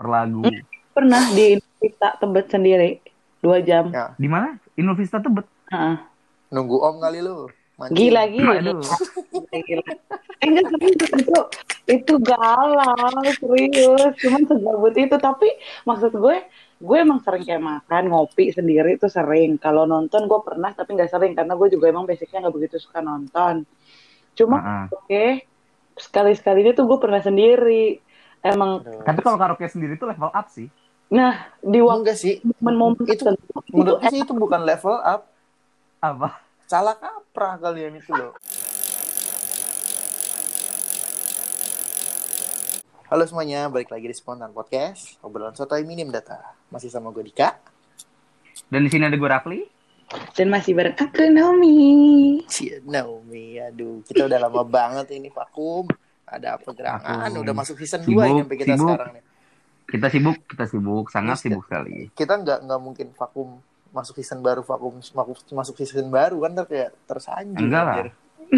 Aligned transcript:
per 0.00 0.08
lagu. 0.08 0.40
Pernah 0.96 1.22
di 1.36 1.60
kita 1.60 2.16
tebet 2.16 2.48
sendiri 2.48 2.90
dua 3.44 3.60
jam. 3.60 3.92
Ya, 3.92 4.16
Di 4.16 4.28
mana? 4.32 4.56
Inul 4.80 4.96
Vista 4.96 5.20
Tebet. 5.20 5.44
Heeh. 5.68 6.00
nunggu 6.50 6.82
om 6.82 6.96
kali 6.98 7.20
lu. 7.20 7.46
Mancing. 7.78 7.94
Gila 7.94 8.22
gila. 8.32 8.54
Aduh. 8.58 8.82
Gila. 9.68 9.84
Eh, 10.40 10.48
enggak 10.48 10.66
serius 10.72 11.00
itu 11.20 11.40
itu 11.84 12.14
galau 12.22 13.28
serius 13.36 14.12
cuman 14.24 14.42
segabut 14.48 14.94
itu 14.96 15.16
tapi 15.20 15.48
maksud 15.84 16.16
gue 16.16 16.36
gue 16.80 16.96
emang 16.96 17.20
sering 17.20 17.44
kayak 17.44 17.60
makan 17.60 18.08
ngopi 18.08 18.48
sendiri 18.54 18.96
itu 18.96 19.04
sering 19.12 19.60
kalau 19.60 19.84
nonton 19.84 20.24
gue 20.24 20.40
pernah 20.40 20.72
tapi 20.72 20.96
nggak 20.96 21.12
sering 21.12 21.36
karena 21.36 21.52
gue 21.58 21.68
juga 21.68 21.92
emang 21.92 22.08
basicnya 22.08 22.46
nggak 22.46 22.56
begitu 22.56 22.76
suka 22.80 23.04
nonton 23.04 23.68
cuma 24.32 24.56
Heeh. 24.64 24.84
oke 24.96 25.24
sekali 26.00 26.32
sekalinya 26.32 26.72
tuh 26.72 26.88
gue 26.88 26.98
pernah 27.02 27.20
sendiri 27.20 28.00
emang 28.42 28.80
Aduh. 28.80 29.02
Tapi 29.04 29.20
kalau 29.20 29.36
karaoke 29.36 29.66
sendiri 29.66 29.94
tuh 29.94 30.08
level 30.08 30.30
up 30.30 30.46
sih. 30.48 30.68
nah 31.10 31.50
di 31.58 31.82
waktu 31.82 31.98
enggak 32.00 32.16
sih. 32.16 32.34
momen-momen 32.62 33.02
Itu 33.02 33.26
tertentu 33.26 33.58
menurut 33.74 33.98
sih 34.06 34.22
itu 34.22 34.32
bukan 34.32 34.62
level 34.62 34.96
up, 34.96 35.26
Apa? 35.98 36.38
salah 36.64 36.94
kaprah 36.94 37.58
kalian 37.58 37.98
itu 37.98 38.14
loh. 38.14 38.30
Halo 43.06 43.26
semuanya, 43.26 43.66
balik 43.66 43.90
lagi 43.90 44.06
di 44.06 44.14
Spontan 44.14 44.54
Podcast, 44.54 45.18
obrolan 45.20 45.50
sotoy 45.50 45.82
minim 45.82 46.14
data. 46.14 46.38
Masih 46.70 46.94
sama 46.94 47.10
gue 47.10 47.26
Dika. 47.26 47.58
Dan 48.70 48.86
di 48.86 48.90
sini 48.90 49.02
ada 49.02 49.18
gue 49.18 49.26
Rafli. 49.26 49.60
dan 50.34 50.50
masih 50.50 50.74
bareng 50.74 50.98
aku 50.98 51.22
Naomi 51.30 52.42
Cie, 52.50 52.82
Naomi, 52.82 53.62
aduh, 53.62 54.02
kita 54.02 54.26
udah 54.26 54.42
lama 54.42 54.62
banget 54.78 55.10
ini 55.10 55.30
vakum. 55.30 55.86
Ada? 56.30 56.62
Vakum. 56.62 57.42
Udah 57.42 57.54
masuk 57.54 57.74
season 57.82 58.06
2 58.06 58.06
Sibuk, 58.06 58.22
ini 58.22 58.40
sampai 58.46 58.56
kita 58.56 58.74
sibuk. 58.78 58.86
sekarang 58.86 59.12
nih. 59.18 59.24
Kita 59.90 60.06
sibuk, 60.06 60.38
kita 60.46 60.64
sibuk, 60.70 61.06
sangat 61.10 61.36
Yes, 61.36 61.42
sibuk 61.42 61.62
sekali. 61.66 61.96
Kita 62.14 62.34
nggak 62.38 62.58
nggak 62.70 62.80
mungkin 62.80 63.06
vakum 63.18 63.58
masuk 63.90 64.22
season 64.22 64.38
baru 64.38 64.62
vakum 64.62 65.02
masuk, 65.02 65.50
masuk 65.50 65.74
season 65.82 66.06
baru 66.14 66.38
kan 66.46 66.50
ntar 66.54 66.66
kayak 66.70 66.90
tersanjung. 67.10 67.58
Enggak 67.58 67.82
lah. 67.82 67.94
anjir. 67.98 68.08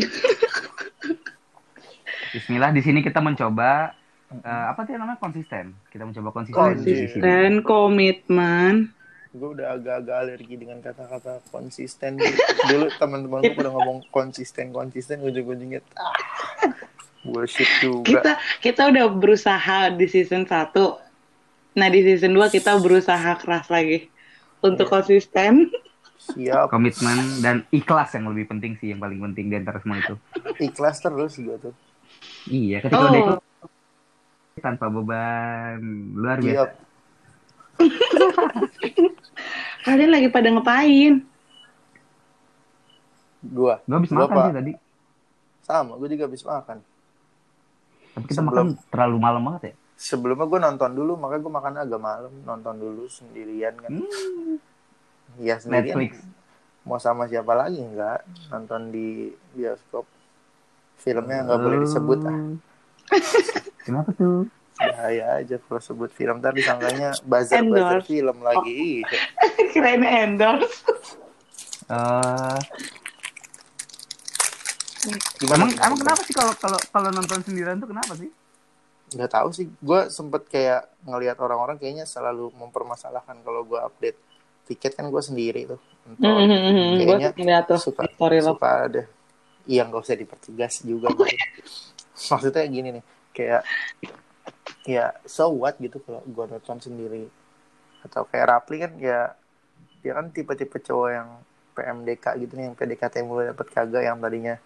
Bismillah, 2.37 2.73
di 2.73 2.81
sini 2.84 3.01
kita 3.01 3.25
mencoba 3.25 3.97
eh, 4.33 4.64
apa 4.69 4.84
sih 4.84 4.92
namanya 4.92 5.17
konsisten. 5.17 5.73
Kita 5.89 6.05
mencoba 6.05 6.29
konsisten. 6.36 6.61
Konsisten. 6.61 6.92
di 6.92 7.09
sini. 7.09 7.23
dan 7.25 7.53
komitmen 7.64 8.92
Gue 9.33 9.57
udah 9.57 9.81
agak-agak 9.81 10.17
alergi 10.29 10.61
dengan 10.61 10.84
kata-kata 10.84 11.41
konsisten. 11.48 12.20
Dulu 12.69 12.92
teman-teman 13.01 13.41
gue 13.41 13.57
udah 13.64 13.73
ngomong 13.73 14.05
konsisten 14.12 14.77
konsisten 14.77 15.25
ujung-ujungnya 15.25 15.81
ah, 15.97 16.12
bullshit 17.23 17.69
juga. 17.78 18.03
kita 18.05 18.33
kita 18.61 18.83
udah 18.89 19.05
berusaha 19.09 19.78
di 19.91 20.06
season 20.06 20.42
1 20.42 20.75
nah 21.73 21.89
di 21.89 22.01
season 22.03 22.33
2 22.33 22.51
kita 22.51 22.77
berusaha 22.79 23.39
keras 23.39 23.67
lagi 23.67 24.11
untuk 24.59 24.87
Iya. 24.87 24.92
konsisten 24.92 25.53
Siap, 26.23 26.70
Komitmen 26.70 27.19
dan 27.41 27.67
ikhlas 27.69 28.14
yang 28.14 28.31
lebih 28.31 28.47
penting 28.47 28.79
sih, 28.79 28.95
yang 28.95 29.03
paling 29.03 29.19
penting 29.20 29.51
di 29.51 29.59
antara 29.59 29.83
semua 29.83 29.98
itu. 29.98 30.14
ikhlas 30.61 31.03
terus 31.03 31.34
gue 31.34 31.59
tuh. 31.59 31.75
Iya, 32.47 32.79
ketika 32.79 32.95
Oh. 32.97 33.11
udah 33.11 33.20
ikhlas 33.20 33.42
tanpa 34.57 34.86
beban 34.86 35.83
luar 36.14 36.39
Siap. 36.39 36.47
biasa. 36.47 36.79
kalian 39.83 40.11
lagi 40.11 40.29
pada 40.29 40.48
ngapain 40.48 41.27
Gua 43.42 43.83
Gue 43.83 43.97
habis 43.97 44.11
Gua, 44.11 44.23
makan 44.23 44.39
sih 44.41 44.55
tadi. 44.55 44.73
sama, 45.61 45.92
gue 45.97 46.09
juga 46.09 46.25
habis 46.27 46.42
makan. 46.42 46.79
Tapi 48.13 48.25
kita 48.27 48.39
Sebelum- 48.39 48.77
makan 48.77 48.91
terlalu 48.91 49.17
malam 49.19 49.43
banget 49.43 49.63
ya. 49.63 49.75
Sebelumnya 49.95 50.45
gue 50.45 50.61
nonton 50.61 50.91
dulu, 50.93 51.13
makanya 51.15 51.41
gue 51.41 51.53
makan 51.53 51.73
agak 51.79 52.01
malam. 52.01 52.33
Nonton 52.43 52.75
dulu 52.77 53.05
sendirian 53.07 53.75
kan. 53.77 53.91
Hmm, 53.93 54.57
Iya 55.39 55.57
sendirian. 55.57 55.95
Netflix. 55.95 56.13
Mau 56.83 56.99
sama 56.99 57.25
siapa 57.25 57.53
lagi 57.53 57.79
enggak? 57.79 58.21
Nonton 58.49 58.91
di 58.91 59.07
bioskop. 59.53 60.05
Filmnya 60.97 61.42
nggak 61.42 61.59
boleh 61.59 61.79
disebut 61.81 62.19
ah. 62.23 62.39
Kenapa 63.85 64.11
tuh? 64.13 64.47
Bahaya 64.75 65.39
aja 65.39 65.57
kalau 65.59 65.79
sebut 65.79 66.11
film 66.11 66.39
ntar 66.39 66.51
disangkanya 66.51 67.15
buzzer 67.23 67.63
buzzer 67.63 68.03
film 68.03 68.36
lagi. 68.41 69.03
Iya. 69.03 69.20
kirain 69.70 70.03
endorse 70.03 70.83
Eh, 71.85 72.59
Gimana? 75.39 75.67
emang 75.67 75.70
emang 75.79 75.98
kenapa 75.98 76.20
sih 76.23 76.35
kalau 76.35 76.55
kalau 76.58 76.79
kalau 76.95 77.08
nonton 77.11 77.40
sendirian 77.42 77.79
tuh 77.83 77.90
kenapa 77.90 78.13
sih? 78.14 78.30
Nggak 79.13 79.30
tahu 79.35 79.48
sih. 79.51 79.67
Gue 79.83 80.07
sempet 80.08 80.46
kayak 80.46 80.89
ngelihat 81.05 81.36
orang-orang 81.42 81.77
kayaknya 81.77 82.07
selalu 82.07 82.55
mempermasalahkan 82.55 83.42
kalau 83.42 83.67
gue 83.67 83.80
update 83.83 84.18
tiket 84.70 84.95
kan 84.95 85.11
gue 85.11 85.23
sendiri 85.23 85.67
tuh. 85.74 85.80
Nonton. 86.07 86.30
gue 87.02 87.07
Kayaknya 87.07 87.30
ngeliat 87.35 87.64
tuh 87.67 87.79
suka 87.79 88.07
story 88.11 88.39
lo 88.42 88.55
suka 88.55 88.70
ada 88.91 89.02
iya 89.67 89.86
nggak 89.86 90.02
usah 90.02 90.18
dipertegas 90.18 90.83
juga 90.83 91.12
maksudnya 92.30 92.67
gini 92.67 92.89
nih 92.98 93.05
kayak 93.35 93.62
ya 94.86 95.14
so 95.27 95.55
what 95.55 95.79
gitu 95.79 96.02
kalau 96.02 96.23
gue 96.27 96.45
nonton 96.51 96.79
sendiri 96.83 97.30
atau 98.02 98.27
kayak 98.27 98.46
Rapli 98.51 98.77
kan 98.83 98.92
ya 98.98 99.35
dia 100.02 100.12
kan 100.18 100.35
tipe-tipe 100.35 100.83
cowok 100.83 101.11
yang 101.14 101.29
PMDK 101.73 102.24
gitu 102.42 102.52
nih 102.58 102.64
yang 102.70 102.74
PDKT 102.74 103.14
mulai 103.23 103.55
dapet 103.55 103.70
kagak 103.70 104.02
yang 104.02 104.18
tadinya 104.18 104.58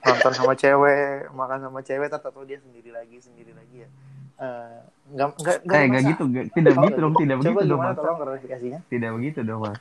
nonton 0.00 0.32
sama 0.32 0.52
cewek 0.52 0.98
makan 1.30 1.58
sama 1.60 1.80
cewek 1.80 2.08
atau 2.08 2.42
dia 2.42 2.58
sendiri 2.58 2.90
lagi 2.90 3.16
sendiri 3.18 3.52
lagi 3.52 3.82
ya 3.82 3.90
Eh, 4.38 4.78
nggak 5.10 5.28
nggak 5.34 5.56
nggak 5.58 5.66
Kayak 5.66 5.86
nggak 5.88 5.98
masa- 5.98 6.10
gitu, 6.14 6.22
nggak- 6.24 6.48
tidak 6.52 6.70
Oh, 6.70 6.78
begitu 6.78 6.98
dong, 7.00 7.14
tidak 7.16 7.36
coba 7.36 7.42
begitu 7.42 7.58
dong, 7.58 7.66
gimana 7.74 7.88
Mas. 7.88 7.98
tolong 7.98 8.18
klarifikasinya 8.20 8.78
Tidak 8.86 9.10
begitu 9.12 9.38
dong, 9.42 9.60
Mas. 9.60 9.78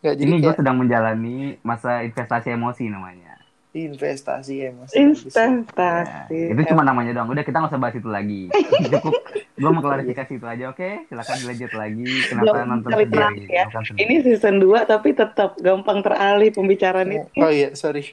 nggak 0.00 0.14
jadi 0.14 0.24
Ini 0.26 0.36
gue 0.38 0.52
sedang 0.54 0.76
menjalani 0.76 1.36
masa 1.60 1.90
investasi 2.00 2.48
emosi 2.50 2.84
namanya. 2.86 3.36
Investasi 3.70 4.66
emosi 4.66 4.94
investasi 4.98 6.34
Ya, 6.34 6.50
itu 6.50 6.62
cuma 6.74 6.82
namanya 6.82 7.14
doang. 7.14 7.30
Udah 7.30 7.46
kita 7.46 7.62
nggak 7.62 7.70
usah 7.70 7.80
bahas 7.80 7.94
itu 7.94 8.10
lagi. 8.10 8.50
Cukup. 8.90 9.14
Gue 9.54 9.70
mau 9.70 9.82
klarifikasi 9.82 10.32
itu 10.42 10.46
aja, 10.46 10.64
oke? 10.74 11.06
Silakan 11.06 11.36
dilanjut 11.46 11.72
lagi. 11.78 12.10
Kenapa 12.26 12.44
Belum 12.50 12.66
nonton 12.66 12.90
sendiri? 12.98 13.46
ya. 13.46 13.64
Ini 13.94 14.14
season 14.26 14.56
2 14.58 14.90
tapi 14.90 15.14
tetap 15.14 15.54
gampang 15.62 16.02
teralih 16.02 16.50
pembicaraan 16.50 17.14
itu 17.14 17.28
Oh 17.38 17.52
iya, 17.52 17.70
sorry. 17.78 18.10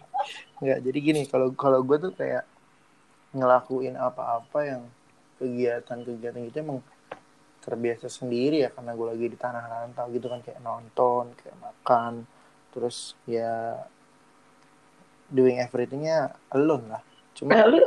Nggak, 0.61 0.79
jadi 0.85 0.97
gini, 1.01 1.21
kalau 1.25 1.49
kalau 1.57 1.81
gue 1.81 1.97
tuh 1.97 2.13
kayak 2.13 2.45
ngelakuin 3.33 3.97
apa-apa 3.97 4.59
yang 4.61 4.81
kegiatan-kegiatan 5.37 6.41
gitu 6.49 6.57
emang 6.61 6.79
terbiasa 7.61 8.07
sendiri 8.07 8.63
ya 8.63 8.69
karena 8.71 8.95
gue 8.95 9.07
lagi 9.11 9.25
di 9.27 9.37
tanah 9.37 9.63
rantau 9.67 10.07
gitu 10.13 10.31
kan 10.31 10.39
kayak 10.39 10.61
nonton, 10.63 11.33
kayak 11.35 11.57
makan, 11.59 12.23
terus 12.71 13.13
ya 13.27 13.75
doing 15.29 15.59
everythingnya 15.59 16.31
alone 16.51 16.87
lah. 16.87 17.01
Cuma 17.35 17.51
Eh, 17.53 17.63
lu 17.67 17.79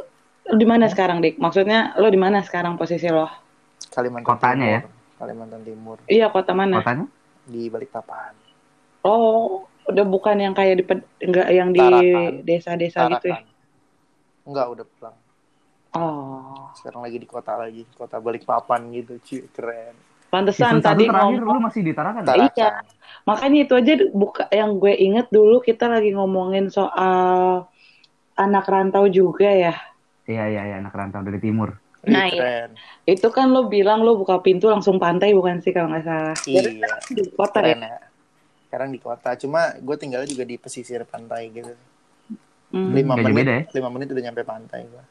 lu 0.51 0.55
di 0.59 0.67
mana 0.67 0.91
sekarang 0.91 1.23
dik 1.23 1.39
maksudnya 1.39 1.95
lu 1.97 2.11
di 2.11 2.19
mana 2.19 2.43
sekarang 2.43 2.75
posisi 2.75 3.07
lo 3.07 3.29
Kalimantan 3.91 4.27
Kotanya 4.27 4.67
ya? 4.67 4.81
Timur, 4.83 4.93
Kalimantan 5.17 5.61
Timur 5.63 5.97
iya 6.07 6.27
kota 6.29 6.53
mana 6.53 6.83
Kotanya? 6.83 7.07
di 7.47 7.71
Balikpapan. 7.71 8.33
oh 9.03 9.65
udah 9.87 10.05
bukan 10.07 10.37
yang 10.39 10.55
kayak 10.55 10.75
di 10.81 10.85
enggak 11.25 11.49
yang 11.51 11.71
di 11.73 11.83
desa-desa 12.45 13.11
gitu 13.11 13.33
ya. 13.33 13.43
Enggak, 14.47 14.67
udah 14.71 14.85
pulang. 14.87 15.17
oh 15.95 16.71
Sekarang 16.79 17.03
lagi 17.03 17.19
di 17.19 17.27
kota 17.27 17.59
lagi, 17.59 17.83
kota 17.95 18.23
Balikpapan 18.23 18.81
gitu, 18.95 19.19
cuy, 19.19 19.41
keren. 19.51 19.95
Pantesan 20.31 20.79
tadi 20.79 21.11
terakhir 21.11 21.43
ngomong 21.43 21.59
lu 21.59 21.61
masih 21.67 21.81
di 21.83 21.93
Tarakan 21.93 22.23
ya? 22.23 22.29
Tarakan. 22.31 22.55
Iya. 22.55 22.71
makanya 23.29 23.59
itu 23.69 23.73
aja 23.77 23.93
buka 24.15 24.45
yang 24.49 24.79
gue 24.81 24.95
inget 24.97 25.27
dulu 25.29 25.61
kita 25.61 25.91
lagi 25.91 26.15
ngomongin 26.17 26.71
soal 26.73 27.67
anak 28.35 28.65
rantau 28.65 29.05
juga 29.11 29.51
ya 29.51 29.75
Iya, 30.31 30.45
iya, 30.47 30.63
iya. 30.71 30.77
Anak 30.79 30.95
rantau 30.95 31.27
dari 31.27 31.43
timur. 31.43 31.75
Nah, 32.07 32.31
iya. 32.31 32.71
keren. 32.71 32.71
itu 33.03 33.29
kan 33.29 33.51
lo 33.51 33.67
bilang 33.67 34.01
lo 34.01 34.15
buka 34.15 34.39
pintu 34.39 34.71
langsung 34.71 34.97
pantai 34.97 35.35
bukan 35.35 35.59
sih 35.59 35.75
kalau 35.75 35.91
nggak 35.91 36.07
salah 36.07 36.37
Jadi 36.39 36.81
Iya, 36.81 36.93
di 37.13 37.23
kota 37.35 37.59
ya 37.61 37.75
keren 37.75 37.83
ya. 37.83 37.99
Sekarang 38.71 38.89
di 38.95 39.01
kota, 39.03 39.35
cuma 39.35 39.75
gue 39.77 39.97
tinggalnya 39.99 40.31
juga 40.31 40.47
di 40.47 40.55
pesisir 40.55 41.03
pantai 41.03 41.51
gitu. 41.51 41.75
Hmm. 42.71 42.95
Lima 42.95 43.19
Nggak 43.19 43.27
jauh 43.27 43.35
menit, 43.35 43.43
beda 43.43 43.53
ya? 43.53 43.63
lima 43.75 43.89
menit 43.91 44.07
udah 44.15 44.23
nyampe 44.31 44.43
pantai 44.47 44.81
gue. 44.87 45.05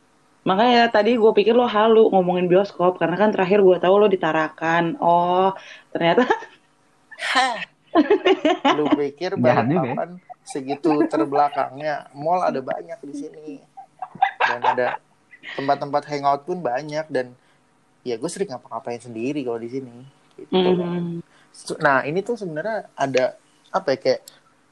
Makanya 0.47 0.87
tadi 0.87 1.19
gue 1.19 1.31
pikir 1.35 1.51
lo 1.51 1.67
halu 1.67 2.07
ngomongin 2.09 2.47
bioskop 2.47 2.95
karena 2.95 3.19
kan 3.19 3.35
terakhir 3.35 3.59
gue 3.59 3.77
tahu 3.77 3.95
lo 3.99 4.07
ditarakan. 4.07 4.95
Oh, 5.03 5.51
ternyata 5.91 6.23
Lu 8.77 8.85
pikir 8.95 9.35
juga 9.35 9.65
ya. 9.65 10.05
Segitu 10.47 11.05
terbelakangnya, 11.05 12.09
mall 12.17 12.41
ada 12.41 12.63
banyak 12.63 12.97
di 13.05 13.13
sini. 13.13 13.49
Dan 14.39 14.61
ada 14.65 14.97
tempat-tempat 15.59 16.03
hangout 16.09 16.41
pun 16.45 16.61
banyak 16.61 17.05
dan 17.09 17.33
ya 18.01 18.17
gue 18.17 18.29
sering 18.31 18.49
ngapa-ngapain 18.49 19.01
sendiri 19.01 19.43
kalau 19.45 19.59
di 19.59 19.69
sini. 19.69 19.95
Gitu. 20.39 20.55
Hmm. 20.55 21.19
Nah 21.83 22.07
ini 22.07 22.23
tuh 22.23 22.39
sebenarnya 22.39 22.87
ada 22.95 23.35
apa 23.69 23.93
ya 23.93 23.97
kayak 23.99 24.21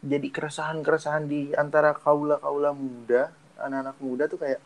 jadi 0.02 0.28
keresahan-keresahan 0.30 1.26
di 1.26 1.52
antara 1.58 1.94
kaula-kaula 1.94 2.72
muda, 2.74 3.34
anak-anak 3.58 3.98
muda 4.00 4.24
tuh 4.30 4.40
kayak 4.40 4.62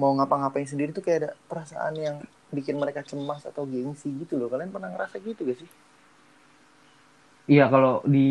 mau 0.00 0.14
ngapa-ngapain 0.16 0.66
sendiri 0.66 0.94
tuh 0.94 1.02
kayak 1.04 1.18
ada 1.22 1.30
perasaan 1.50 1.94
yang 1.98 2.16
bikin 2.54 2.80
mereka 2.80 3.04
cemas 3.04 3.44
atau 3.44 3.68
gengsi 3.68 4.08
gitu 4.14 4.40
loh 4.40 4.48
kalian 4.48 4.72
pernah 4.72 4.88
ngerasa 4.94 5.20
gitu 5.20 5.44
gak 5.44 5.58
sih 5.60 5.70
Iya 7.48 7.64
kalau 7.72 8.04
di 8.04 8.28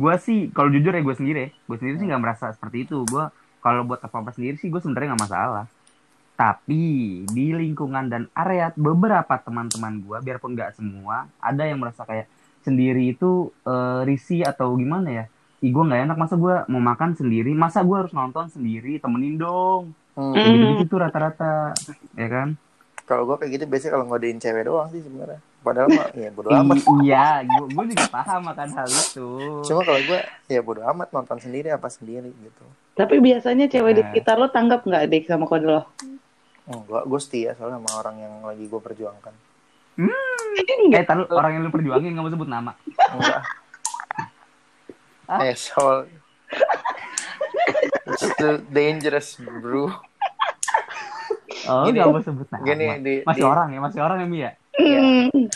gua 0.00 0.16
sih 0.16 0.48
kalau 0.56 0.72
jujur 0.72 0.96
ya 0.96 1.04
gue 1.04 1.16
sendiri 1.20 1.38
ya, 1.44 1.48
gue 1.52 1.76
sendiri 1.76 1.96
sih 2.00 2.06
nggak 2.08 2.22
merasa 2.24 2.48
seperti 2.56 2.88
itu. 2.88 3.04
Gua 3.04 3.28
kalau 3.60 3.84
buat 3.84 4.00
apa 4.00 4.16
apa 4.24 4.32
sendiri 4.32 4.56
sih 4.56 4.72
gue 4.72 4.80
sebenarnya 4.80 5.12
nggak 5.12 5.24
masalah. 5.28 5.66
Tapi 6.34 6.82
di 7.28 7.46
lingkungan 7.52 8.08
dan 8.08 8.22
area 8.32 8.72
beberapa 8.72 9.36
teman-teman 9.36 10.00
gua 10.00 10.18
biarpun 10.24 10.56
nggak 10.56 10.80
semua 10.80 11.28
ada 11.44 11.62
yang 11.68 11.78
merasa 11.84 12.08
kayak 12.08 12.24
sendiri 12.64 13.12
itu 13.12 13.52
eh, 13.68 14.00
risih 14.08 14.48
atau 14.48 14.72
gimana 14.80 15.08
ya? 15.12 15.24
Ih 15.60 15.68
gue 15.68 15.84
nggak 15.84 16.00
enak 16.08 16.16
masa 16.16 16.34
gua 16.40 16.64
mau 16.72 16.80
makan 16.80 17.12
sendiri, 17.20 17.52
masa 17.52 17.84
gua 17.84 18.04
harus 18.04 18.16
nonton 18.16 18.48
sendiri, 18.48 18.96
temenin 18.96 19.36
dong. 19.36 19.92
Hmm. 20.14 20.30
Hmm. 20.30 20.42
Gitu 20.46 20.66
gitu 20.78 20.90
tuh 20.90 20.98
rata-rata, 21.00 21.74
ya 22.14 22.28
kan? 22.28 22.48
kalau 23.04 23.28
gue 23.28 23.36
kayak 23.36 23.52
gitu 23.52 23.64
biasanya 23.66 23.92
kalau 23.92 24.04
ngodein 24.06 24.38
cewek 24.38 24.64
doang 24.64 24.88
sih 24.88 25.04
sebenarnya 25.04 25.36
padahal 25.60 25.92
mah 25.92 26.08
ya 26.14 26.32
bodo 26.32 26.48
amat 26.48 26.76
iya, 27.04 27.26
gue 27.42 27.64
gue 27.68 27.84
juga 27.92 28.06
paham 28.10 28.48
akan 28.48 28.68
hal 28.70 28.88
itu. 28.88 29.28
cuma 29.60 29.80
kalau 29.82 30.00
gue 30.00 30.20
ya 30.46 30.60
bodo 30.64 30.80
amat 30.86 31.08
nonton 31.10 31.36
sendiri 31.36 31.68
apa 31.68 31.84
sendiri 31.86 32.32
gitu 32.32 32.64
Tapi 32.94 33.20
biasanya 33.20 33.68
cewek 33.68 33.92
di 33.92 34.00
Nah. 34.00 34.08
sekitar 34.08 34.36
lo 34.38 34.48
tanggap 34.48 34.88
nggak 34.88 35.04
dik 35.06 35.24
sama 35.26 35.44
kode 35.44 35.68
lo? 35.68 35.84
enggak 36.64 37.04
gue 37.04 37.20
setia 37.20 37.52
soalnya 37.52 37.76
sama 37.78 37.90
orang 37.98 38.16
yang 38.18 38.34
lagi 38.40 38.64
gue 38.64 38.80
perjuangkan 38.80 39.34
Enggak. 39.94 40.96
Eh, 40.96 41.04
taruh 41.04 41.28
orang 41.28 41.52
yang 41.54 41.62
lu 41.62 41.70
perjuangin 41.70 42.08
nggak 42.08 42.24
mau 42.24 42.32
sebut 42.32 42.48
nama. 42.48 42.72
enggak 43.10 43.42
Ah? 45.24 45.40
eh 45.42 45.52
soal 45.52 46.08
it's 48.06 48.24
too 48.34 48.62
dangerous 48.68 49.28
bro 49.38 49.88
Oh, 51.64 51.80
Gini, 51.82 51.96
nggak 51.96 52.08
mau 52.10 52.20
sebut 52.20 52.44
nama. 52.46 52.60
gini, 52.62 52.86
di- 52.98 53.24
masih 53.24 53.40
di- 53.40 53.48
orang 53.48 53.68
ya, 53.70 53.80
masih 53.80 54.00
orang 54.02 54.16
ya 54.18 54.26
Mi 54.26 54.38
ya. 54.38 54.52
Iya. 54.74 55.00
Hmm. 55.00 55.48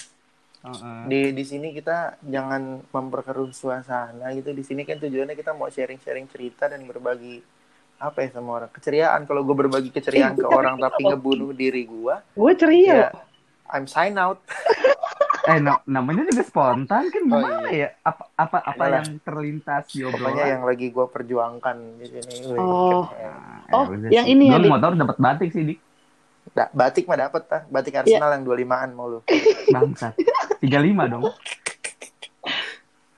Heeh. 0.58 1.00
di 1.06 1.20
di 1.32 1.44
sini 1.44 1.68
kita 1.70 1.96
jangan 2.22 2.62
memperkeruh 2.82 3.52
suasana 3.52 4.26
gitu 4.32 4.50
di 4.50 4.60
sini 4.60 4.82
kan 4.82 4.96
tujuannya 4.96 5.32
kita 5.32 5.52
mau 5.52 5.66
sharing-sharing 5.66 6.26
cerita 6.26 6.66
dan 6.66 6.82
berbagi 6.82 7.44
apa 7.96 8.18
ya 8.20 8.28
sama 8.30 8.56
orang 8.56 8.70
keceriaan 8.70 9.22
kalau 9.22 9.42
gue 9.42 9.54
berbagi 9.54 9.90
keceriaan 9.90 10.34
ke 10.34 10.44
orang 10.44 10.76
tapi 10.78 11.02
ngebunuh 11.04 11.52
diri 11.52 11.84
gue 11.84 12.14
Gue 12.32 12.52
ceria. 12.54 12.94
ya 13.06 13.08
I'm 13.68 13.84
sign 13.84 14.16
out 14.16 14.40
Eh, 15.48 15.58
na- 15.58 15.80
namanya 15.86 16.22
juga 16.24 16.42
spontan 16.42 17.08
kan 17.08 17.22
Oh, 17.22 17.28
gimana 17.30 17.68
ya? 17.68 17.88
Apa 18.00 18.28
apa 18.34 18.58
apa 18.60 18.70
Adalah. 18.78 19.00
yang 19.00 19.08
terlintas 19.18 19.84
di 19.88 20.00
pokoknya 20.02 20.12
obrolan? 20.36 20.48
yang 20.50 20.62
lagi 20.62 20.86
gue 20.88 21.06
perjuangkan 21.06 21.76
di 21.96 22.06
sini 22.06 22.34
Oh. 22.54 23.08
keren. 23.08 23.32
Nah, 23.64 23.74
Oh, 23.74 23.84
udah 23.86 24.08
yang 24.08 24.24
sih. 24.24 24.34
ini 24.34 24.44
ya, 24.46 24.56
Dik? 24.58 24.68
motor 24.68 24.90
dapat 24.94 25.16
batik 25.18 25.50
sih, 25.50 25.64
Dik. 25.64 25.78
Da- 26.50 26.68
batik 26.70 27.04
mah 27.04 27.18
dapet 27.18 27.42
ah 27.46 27.62
batik 27.66 27.92
Iya. 27.92 28.00
Arsenal 28.02 28.30
yang 28.30 28.42
25an 28.42 28.90
mau 28.90 29.06
lu 29.06 29.18
Bangsat. 29.68 30.12
35 30.58 30.68
dong. 31.06 31.22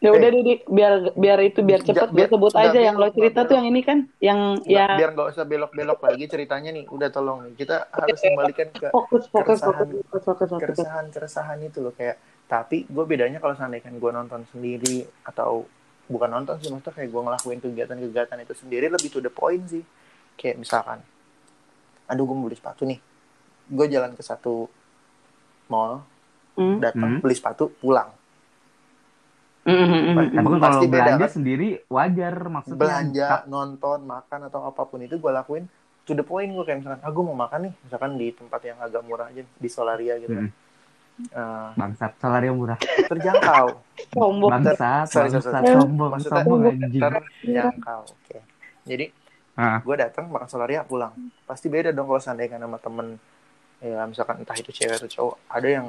Ya 0.00 0.10
udah 0.10 0.28
deh 0.28 0.40
dik, 0.40 0.60
biar 0.66 0.92
biar 1.12 1.38
itu 1.42 1.60
biar 1.60 1.80
cepet 1.82 2.08
gue 2.08 2.16
biar- 2.16 2.32
sebut 2.32 2.52
aja 2.54 2.72
biar- 2.72 2.82
yang 2.82 2.96
lo 2.96 3.08
cerita 3.10 3.44
tuh 3.44 3.54
yang 3.54 3.68
ini 3.68 3.80
kan, 3.80 3.98
yang 4.18 4.56
ya 4.64 4.96
biar 4.96 5.12
nggak 5.12 5.28
usah 5.30 5.44
belok-belok 5.44 6.00
lagi 6.00 6.24
ceritanya 6.24 6.70
nih 6.70 6.84
udah 6.86 7.08
tolong 7.08 7.44
nih 7.44 7.52
kita 7.54 7.84
harus 7.86 8.16
kembalikan 8.18 8.68
ke 8.70 8.88
fokus 8.88 9.28
fokus 9.28 9.60
keresahan. 9.60 9.76
fokus 9.76 10.00
fokus 10.00 10.24
fokus 10.24 10.48
fokus. 10.48 10.60
keresahan 10.64 11.04
keresahan 11.06 11.58
itu 11.60 11.78
loh 11.78 11.92
kayak 11.92 12.16
tapi 12.46 12.82
gue 12.82 13.04
bedanya 13.04 13.38
kalau 13.38 13.52
seandainya 13.52 13.92
gue 13.92 14.10
nonton 14.10 14.40
sendiri 14.46 14.96
atau 15.22 15.68
bukan 16.06 16.30
nonton 16.32 16.56
sih 16.56 16.66
maksudnya 16.66 16.96
kayak 16.96 17.08
gue 17.08 17.22
ngelakuin 17.22 17.60
kegiatan-kegiatan 17.60 18.38
itu 18.40 18.54
sendiri 18.56 18.86
lebih 18.88 19.08
to 19.08 19.20
the 19.20 19.30
point 19.30 19.62
sih 19.64 19.84
kayak 20.34 20.56
misalkan 20.56 21.04
aduh 22.06 22.24
gue 22.24 22.34
mau 22.34 22.48
beli 22.48 22.56
sepatu 22.56 22.82
nih 22.82 22.98
gue 23.68 23.86
jalan 23.86 24.12
ke 24.12 24.22
satu 24.22 24.64
mall 25.68 26.02
Hmm. 26.52 26.76
datang 26.78 27.10
Hmm. 27.10 27.20
beli 27.20 27.32
sepatu 27.32 27.70
pulang 27.74 28.10
Hmm, 29.60 29.76
hmm, 29.76 29.84
hmm, 29.84 30.02
hmm. 30.06 30.16
Tapi 30.32 30.46
kan 30.46 30.56
Pasti 30.56 30.64
kalau 30.64 30.80
beda, 30.82 30.92
belanja 30.96 31.20
kan? 31.20 31.30
sendiri 31.30 31.68
wajar 31.86 32.34
maksudnya. 32.48 32.80
belanja 32.80 33.28
nonton 33.46 33.98
makan 34.02 34.40
atau 34.46 34.60
apa 34.64 34.82
pun 34.82 34.98
itu 34.98 35.14
gue 35.14 35.30
lakuin 35.30 35.64
to 36.02 36.12
the 36.12 36.22
point 36.22 36.48
gue 36.48 36.62
kayak 36.62 36.80
misalkan 36.80 36.98
ah 36.98 37.10
gue 37.10 37.22
mau 37.22 37.36
makan 37.36 37.60
nih 37.62 37.72
misalkan 37.78 38.10
di 38.14 38.26
tempat 38.30 38.60
yang 38.62 38.78
agak 38.78 39.02
murah 39.02 39.26
aja 39.26 39.42
di 39.44 39.68
Solaria 39.68 40.16
gitu 40.16 40.32
kan 40.34 40.48
Hmm. 41.20 41.28
Eh, 41.28 41.70
Bangsat, 41.76 42.16
salario 42.16 42.56
murah. 42.56 42.80
terjangkau 42.80 43.66
Sombong. 44.10 44.50
Bangsat, 44.50 45.04
Sorry, 45.06 45.28
sorry, 45.28 45.36
bangsat, 45.36 45.52
sorry. 45.52 45.68
sombong, 45.76 46.10
Maksudnya- 46.10 46.32
sombong 46.40 46.60
anjing. 46.64 47.02
terjangkau 47.02 48.00
oke 48.06 48.38
jadi 48.82 49.06
Ah. 49.52 49.78
gue 49.78 49.96
datang 49.98 50.24
makan 50.26 50.48
solaria 50.48 50.80
pulang 50.80 51.12
pasti 51.44 51.68
beda 51.68 51.92
dong 51.92 52.08
kalau 52.08 52.16
seandainya 52.18 52.56
sama 52.56 52.80
temen 52.80 53.20
ya 53.78 54.00
misalkan 54.02 54.40
entah 54.40 54.56
itu 54.56 54.72
cewek 54.72 54.96
atau 54.96 55.08
cowok 55.10 55.36
ada 55.46 55.68
yang 55.68 55.86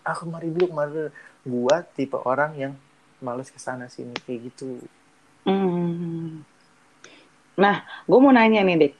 ah 0.00 0.14
kemari 0.14 0.48
dulu 0.48 0.64
kemari 0.66 0.90
dulu 0.90 1.08
gue 1.44 1.76
tipe 1.92 2.16
orang 2.16 2.50
yang 2.56 2.72
males 3.18 3.48
ke 3.48 3.56
sana 3.56 3.86
sini 3.86 4.12
kayak 4.18 4.40
gitu 4.50 4.80
Hmm. 5.46 6.42
Nah, 7.54 7.76
gue 8.02 8.18
mau 8.18 8.34
nanya 8.34 8.60
nih, 8.60 8.76
Dik. 8.76 8.94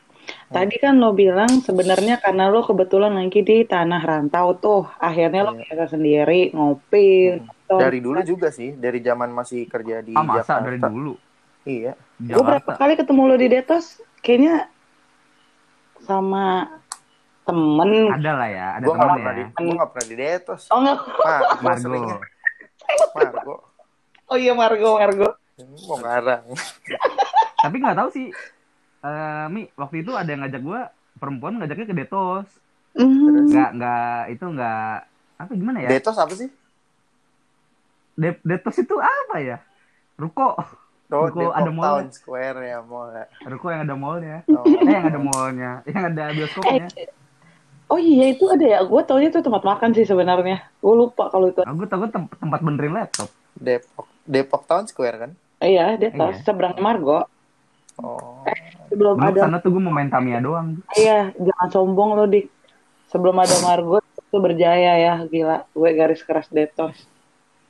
Tadi 0.46 0.78
kan 0.78 0.94
lo 0.94 1.10
bilang 1.10 1.58
sebenarnya 1.58 2.22
karena 2.22 2.46
lo 2.46 2.62
kebetulan 2.62 3.12
lagi 3.12 3.42
di 3.42 3.62
tanah 3.62 3.98
rantau 3.98 4.54
tuh, 4.54 4.86
akhirnya 4.96 5.42
lo 5.42 5.52
Iya. 5.52 5.66
biasa 5.66 5.84
sendiri 5.92 6.54
ngopi. 6.54 7.42
Hmm. 7.66 7.82
dari 7.82 7.98
dulu 7.98 8.22
juga 8.22 8.54
sih 8.54 8.78
dari 8.78 9.02
zaman 9.02 9.34
masih 9.34 9.66
kerja 9.66 9.98
di 9.98 10.14
Ah, 10.14 10.22
masa 10.22 10.62
Jakarta 10.62 10.70
dari 10.70 10.78
dulu? 10.86 11.18
iya 11.66 11.98
Gue 12.16 12.38
berapa 12.38 12.70
kali 12.78 12.94
ketemu 12.94 13.22
lo 13.26 13.34
di 13.34 13.48
Detos, 13.50 13.98
kayaknya 14.22 14.70
sama 15.98 16.78
temen. 17.42 17.90
Ada 18.14 18.32
lah 18.38 18.48
ya, 18.48 18.66
ada 18.78 18.86
gue 18.86 18.94
nggak 18.94 19.02
temen 19.02 19.18
pernah 19.18 19.34
di 19.34 19.42
ya. 19.42 19.48
gue 19.50 19.74
nggak 19.74 19.90
pernah 19.90 20.06
di 20.06 20.16
detos 20.16 20.62
Oh 20.70 20.78
enggak. 20.78 20.98
Mar, 21.18 21.42
Margo. 21.58 22.22
Margo 23.18 23.54
Oh 24.26 24.36
iya 24.36 24.52
Margo, 24.52 24.98
Margo. 24.98 25.28
mau 25.86 25.96
ngarang 25.96 26.42
Tapi 27.62 27.76
nggak 27.76 27.96
tahu 27.96 28.08
sih. 28.10 28.28
Eh, 28.98 29.44
Mi, 29.48 29.70
waktu 29.72 30.02
itu 30.02 30.12
ada 30.12 30.26
yang 30.26 30.42
ngajak 30.42 30.60
gua 30.60 30.80
perempuan 31.16 31.56
ngajaknya 31.56 31.86
ke 31.86 31.96
Detos. 31.96 32.48
Hmm. 32.92 33.46
Nggak 33.46 33.70
nggak 33.72 34.20
itu 34.30 34.44
nggak 34.46 34.88
apa 35.36 35.52
gimana 35.52 35.78
ya? 35.78 35.92
detos 35.92 36.16
apa 36.16 36.32
sih 36.32 36.48
De- 38.14 38.40
Detos 38.42 38.72
itu 38.74 38.96
apa 38.96 39.36
ya? 39.38 39.60
Ruko, 40.16 40.56
Oh, 41.06 41.28
Ruko 41.28 41.38
Depok 41.38 41.54
ada 41.54 41.70
mall 41.70 41.86
Town 42.00 42.08
Square 42.10 42.58
ya 42.64 42.78
mall 42.80 43.12
ya. 43.12 43.24
ruko 43.46 43.66
yang 43.68 43.84
ada 43.84 43.94
mallnya. 43.94 44.36
Oh. 44.48 44.64
Eh 44.64 44.90
yang 44.90 45.06
ada 45.06 45.20
mallnya, 45.20 45.70
yang 45.84 46.02
ada 46.08 46.24
bioskopnya. 46.32 46.88
Oh 47.86 47.94
iya 47.94 48.32
itu 48.32 48.42
ada 48.48 48.64
ya. 48.66 48.78
Gue 48.82 49.04
taunya 49.04 49.28
itu 49.28 49.38
tempat 49.38 49.62
makan 49.62 49.92
sih 49.92 50.02
sebenarnya. 50.02 50.66
Gue 50.76 50.94
lupa 50.96 51.28
kalau 51.28 51.46
itu. 51.46 51.62
Aku 51.62 51.84
tahu 51.84 52.08
tem- 52.08 52.32
tempat 52.32 52.58
benerin 52.58 52.96
laptop. 52.96 53.28
Depok 53.54 54.08
Depok 54.26 54.62
Town 54.64 54.84
Square 54.84 55.16
kan 55.18 55.30
Iya, 55.56 55.96
Detos 55.96 56.36
Iya. 56.36 56.44
seberangnya 56.44 56.78
Margo. 56.78 57.24
oh 57.96 58.44
Sebelum 58.86 59.16
Dulu 59.16 59.26
ada 59.26 59.40
sana 59.40 59.56
tuh 59.56 59.70
gue 59.70 59.80
mau 59.80 59.90
main 59.90 60.06
Tamiya 60.06 60.38
doang. 60.38 60.78
Iya, 60.92 61.34
jangan 61.34 61.68
sombong 61.68 62.12
lo 62.12 62.24
dik. 62.24 62.46
Sebelum 63.06 63.34
ada 63.34 63.56
Margot 63.60 64.04
itu 64.06 64.36
berjaya 64.36 64.92
ya, 64.96 65.14
gila. 65.24 65.66
Gue 65.68 65.90
garis 65.90 66.20
keras 66.20 66.46
Detos. 66.46 66.94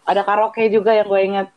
Ada 0.03 0.21
karaoke 0.21 0.69
juga 0.69 0.93
yang 0.93 1.07
gue 1.07 1.21
ingat, 1.23 1.49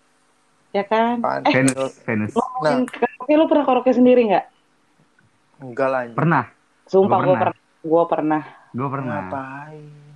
ya 0.70 0.82
kan? 0.82 1.20
apaan 1.20 1.44
Venus, 1.46 1.92
Venus. 2.02 2.32
nah 2.32 2.40
Ngomongin 2.72 2.88
karaoke 2.88 3.34
lo 3.34 3.46
pernah 3.46 3.66
karaoke 3.66 3.92
sendiri 3.92 4.22
nggak? 4.28 4.46
enggak 5.60 5.88
lah 5.88 6.00
anjing. 6.02 6.16
Pernah, 6.16 6.44
Sumpah 6.86 7.20
Gua 7.20 7.26
gue 7.26 7.36
pernah. 7.36 7.54
pernah. 7.54 7.82
Gue 7.82 8.04
pernah. 8.06 8.42
gue 8.70 8.88
pernah. 8.88 9.18
ngapain 9.26 10.09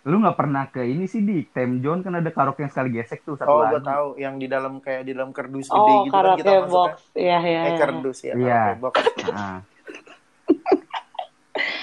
Lu 0.00 0.16
nggak 0.16 0.32
pernah 0.32 0.64
ke 0.64 0.80
ini 0.80 1.04
sih 1.04 1.20
di 1.20 1.44
Time 1.44 1.84
John 1.84 2.00
kan 2.00 2.16
ada 2.16 2.30
karaoke 2.30 2.64
yang 2.64 2.72
sekali 2.72 2.88
gesek 2.90 3.20
tuh 3.20 3.36
satu 3.36 3.52
oh 3.52 3.68
gue 3.68 3.82
tahu 3.84 4.06
yang 4.16 4.40
di 4.40 4.48
dalam 4.48 4.80
kayak 4.80 5.04
di 5.04 5.12
dalam 5.12 5.28
kardus 5.28 5.68
gede 5.68 5.76
Oh, 5.92 6.08
gitu 6.08 6.14
kan 6.16 6.24
kita 6.40 6.48
karaoke 6.48 6.64
masuk 6.64 6.72
box. 6.72 6.94
Iya, 7.12 7.38
iya. 7.38 7.60
eh 7.60 7.68
iya. 7.68 7.76
kardus 7.76 8.18
ya 8.20 8.32
Iya. 8.32 8.60
karaoke 8.64 8.80
box 8.80 8.94
Heeh. 9.20 9.56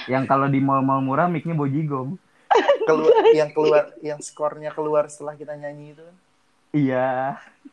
yang 0.08 0.24
kalau 0.24 0.48
di 0.48 0.58
mall-mall 0.58 0.98
murah 0.98 1.28
mic-nya 1.28 1.52
bojigong. 1.52 2.16
keluar 2.88 3.12
yang 3.36 3.52
keluar 3.52 3.92
yang 4.00 4.18
skornya 4.18 4.72
keluar 4.72 5.04
setelah 5.06 5.36
kita 5.36 5.52
nyanyi 5.54 5.92
itu 5.92 6.00
kan. 6.00 6.16
Iya. 6.72 7.08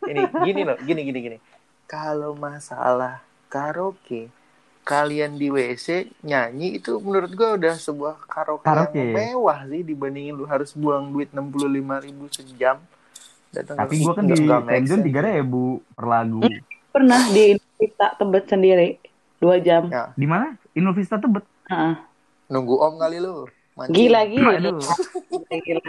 ini 0.06 0.22
gini 0.44 0.62
loh 0.62 0.78
gini 0.78 1.02
gini 1.08 1.20
gini 1.24 1.38
kalau 1.88 2.36
masalah 2.36 3.24
karaoke 3.48 4.28
kalian 4.86 5.36
di 5.36 5.50
WC 5.50 5.88
nyanyi 6.22 6.77
itu 6.77 7.01
menurut 7.01 7.34
gue 7.34 7.50
udah 7.58 7.74
sebuah 7.74 8.22
karaoke, 8.24 8.63
Karaoke. 8.63 8.94
yang 8.96 9.18
mewah 9.34 9.65
sih 9.65 9.82
dibandingin 9.82 10.38
lu 10.38 10.46
harus 10.46 10.72
buang 10.72 11.10
duit 11.10 11.34
enam 11.34 11.50
puluh 11.50 11.65
lima 11.65 11.98
ribu 11.98 12.30
sejam 12.30 12.77
datang 13.50 13.75
Tapi 13.75 13.98
gue 13.98 14.13
kan 14.13 14.24
di 14.24 14.38
sense. 14.38 15.01
tiga 15.01 15.22
ribu 15.24 15.63
per 15.89 16.06
lagu. 16.06 16.46
Pernah 16.94 17.22
di 17.27 17.58
kita 17.75 18.13
tebet 18.15 18.46
sendiri. 18.46 18.89
Dua 19.36 19.58
jam. 19.58 19.89
Ya, 19.89 20.13
Di 20.13 20.24
mana? 20.24 20.54
Innovista 20.72 21.18
Tebet. 21.18 21.44
Heeh. 21.68 21.96
nunggu 22.46 22.77
om 22.77 22.96
kali 22.96 23.18
lu 23.18 23.50
Mancing. 23.75 23.92
Gila, 23.92 24.22
gila. 24.24 24.51
Aduh. 24.56 24.80
Gila. 25.65 25.84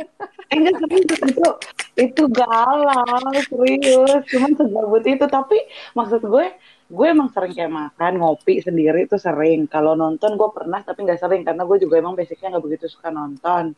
Eh, 0.47 0.57
enggak, 0.59 0.75
serius. 0.83 1.07
Itu, 1.23 1.49
itu 1.95 2.23
galau, 2.27 2.99
serius. 3.47 4.23
Cuman 4.27 4.51
segabut 4.55 5.07
itu. 5.07 5.23
Tapi 5.23 5.55
maksud 5.95 6.19
gue, 6.21 6.47
gue 6.87 7.07
emang 7.07 7.29
sering 7.35 7.51
kayak 7.51 7.73
makan 7.73 8.23
ngopi 8.23 8.63
sendiri 8.63 9.11
tuh 9.11 9.19
sering 9.19 9.67
kalau 9.67 9.99
nonton 9.99 10.39
gue 10.39 10.49
pernah 10.55 10.83
tapi 10.87 11.03
nggak 11.03 11.19
sering 11.19 11.43
karena 11.43 11.67
gue 11.67 11.77
juga 11.83 11.99
emang 11.99 12.15
basicnya 12.15 12.55
nggak 12.55 12.65
begitu 12.65 12.87
suka 12.87 13.11
nonton 13.11 13.75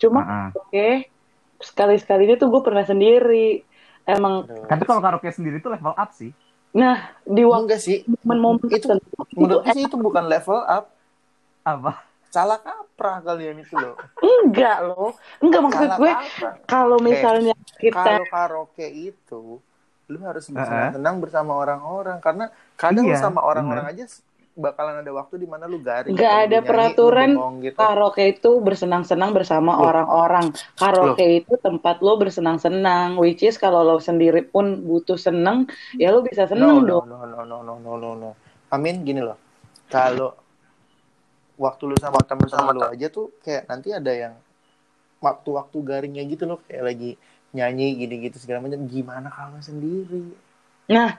cuma 0.00 0.20
Heeh. 0.24 0.48
oke 0.56 0.88
sekali 1.60 2.00
sekalinya 2.00 2.40
tuh 2.40 2.48
gue 2.48 2.62
pernah 2.64 2.80
sendiri 2.88 3.60
emang. 4.08 4.48
Tapi 4.48 4.82
kalau 4.88 5.04
karaoke 5.04 5.28
sendiri 5.28 5.60
itu 5.60 5.68
level 5.68 5.92
up 5.92 6.10
sih. 6.16 6.32
nah 6.70 7.12
di 7.26 7.42
waktu 7.42 7.62
enggak 7.66 7.80
sih 7.82 7.96
momen-momen 8.06 8.70
itu 8.70 8.86
menurut 8.86 9.26
itu 9.26 9.42
gue 9.42 9.74
sih 9.74 9.82
itu 9.90 9.96
bukan 9.98 10.24
level 10.30 10.62
up 10.62 10.94
Apa? 11.66 12.06
salah 12.30 12.62
kaprah 12.62 13.18
kalian 13.26 13.58
itu 13.58 13.74
loh 13.74 13.98
enggak 14.22 14.78
loh 14.86 15.18
enggak 15.42 15.60
maksud 15.66 15.82
salah 15.82 15.98
gue 15.98 16.12
kalau 16.70 17.02
misalnya 17.02 17.58
kita 17.82 18.22
kalau 18.22 18.26
karaoke 18.30 18.86
itu 18.86 19.58
lu 20.10 20.18
harus 20.26 20.50
bersenang-senang 20.50 21.22
bersama 21.22 21.54
orang-orang 21.54 22.18
karena 22.18 22.50
kadang 22.74 23.06
lu 23.06 23.14
Iya, 23.14 23.22
sama 23.22 23.40
orang-orang 23.46 23.86
aja 23.86 24.04
bakalan 24.58 25.00
ada 25.00 25.12
waktu 25.14 25.40
di 25.40 25.46
mana 25.46 25.70
lu 25.70 25.78
garing 25.78 26.12
lu 26.12 26.20
ada 26.20 26.44
nyanyi, 26.44 26.58
lu 26.58 26.66
peraturan 26.66 27.30
gitu. 27.62 27.78
karaoke 27.78 28.24
itu 28.34 28.50
bersenang-senang 28.60 29.30
bersama 29.30 29.78
Loh. 29.78 29.88
orang-orang. 29.88 30.50
Karaoke 30.74 31.46
itu 31.46 31.54
tempat 31.62 32.02
lo 32.02 32.18
bersenang-senang, 32.18 33.14
which 33.16 33.46
is 33.46 33.56
kalau 33.56 33.86
lo 33.86 34.02
sendiri 34.02 34.42
pun 34.42 34.82
butuh 34.82 35.16
seneng, 35.16 35.70
ya 35.96 36.10
lo 36.10 36.26
bisa 36.26 36.50
seneng 36.50 36.82
no, 36.82 36.86
dong. 36.86 37.04
no, 37.06 37.22
no, 37.24 37.40
no, 37.46 37.58
no, 37.62 37.74
no, 37.78 37.92
no, 37.96 38.10
no. 38.18 38.30
Amin 38.74 39.06
gini 39.06 39.22
loh. 39.22 39.38
Kalau 39.86 40.34
waktu 41.54 41.82
lu 41.86 41.96
sama 41.98 42.18
temen-temen 42.26 42.74
lu 42.74 42.86
aja 42.90 43.06
tuh 43.06 43.30
kayak 43.46 43.70
nanti 43.70 43.94
ada 43.94 44.12
yang 44.12 44.34
waktu-waktu 45.20 45.76
garingnya 45.84 46.24
gitu 46.24 46.48
loh 46.48 46.58
kayak 46.64 46.84
lagi 46.88 47.10
nyanyi 47.50 47.98
gini-gitu 47.98 48.38
segala 48.38 48.66
macam. 48.66 48.86
Gimana 48.86 49.28
kalau 49.30 49.58
sendiri? 49.58 50.34
Nah, 50.90 51.18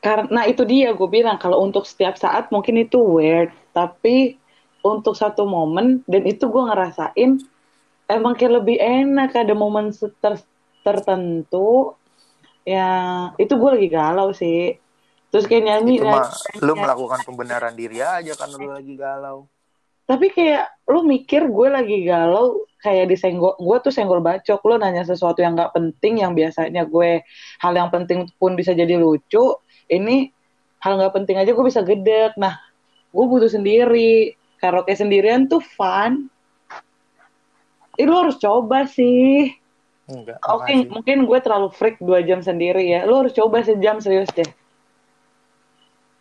karena 0.00 0.48
itu 0.48 0.64
dia 0.64 0.92
gue 0.96 1.08
bilang 1.08 1.36
kalau 1.36 1.60
untuk 1.60 1.84
setiap 1.84 2.16
saat 2.16 2.48
mungkin 2.48 2.80
itu 2.80 2.96
weird, 3.00 3.52
tapi 3.76 4.40
untuk 4.80 5.12
satu 5.12 5.44
momen 5.44 6.00
dan 6.08 6.24
itu 6.24 6.48
gue 6.48 6.62
ngerasain 6.72 7.36
emang 8.08 8.32
kayak 8.32 8.64
lebih 8.64 8.80
enak 8.80 9.36
ada 9.36 9.52
momen 9.52 9.92
ter- 10.24 10.48
tertentu 10.80 11.92
ya 12.64 12.88
itu 13.36 13.52
gue 13.52 13.70
lagi 13.76 13.88
galau 13.92 14.32
sih. 14.32 14.76
Terus 15.30 15.46
kayak 15.46 15.62
nyanyi, 15.62 16.00
Itu 16.00 16.08
nyanyi, 16.08 16.16
mah 16.16 16.26
lu 16.58 16.72
nyanyi. 16.74 16.82
melakukan 16.82 17.20
pembenaran 17.22 17.74
diri 17.76 18.02
aja 18.02 18.32
karena 18.34 18.56
lu 18.58 18.68
lagi 18.72 18.94
galau. 18.98 19.38
tapi 20.10 20.26
kayak 20.34 20.66
lu 20.90 21.06
mikir 21.06 21.46
gue 21.46 21.68
lagi 21.70 22.02
galau 22.02 22.66
kayak 22.80 23.12
disenggol 23.12 23.56
gue 23.60 23.76
tuh 23.84 23.92
senggol 23.92 24.24
bacok 24.24 24.60
lu 24.64 24.80
nanya 24.80 25.04
sesuatu 25.04 25.44
yang 25.44 25.56
nggak 25.56 25.76
penting 25.76 26.24
yang 26.24 26.32
biasanya 26.32 26.88
gue 26.88 27.20
hal 27.60 27.72
yang 27.76 27.92
penting 27.92 28.28
pun 28.40 28.56
bisa 28.56 28.72
jadi 28.72 28.96
lucu 28.96 29.60
ini 29.92 30.32
hal 30.80 30.96
nggak 30.96 31.12
penting 31.12 31.36
aja 31.36 31.52
gue 31.52 31.64
bisa 31.64 31.84
gedek 31.84 32.34
nah 32.40 32.56
gue 33.12 33.24
butuh 33.24 33.52
sendiri 33.52 34.34
karaoke 34.58 34.96
sendirian 34.96 35.44
tuh 35.44 35.60
fun 35.60 36.32
itu 38.00 38.08
lu 38.08 38.16
harus 38.16 38.40
coba 38.40 38.88
sih 38.88 39.52
Enggak. 40.08 40.40
oke 40.42 40.64
makasih. 40.64 40.88
mungkin 40.88 41.18
gue 41.28 41.38
terlalu 41.44 41.68
freak 41.70 42.00
dua 42.00 42.24
jam 42.24 42.40
sendiri 42.40 42.88
ya 42.88 43.04
lu 43.04 43.20
harus 43.20 43.36
coba 43.36 43.60
sejam 43.60 44.00
serius 44.00 44.32
deh 44.32 44.48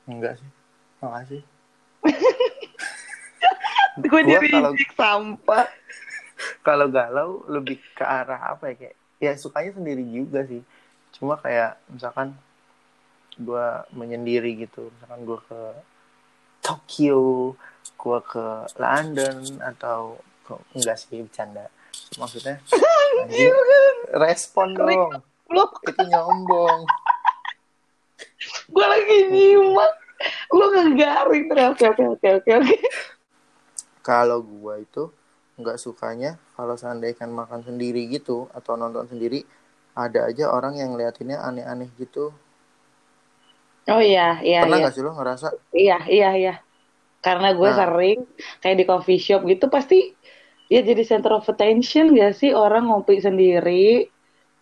Enggak 0.10 0.42
sih. 0.42 0.50
Makasih. 1.06 1.42
gue 4.10 4.22
jadi 4.26 4.50
sampah 4.98 5.70
kalau 6.68 6.88
galau 6.90 7.44
lebih 7.48 7.80
ke 7.96 8.04
arah 8.04 8.56
apa 8.56 8.74
ya 8.74 8.76
kayak 8.76 8.96
ya 9.20 9.32
sukanya 9.36 9.72
sendiri 9.76 10.04
juga 10.08 10.46
sih. 10.48 10.64
Cuma 11.16 11.36
kayak 11.40 11.80
misalkan 11.92 12.36
gue 13.40 13.68
menyendiri 13.96 14.68
gitu 14.68 14.92
misalkan 15.00 15.22
gue 15.24 15.40
ke 15.48 15.62
Tokyo 16.60 17.56
gue 18.00 18.20
ke 18.28 18.46
London 18.76 19.60
atau 19.64 20.20
ke 20.48 20.54
enggak 20.76 20.98
sih 21.00 21.24
bercanda. 21.24 21.68
Maksudnya 22.20 22.60
respon 24.24 24.76
dong. 24.76 25.24
lu 25.50 25.66
itu 25.66 26.04
nyombong. 26.06 26.86
Gue 28.70 28.86
lagi 28.86 29.18
nyimak. 29.34 29.94
Lu 30.54 30.66
ngegaring. 30.70 31.48
Oke 31.74 31.86
oke 31.90 32.04
oke 32.18 32.28
oke 32.38 32.52
oke. 32.54 32.76
Kalau 34.06 34.46
gue 34.46 34.74
itu 34.86 35.04
nggak 35.60 35.76
sukanya 35.76 36.40
kalau 36.56 36.80
seandainya 36.80 37.20
kan 37.20 37.30
makan 37.36 37.62
sendiri 37.68 38.08
gitu 38.08 38.48
atau 38.56 38.80
nonton 38.80 39.06
sendiri 39.12 39.44
ada 39.92 40.32
aja 40.32 40.48
orang 40.48 40.80
yang 40.80 40.96
ngeliatinnya 40.96 41.44
aneh-aneh 41.44 41.92
gitu 42.00 42.32
oh 43.92 44.02
iya 44.02 44.40
iya 44.40 44.64
pernah 44.64 44.80
iya 44.80 44.84
nggak 44.88 44.96
sih 44.96 45.04
lo 45.04 45.12
ngerasa 45.20 45.48
iya 45.76 45.98
iya 46.08 46.30
iya 46.34 46.56
karena 47.20 47.52
gue 47.52 47.68
Nah. 47.68 47.78
sering 47.84 48.20
kayak 48.64 48.78
di 48.80 48.86
coffee 48.88 49.20
shop 49.20 49.44
gitu 49.44 49.68
pasti 49.68 50.16
ya 50.72 50.80
jadi 50.80 51.04
center 51.04 51.36
of 51.36 51.50
attention 51.50 52.16
gak 52.16 52.40
sih 52.40 52.56
orang 52.56 52.88
ngopi 52.88 53.20
sendiri 53.20 54.08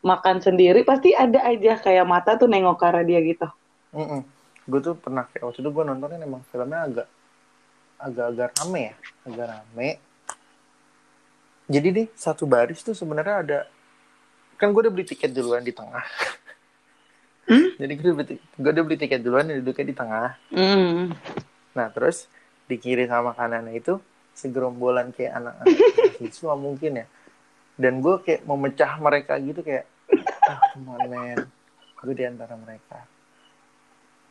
makan 0.01 0.41
sendiri 0.41 0.81
pasti 0.81 1.13
ada 1.13 1.43
aja 1.45 1.77
kayak 1.77 2.05
mata 2.09 2.33
tuh 2.39 2.49
nengok 2.49 2.79
ke 2.81 2.85
arah 2.89 3.03
dia 3.05 3.19
gitu 3.21 3.45
Mm-mm. 3.93 4.21
Gue 4.67 4.79
tuh 4.83 4.95
pernah 4.99 5.23
kayak 5.29 5.47
waktu 5.47 5.59
itu 5.63 5.69
gue 5.71 5.83
nontonnya 5.83 6.19
emang 6.23 6.43
filmnya 6.51 6.79
agak 6.83 7.07
agak-agak 7.97 8.49
rame 8.61 8.81
ya, 8.91 8.95
agak 9.25 9.45
rame. 9.47 9.89
Jadi 11.67 11.87
nih 11.91 12.07
satu 12.15 12.47
baris 12.47 12.79
tuh 12.79 12.95
sebenarnya 12.95 13.35
ada 13.43 13.59
kan 14.57 14.73
gue 14.73 14.81
udah 14.81 14.93
beli 14.93 15.05
tiket 15.05 15.35
duluan 15.35 15.61
di 15.61 15.75
tengah. 15.75 16.03
Hmm? 17.47 17.79
Jadi 17.79 17.93
gue 17.95 18.03
udah, 18.11 18.15
beli, 18.19 18.35
gue 18.39 18.71
udah 18.71 18.83
beli 18.83 18.97
tiket 18.99 19.19
duluan 19.23 19.45
dan 19.47 19.63
duduknya 19.63 19.85
di 19.87 19.95
tengah. 19.95 20.29
hmm. 20.51 21.15
Nah 21.75 21.87
terus 21.93 22.27
di 22.67 22.75
kiri 22.75 23.07
sama 23.07 23.31
kanannya 23.31 23.75
itu 23.79 23.99
segerombolan 24.35 25.15
kayak 25.15 25.39
anak-anak 25.39 25.75
mahasiswa 26.19 26.53
mungkin 26.65 26.91
ya. 27.03 27.07
Dan 27.77 28.01
gue 28.01 28.15
kayak 28.25 28.41
memecah 28.47 28.91
mereka 28.97 29.37
gitu 29.37 29.61
kayak, 29.61 29.85
ah 30.49 30.59
come 30.73 30.97
on 30.97 31.05
man, 31.07 31.39
gue 32.01 32.13
di 32.17 32.25
antara 32.25 32.57
mereka. 32.57 33.05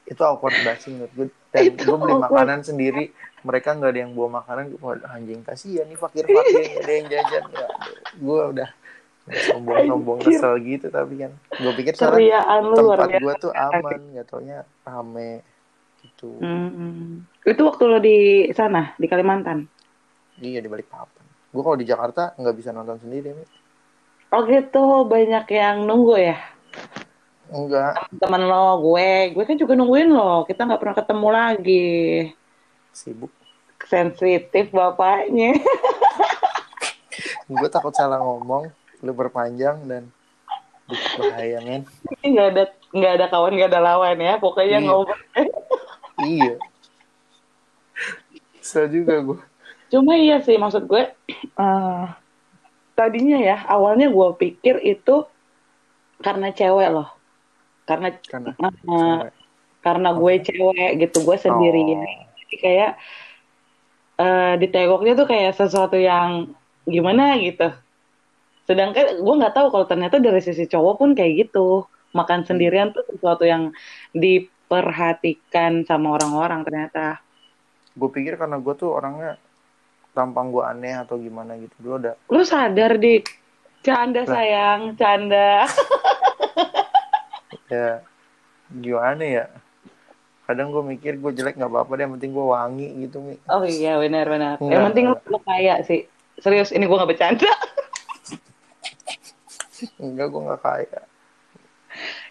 Itu 0.03 0.23
awkward 0.27 0.59
banget 0.67 0.83
sih 0.83 0.91
menurut 0.91 1.13
gue. 1.15 1.27
Dan 1.57 1.65
Itu 1.67 1.83
gue 1.83 1.97
beli 1.99 2.13
awkward. 2.13 2.29
makanan 2.31 2.61
sendiri, 2.63 3.05
mereka 3.41 3.73
nggak 3.73 3.91
ada 3.91 4.01
yang 4.03 4.13
bawa 4.13 4.29
makanan. 4.39 4.65
Gue 4.71 4.79
anjing 5.03 5.41
kasihan 5.41 5.85
nih 5.85 5.97
fakir-fakir 5.97 6.61
nggak 6.69 6.85
ada 6.85 6.93
yang 6.93 7.07
jajan. 7.09 7.45
Ya, 7.51 7.69
gue 8.15 8.41
udah 8.53 8.69
sombong-sombong 9.27 10.19
kesel 10.23 10.55
gitu 10.61 10.87
tapi 10.87 11.19
kan 11.19 11.35
gue 11.51 11.73
pikir 11.75 11.99
luar 11.99 12.99
tempat 13.03 13.19
gue 13.19 13.35
tuh 13.43 13.51
aman 13.51 13.99
nggak 14.15 14.23
taunya 14.25 14.63
rame 14.87 15.43
gitu 15.99 16.31
Hmm. 16.39 17.27
itu 17.43 17.59
waktu 17.59 17.83
lo 17.85 17.99
di 17.99 18.19
sana 18.53 18.95
di 18.95 19.11
Kalimantan 19.11 19.67
Iya 20.37 20.61
di 20.61 20.69
balik 20.69 20.87
papan. 20.87 21.27
Gue 21.49 21.59
kalau 21.59 21.75
di 21.75 21.83
Jakarta 21.83 22.37
nggak 22.37 22.55
bisa 22.55 22.71
nonton 22.71 23.01
sendiri, 23.01 23.33
Mi. 23.33 23.43
oh 24.31 24.45
gitu 24.45 24.85
banyak 25.03 25.49
yang 25.49 25.83
nunggu 25.83 26.23
ya 26.23 26.39
Enggak, 27.47 28.11
teman 28.11 28.43
lo 28.43 28.83
gue 28.83 29.31
gue 29.31 29.45
kan 29.45 29.55
juga 29.55 29.73
nungguin 29.73 30.11
lo 30.11 30.43
kita 30.45 30.67
nggak 30.67 30.81
pernah 30.83 30.97
ketemu 30.97 31.29
lagi 31.31 31.89
sibuk. 32.91 33.31
sensitif 33.83 34.71
bapaknya 34.71 35.55
Gue 37.47 37.71
takut 37.71 37.95
salah 37.95 38.19
ngomong, 38.19 38.67
lu 39.01 39.13
berpanjang 39.13 39.79
dan 39.87 40.11
bahaya, 41.17 41.63
men. 41.63 41.87
nggak 42.21 42.47
ada 42.51 42.65
nggak 42.91 43.13
ada 43.15 43.27
kawan 43.27 43.55
nggak 43.55 43.71
ada 43.71 43.81
lawan 43.81 44.19
ya 44.19 44.35
pokoknya 44.37 44.79
Iya. 44.79 44.87
ngobrol 44.87 45.19
Iya. 46.27 46.55
Bisa 48.53 48.87
juga 48.87 49.15
gue. 49.21 49.41
cuma 49.87 50.19
iya 50.19 50.43
sih 50.43 50.59
maksud 50.59 50.91
gue 50.91 51.07
eh, 51.63 52.05
tadinya 52.93 53.39
ya 53.39 53.63
awalnya 53.67 54.11
gue 54.11 54.29
pikir 54.35 54.83
itu 54.83 55.23
karena 56.19 56.51
cewek 56.51 56.91
loh 56.91 57.15
karena 57.87 58.09
Karena 58.21 58.51
cewek. 58.53 59.31
karena 59.81 60.11
gue 60.13 60.35
cewek 60.43 60.91
gitu 61.01 61.19
gue 61.23 61.37
sendirian 61.39 62.03
Oh. 62.03 62.27
jadi 62.37 62.55
kayak 62.59 62.93
eh 64.17 64.55
ditengoknya 64.59 65.13
tuh 65.15 65.27
kayak 65.27 65.53
sesuatu 65.53 65.95
yang 65.95 66.51
gimana 66.85 67.37
gitu. 67.37 67.69
Sedangkan 68.65 69.21
gue 69.21 69.35
nggak 69.37 69.53
tahu 69.53 69.69
kalau 69.69 69.85
ternyata 69.85 70.17
dari 70.17 70.41
sisi 70.41 70.65
cowok 70.65 70.95
pun 70.97 71.11
kayak 71.13 71.47
gitu. 71.47 71.85
Makan 72.11 72.43
sendirian 72.43 72.91
tuh 72.91 73.05
sesuatu 73.07 73.45
yang 73.45 73.77
diperhatikan 74.17 75.85
sama 75.85 76.17
orang-orang 76.17 76.65
ternyata. 76.65 77.21
Gue 77.93 78.09
pikir 78.09 78.35
karena 78.35 78.57
gue 78.57 78.73
tuh 78.73 78.91
orangnya 78.91 79.37
tampang 80.11 80.49
gue 80.49 80.65
aneh 80.65 80.97
atau 80.97 81.21
gimana 81.21 81.55
gitu. 81.57 81.77
Dulu 81.79 81.95
ada 82.01 82.13
lu 82.27 82.41
sadar 82.41 82.97
dik? 82.97 83.29
Canda 83.85 84.25
sayang 84.25 84.97
canda 84.97 85.63
ya 87.71 88.03
gimana 88.71 89.25
ya. 89.25 89.47
Kadang 90.47 90.71
gue 90.71 90.83
mikir 90.95 91.19
gue 91.19 91.33
jelek 91.35 91.59
nggak 91.59 91.71
apa-apa 91.71 91.99
deh, 91.99 92.03
yang 92.07 92.15
penting 92.19 92.31
gue 92.31 92.47
wangi 92.47 92.89
gitu, 93.03 93.19
Mi. 93.19 93.35
oh 93.51 93.67
iya 93.67 93.99
benar-benar 93.99 94.63
Enggak, 94.63 94.71
yang 94.71 94.85
penting 94.91 95.07
lu 95.27 95.39
kaya 95.43 95.75
sih 95.83 96.07
serius 96.39 96.71
ini 96.71 96.87
gue 96.87 96.95
nggak 96.95 97.11
bercanda 97.11 97.51
Enggak, 100.01 100.27
gue 100.33 100.41
nggak 100.41 100.63
kaya. 100.65 101.01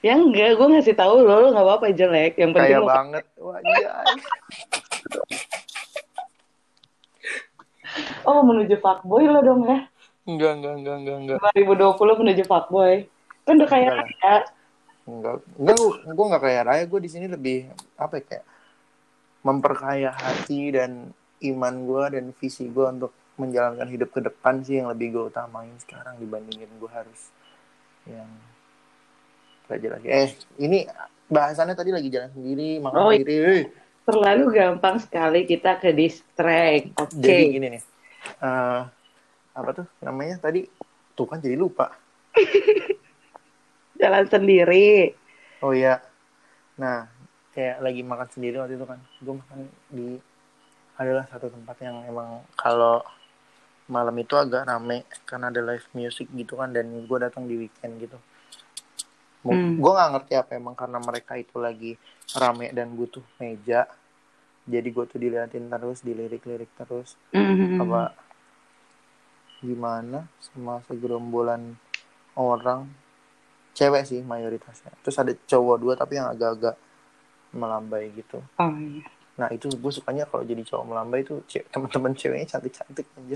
Ya 0.01 0.13
enggak, 0.17 0.57
gue 0.57 0.67
ngasih 0.69 0.93
tahu 0.98 1.25
lo, 1.25 1.41
lo 1.41 1.50
nggak 1.53 1.65
apa-apa 1.65 1.93
jelek. 1.93 2.38
Yang 2.38 2.51
penting 2.57 2.74
Kayak 2.74 2.81
lo 2.81 2.88
banget. 2.89 3.24
Wah, 3.41 3.60
iya. 3.62 3.93
oh 8.29 8.41
menuju 8.45 8.75
fuckboy 8.81 9.25
lo 9.29 9.41
dong 9.45 9.65
ya. 9.65 9.86
Enggak, 10.25 10.51
enggak, 10.62 10.74
enggak, 10.81 10.95
enggak, 11.01 11.17
enggak. 11.22 11.38
2020 11.53 12.22
menuju 12.22 12.43
fuckboy. 12.50 13.05
Kan 13.45 13.62
udah 13.62 13.69
kayak 13.69 13.93
Enggak 13.93 14.10
ya. 14.22 14.36
Enggak, 15.05 15.45
enggak, 15.62 15.77
gua, 15.77 15.93
gua 16.17 16.25
enggak 16.33 16.43
kayak 16.50 16.63
Raya. 16.65 16.83
Gue 16.89 17.00
di 17.01 17.09
sini 17.13 17.25
lebih 17.29 17.69
apa 17.95 18.17
ya, 18.17 18.24
kayak 18.25 18.45
memperkaya 19.45 20.09
hati 20.09 20.74
dan 20.74 21.13
iman 21.45 21.75
gue 21.85 22.03
dan 22.17 22.25
visi 22.41 22.65
gue 22.65 22.85
untuk 22.89 23.13
menjalankan 23.38 23.85
hidup 23.85 24.09
ke 24.09 24.24
depan 24.24 24.65
sih 24.65 24.81
yang 24.81 24.89
lebih 24.89 25.13
gue 25.13 25.24
utamain 25.29 25.75
sekarang 25.77 26.17
dibandingin 26.17 26.71
gue 26.81 26.89
harus 26.89 27.29
yang 28.09 28.25
belajar 29.69 30.01
lagi. 30.01 30.07
Eh, 30.09 30.29
ini 30.57 30.89
bahasannya 31.29 31.75
tadi 31.77 31.93
lagi 31.93 32.09
jalan 32.09 32.31
sendiri, 32.33 32.81
makan 32.81 32.97
Oh, 32.97 33.12
sendiri. 33.13 33.35
Eh, 33.35 33.63
Terlalu 34.05 34.43
gampang 34.53 35.01
sekali 35.01 35.50
kita 35.50 35.81
ke 35.81 35.89
distract. 35.93 36.93
Oke. 37.01 37.25
Jadi 37.25 37.43
gini 37.57 37.67
nih, 37.77 37.83
eh, 38.41 38.81
apa 39.53 39.69
tuh 39.74 39.85
namanya 40.01 40.38
tadi? 40.41 40.65
Tuh 41.13 41.25
kan 41.29 41.41
jadi 41.41 41.57
lupa. 41.57 41.93
Jalan 43.95 44.25
sendiri. 44.27 45.15
Oh 45.63 45.71
iya. 45.71 46.03
Nah, 46.75 47.07
kayak 47.55 47.79
lagi 47.79 48.01
makan 48.03 48.29
sendiri 48.29 48.59
waktu 48.59 48.75
itu 48.75 48.85
kan. 48.85 48.99
Gue 49.23 49.35
makan 49.39 49.59
di 49.91 50.19
adalah 50.95 51.27
satu 51.27 51.51
tempat 51.51 51.75
yang 51.83 52.07
emang 52.07 52.43
kalau 52.55 53.03
malam 53.85 54.15
itu 54.17 54.33
agak 54.33 54.65
rame 54.65 55.03
karena 55.27 55.51
ada 55.51 55.61
live 55.61 55.87
music 55.93 56.31
gitu 56.33 56.57
kan 56.57 56.71
dan 56.71 56.87
gue 56.89 57.17
datang 57.19 57.45
di 57.45 57.67
weekend 57.67 57.99
gitu. 58.01 58.17
Hmm. 59.45 59.77
Gue 59.77 59.91
nggak 59.93 60.11
ngerti 60.17 60.33
apa 60.33 60.51
emang 60.57 60.73
karena 60.73 60.97
mereka 60.97 61.37
itu 61.37 61.55
lagi 61.61 61.93
rame 62.33 62.73
dan 62.73 62.89
butuh 62.97 63.21
meja. 63.37 63.85
Jadi 64.65 64.87
gue 64.89 65.05
tuh 65.05 65.21
diliatin 65.21 65.69
terus, 65.69 66.01
dilirik-lirik 66.01 66.71
terus. 66.73 67.13
Mhm. 67.29 67.77
Apa 67.85 68.17
gimana 69.61 70.25
sama 70.41 70.81
segerombolan 70.89 71.77
orang 72.33 72.89
cewek 73.75 74.03
sih 74.08 74.24
mayoritasnya. 74.24 74.96
Terus 75.03 75.20
ada 75.20 75.36
cowok 75.36 75.75
dua 75.77 75.94
tapi 75.94 76.15
yang 76.15 76.32
agak-agak 76.32 76.79
melambai 77.51 78.10
gitu. 78.12 78.39
Oh, 78.55 78.72
iya. 78.74 79.03
Nah 79.36 79.51
itu 79.51 79.67
gue 79.67 79.91
sukanya 79.91 80.24
kalau 80.24 80.41
jadi 80.41 80.63
cowok 80.63 80.86
melambai 80.88 81.22
itu 81.22 81.44
teman-teman 81.70 82.15
ceweknya 82.15 82.48
cantik-cantik 82.50 83.03
aja. 83.05 83.36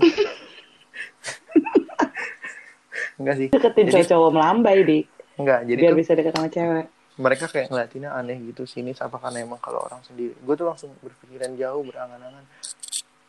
Enggak 3.20 3.34
sih. 3.36 3.48
Deketin 3.52 3.86
Jadi- 3.86 4.08
cowok 4.08 4.30
melambai, 4.32 4.80
Dik. 4.80 5.04
Enggak, 5.36 5.60
jadi 5.64 5.80
Biar 5.80 5.92
tuh 5.92 5.98
bisa 6.00 6.12
deket 6.12 6.32
sama 6.32 6.48
cewek. 6.48 6.86
mereka 7.20 7.44
kayak 7.52 7.68
ngeliatinnya 7.68 8.16
aneh 8.16 8.40
gitu 8.48 8.64
sini 8.64 8.96
apa 8.96 9.12
karena 9.20 9.44
emang 9.44 9.60
kalau 9.60 9.84
orang 9.84 10.00
sendiri. 10.00 10.32
Gue 10.40 10.56
tuh 10.56 10.64
langsung 10.64 10.88
berpikiran 11.04 11.52
jauh, 11.52 11.84
berangan-angan. 11.84 12.44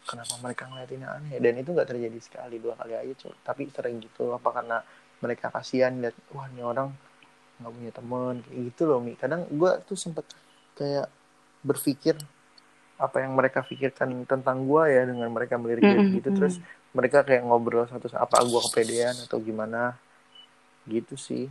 Kenapa 0.08 0.34
mereka 0.40 0.64
ngeliatinnya 0.68 1.08
aneh? 1.12 1.40
Dan 1.40 1.60
itu 1.60 1.76
nggak 1.76 1.88
terjadi 1.88 2.20
sekali, 2.24 2.56
dua 2.60 2.80
kali 2.80 2.96
aja. 2.96 3.12
Cuy. 3.20 3.36
Tapi 3.44 3.68
sering 3.68 4.00
gitu. 4.00 4.32
Apa 4.32 4.48
karena 4.52 4.80
mereka 5.22 5.54
kasihan 5.54 5.94
lihat, 6.02 6.18
wah 6.34 6.50
ini 6.50 6.62
orang 6.66 6.90
nggak 7.62 7.72
punya 7.78 7.92
temen 7.94 8.34
kayak 8.42 8.60
gitu 8.74 8.82
loh 8.90 9.00
Mi. 9.00 9.14
Kadang 9.14 9.46
gue 9.50 9.72
tuh 9.86 9.98
sempet 9.98 10.26
kayak 10.76 11.08
berpikir 11.62 12.18
apa 13.02 13.18
yang 13.22 13.34
mereka 13.34 13.66
pikirkan 13.66 14.26
tentang 14.30 14.66
gue 14.66 14.84
ya 14.90 15.06
dengan 15.06 15.30
mereka 15.30 15.58
melirik 15.62 15.86
Mm-mm, 15.86 16.18
gitu. 16.18 16.30
Terus 16.34 16.58
mereka 16.92 17.24
kayak 17.24 17.46
ngobrol 17.46 17.86
satu 17.88 18.10
apa 18.18 18.42
gue 18.44 18.62
kepedean 18.70 19.16
atau 19.26 19.38
gimana 19.42 19.96
gitu 20.90 21.16
sih. 21.18 21.46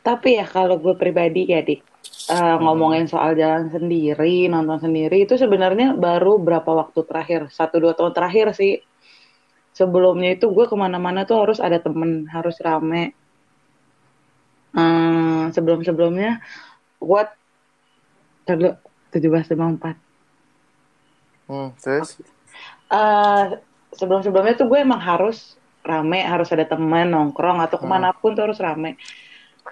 Tapi 0.00 0.40
ya 0.40 0.46
kalau 0.48 0.80
gue 0.80 0.96
pribadi 0.96 1.46
ya 1.52 1.60
dik, 1.60 1.80
eh, 2.32 2.56
ngomongin 2.64 3.06
soal 3.06 3.36
jalan 3.36 3.68
sendiri, 3.68 4.48
nonton 4.48 4.80
sendiri 4.80 5.28
itu 5.28 5.36
sebenarnya 5.36 5.94
baru 5.94 6.40
berapa 6.40 6.70
waktu 6.80 7.00
terakhir, 7.04 7.40
satu 7.52 7.76
dua 7.78 7.92
tahun 7.92 8.12
terakhir 8.16 8.56
sih. 8.56 8.80
Sebelumnya 9.80 10.30
itu 10.36 10.46
gue 10.56 10.66
ke 10.70 10.76
mana-mana 10.84 11.20
tuh 11.28 11.36
harus 11.42 11.58
ada 11.66 11.78
temen, 11.86 12.10
harus 12.34 12.56
rame. 12.66 13.04
Eh, 14.80 15.44
sebelum-sebelumnya 15.54 16.30
gue 17.08 17.22
terlalu 18.46 18.70
1754. 19.10 19.96
hmm, 21.48 21.68
terus 21.82 22.10
eh 22.90 23.44
sebelum-sebelumnya 23.98 24.54
tuh 24.60 24.66
gue 24.70 24.78
emang 24.86 25.00
harus 25.02 25.38
rame, 25.82 26.20
harus 26.32 26.48
ada 26.54 26.64
temen 26.72 27.06
nongkrong 27.14 27.58
atau 27.64 27.76
Hmm. 27.80 27.82
ke 27.82 27.86
mana 27.92 28.08
pun 28.20 28.30
tuh 28.36 28.44
harus 28.46 28.60
rame. 28.66 28.90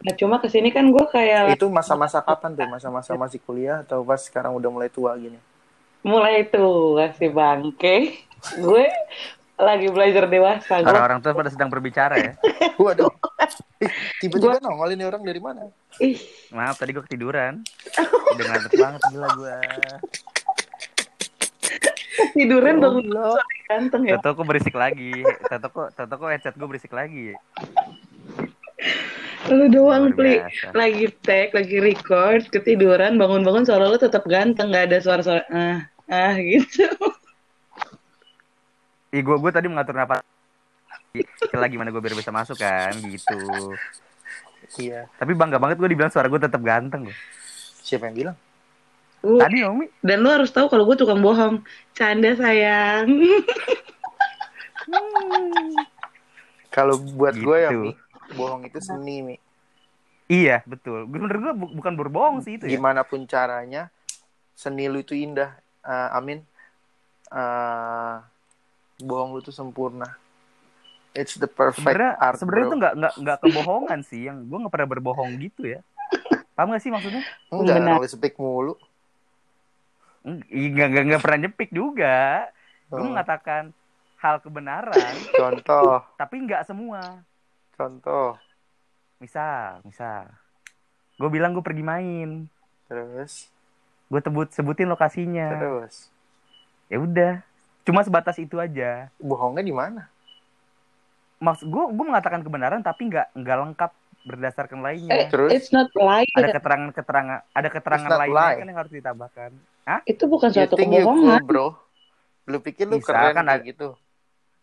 Nah 0.04 0.14
cuma 0.20 0.36
ke 0.42 0.48
sini 0.54 0.68
kan 0.76 0.84
gue 0.94 1.04
kayak 1.14 1.58
itu 1.58 1.66
masa-masa 1.70 2.18
kapan 2.28 2.50
tuh 2.58 2.66
masa-masa 2.74 3.12
masih 3.22 3.40
kuliah 3.46 3.76
atau 3.84 3.98
pas 4.08 4.20
sekarang 4.20 4.52
udah 4.58 4.70
mulai 4.70 4.90
tua 4.90 5.12
gini 5.18 5.38
mulai 6.06 6.46
tuh 6.54 6.96
si 7.18 7.26
bangke, 7.28 7.96
gue 8.64 8.84
lagi 9.58 9.90
belajar 9.90 10.30
dewasa. 10.30 10.86
Orang-orang 10.86 11.18
tua 11.18 11.34
pada 11.34 11.50
sedang 11.50 11.66
berbicara 11.68 12.14
ya. 12.16 12.32
waduh 12.82 13.10
tiba-tiba 14.22 14.62
nongol 14.62 14.94
ini 14.94 15.04
orang 15.06 15.22
dari 15.26 15.42
mana 15.42 15.66
ih 15.98 16.18
Maaf, 16.54 16.78
tadi 16.78 16.94
gue 16.94 17.02
ketiduran. 17.04 17.62
Udah 18.34 18.44
ngantuk 18.48 18.72
banget 18.78 19.00
gila 19.12 19.28
gue. 19.34 19.56
tiduran 22.34 22.82
bangun 22.82 23.06
Goblok. 23.10 23.42
ganteng 23.68 24.02
ya. 24.06 24.16
Toto 24.18 24.42
kok 24.42 24.46
berisik 24.48 24.74
lagi. 24.74 25.12
Toto 25.50 25.68
kok, 25.70 25.88
Toto 25.94 26.14
kok 26.16 26.28
headset 26.30 26.54
gue 26.56 26.68
berisik 26.70 26.94
lagi. 26.94 27.34
Lu 29.50 29.66
doang 29.70 30.14
pli 30.14 30.38
lagi 30.74 31.10
tag, 31.26 31.54
lagi 31.54 31.78
record, 31.78 32.46
ketiduran, 32.50 33.18
bangun-bangun 33.18 33.66
suara 33.66 33.86
lu 33.90 33.98
tetap 33.98 34.22
ganteng, 34.26 34.70
nggak 34.70 34.92
ada 34.92 34.98
suara-suara 35.02 35.42
ah 35.50 35.78
ah 36.10 36.34
gitu. 36.38 36.88
Ih, 39.08 39.22
gue 39.24 39.36
gue 39.40 39.50
tadi 39.50 39.66
mengatur 39.66 39.96
napas. 39.96 40.20
Lagi 41.48 41.72
gimana 41.74 41.88
gue 41.88 42.02
biar 42.02 42.12
bisa 42.12 42.28
masuk 42.28 42.60
kan, 42.60 42.92
gitu. 43.00 43.72
iya 44.76 45.08
Tapi 45.16 45.32
bangga 45.32 45.56
banget 45.56 45.80
gue 45.80 45.88
dibilang 45.88 46.12
suara 46.12 46.28
gue 46.28 46.36
tetap 46.36 46.60
ganteng. 46.60 47.08
loh. 47.08 47.16
siapa 47.80 48.12
yang 48.12 48.16
bilang 48.16 48.36
Uh, 49.18 49.42
Tadi 49.42 49.66
Omi. 49.66 49.90
Dan 49.98 50.22
lu 50.22 50.30
harus 50.30 50.46
tahu 50.54 50.70
kalau 50.70 50.86
gue 50.86 50.94
tukang 50.94 51.18
bohong. 51.18 51.66
Canda 51.90 52.38
sayang. 52.38 53.10
kalau 56.70 56.94
buat 57.18 57.34
gue 57.34 57.56
ya 57.58 57.74
Gitu. 57.74 57.82
Mi, 57.82 57.92
bohong 58.38 58.62
itu 58.62 58.78
seni 58.78 59.26
Mi. 59.26 59.36
Iya, 60.30 60.62
betul. 60.70 61.10
Gue 61.10 61.18
menurut 61.18 61.40
gue 61.40 61.54
bu- 61.56 61.72
bukan 61.74 61.98
berbohong 61.98 62.46
sih 62.46 62.62
itu 62.62 62.70
ya. 62.70 62.78
gimana 62.78 63.02
pun 63.02 63.26
caranya 63.26 63.90
seni 64.54 64.86
lu 64.86 65.02
itu 65.02 65.18
indah 65.18 65.50
Eh, 65.82 66.08
amin 66.14 66.38
Eh, 67.28 68.14
bohong 68.98 69.30
lu 69.34 69.40
tuh 69.40 69.54
sempurna 69.54 70.06
it's 71.14 71.34
the 71.38 71.46
perfect 71.50 71.82
Sebenarnya 71.82 72.12
art 72.18 72.36
sebenarnya 72.38 72.66
itu 72.66 72.76
nggak 72.78 72.94
nggak 72.98 73.14
nggak 73.22 73.38
kebohongan 73.42 74.00
sih. 74.06 74.20
Yang 74.26 74.36
gue 74.46 74.58
nggak 74.62 74.74
pernah 74.74 74.88
berbohong 74.94 75.30
gitu 75.42 75.62
ya. 75.66 75.80
Paham 76.54 76.74
gak 76.74 76.82
sih 76.82 76.90
maksudnya? 76.90 77.22
enggak 77.50 77.76
Benar. 77.78 77.94
nulis 77.98 78.12
speak 78.14 78.34
mulu 78.38 78.74
Nggak 80.26 80.86
nggak 80.92 81.04
nggak 81.08 81.22
pernah 81.22 81.38
nyepik 81.46 81.70
juga. 81.70 82.50
Gue 82.90 82.98
Hmm. 82.98 83.10
mengatakan 83.14 83.62
hal 84.18 84.42
kebenaran, 84.42 85.14
contoh 85.38 86.02
tapi 86.18 86.34
nggak 86.42 86.66
semua. 86.66 87.22
contoh 87.78 88.34
Misal, 89.18 89.82
misal, 89.82 90.30
gue 91.18 91.28
bilang 91.30 91.50
gue 91.54 91.62
pergi 91.62 91.82
main, 91.82 92.46
terus 92.86 93.50
gue 94.06 94.20
tebut 94.22 94.50
sebutin 94.50 94.86
lokasinya. 94.90 95.58
terus 95.58 96.10
Ya 96.88 96.98
udah, 96.98 97.42
cuma 97.88 98.00
sebatas 98.02 98.36
itu 98.36 98.54
aja. 98.56 99.08
bohongnya 99.16 99.64
di 99.64 99.72
mana 99.72 100.12
Maksud 101.38 101.64
gue, 101.64 101.84
gue 101.88 102.04
mengatakan 102.04 102.42
kebenaran 102.42 102.82
tapi 102.82 103.06
nggak 103.06 103.30
nggak 103.32 103.56
lengkap 103.62 103.92
berdasarkan 104.26 104.78
Eh, 104.78 104.84
lainnya. 104.84 105.30
Terus? 105.30 105.50
It's 105.54 105.70
not 105.70 105.86
lie. 105.94 106.26
Ada 106.28 106.50
keterangan-keterangan, 106.52 107.38
ada 107.48 107.68
keterangan 107.70 108.10
lainnya 108.12 108.42
lie. 108.44 108.58
kan 108.58 108.66
yang 108.66 108.78
harus 108.78 108.92
ditambahkan. 108.92 109.50
Itu 110.04 110.26
bukan 110.26 110.48
suatu 110.50 110.74
kebohongan. 110.74 111.40
cool 111.40 111.46
bro 111.46 111.68
lu 112.44 112.58
pikir 112.58 112.84
lu 112.84 112.98
Bisa, 112.98 113.08
keren 113.08 113.32
kan 113.32 113.44
kayak 113.44 113.54
ada- 113.54 113.64
gitu 113.64 113.88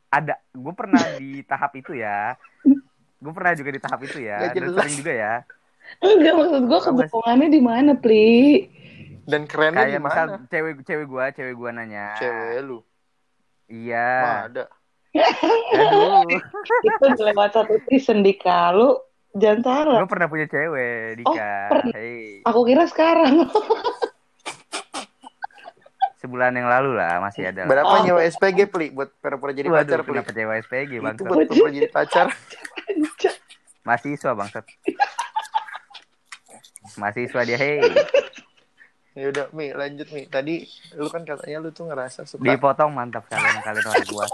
Ada, 0.05 0.35
gue 0.51 0.73
pernah 0.73 1.01
di 1.15 1.43
tahap 1.43 1.71
itu 1.75 1.91
ya. 1.91 2.35
Gue 3.17 3.31
pernah 3.31 3.51
juga 3.51 3.69
di 3.69 3.79
tahap 3.79 3.99
itu 4.01 4.19
ya. 4.21 4.37
Dan 4.47 4.69
sering 4.71 4.95
juga 4.95 5.13
ya. 5.13 5.33
Enggak 5.99 6.33
maksud 6.35 6.61
gue 6.65 6.79
kebohongannya 6.81 7.49
di 7.49 7.61
mana, 7.61 7.91
Pli? 7.95 8.29
dan 9.25 9.49
kerennya 9.49 9.85
di 9.87 9.91
Kayak 9.91 10.03
misal 10.03 10.25
cewek 10.45 10.73
cewek 10.83 11.05
gue, 11.07 11.25
cewek 11.33 11.53
gue 11.55 11.69
nanya. 11.71 12.13
cewek 12.15 12.61
lu 12.61 12.79
Iya. 13.67 14.09
Wah, 14.19 14.39
ada. 14.47 14.63
Itu 16.87 17.05
lewat 17.17 17.51
satu 17.51 17.79
season 17.87 18.19
di 18.19 18.33
Kalu. 18.33 18.99
Jangan 19.33 19.59
salah. 19.61 19.97
Gue 19.99 20.09
pernah 20.09 20.27
punya 20.27 20.45
cewek, 20.45 21.19
Dika. 21.19 21.29
Oh, 21.29 21.43
pernah. 21.69 21.91
Hei, 21.91 22.39
Aku 22.43 22.59
kira 22.63 22.83
sekarang. 22.85 23.33
sebulan 26.15 26.57
yang 26.57 26.65
lalu 26.65 26.97
lah 26.97 27.21
masih 27.21 27.45
ada. 27.45 27.69
berapa 27.69 27.85
Oh. 27.87 28.01
nyewa 28.01 28.25
SPG 28.25 28.65
pli 28.65 28.89
buat 28.89 29.13
pura-pura 29.15 29.53
jadi 29.53 29.69
Waduh, 29.69 29.85
pacar 29.85 29.99
pli 30.01 30.17
kenapa 30.17 30.31
cewek 30.33 30.57
SPG 30.65 30.91
itu 30.91 31.03
bangsat? 31.03 31.21
buat 31.21 31.37
pura-pura 31.45 31.69
jadi 31.69 31.85
pacar 31.87 32.27
Mahasiswa 33.85 34.31
bangsat. 34.33 34.65
mahasiswa 36.95 37.41
dia 37.43 37.57
hei 37.59 37.77
Ya 39.15 39.31
udah, 39.31 39.47
Mi, 39.55 39.71
lanjut 39.71 40.11
Mi. 40.11 40.27
Tadi 40.27 40.67
lu 40.99 41.07
kan 41.07 41.23
katanya 41.23 41.63
lu 41.63 41.71
tuh 41.71 41.87
ngerasa 41.87 42.27
suka 42.27 42.43
dipotong 42.43 42.91
mantap 42.91 43.23
kalian 43.31 43.63
kalian 43.63 43.85
orang 43.87 44.05
gua 44.11 44.25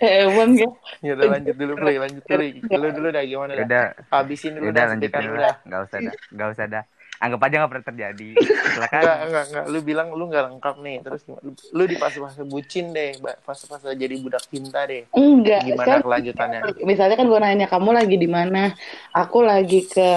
Emang 0.00 0.56
ya. 0.56 0.70
Ya 1.04 1.12
udah 1.18 1.26
lanjut 1.36 1.54
dulu, 1.58 1.72
Play. 1.76 1.96
Lanjut 2.00 2.24
dulu. 2.24 2.44
Dulu 2.70 2.86
dulu 2.96 3.08
dah 3.12 3.22
gimana 3.26 3.52
dah. 3.52 3.66
udah 3.66 3.84
Habisin 4.14 4.50
dulu 4.56 4.70
udah 4.70 4.72
dah 4.72 4.86
lanjut 4.94 5.10
dulu 5.10 5.26
lu 5.26 5.36
dah 5.36 5.42
dah. 5.42 5.56
nggak 5.66 5.80
usah 5.84 5.98
dah 6.00 6.14
nggak 6.32 6.48
usah 6.54 6.66
dah 6.70 6.84
anggap 7.20 7.40
aja 7.44 7.54
nggak 7.60 7.70
pernah 7.70 7.86
terjadi 7.86 8.28
silakan 8.72 9.00
Enggak, 9.00 9.18
enggak, 9.20 9.44
enggak. 9.44 9.64
Lu 9.68 9.78
bilang 9.84 10.08
lu 10.16 10.24
enggak 10.26 10.44
lengkap 10.48 10.76
nih. 10.80 10.96
Terus 11.04 11.20
gimana? 11.22 11.42
Lu, 11.44 11.52
lu 11.52 11.82
di 11.84 11.96
fase-fase 11.96 12.42
bucin 12.42 12.86
deh. 12.90 13.10
Fase-fase 13.44 13.92
jadi 13.92 14.14
budak 14.16 14.44
cinta 14.48 14.88
deh. 14.88 15.04
Enggak. 15.12 15.60
Gimana 15.68 15.86
kan- 15.86 16.02
kelanjutannya? 16.02 16.60
misalnya 16.80 17.16
kan 17.16 17.26
gue 17.28 17.38
nanya 17.38 17.66
kamu 17.68 17.90
lagi 17.92 18.16
di 18.16 18.28
mana 18.30 18.72
aku 19.12 19.44
lagi 19.44 19.84
ke 19.84 20.10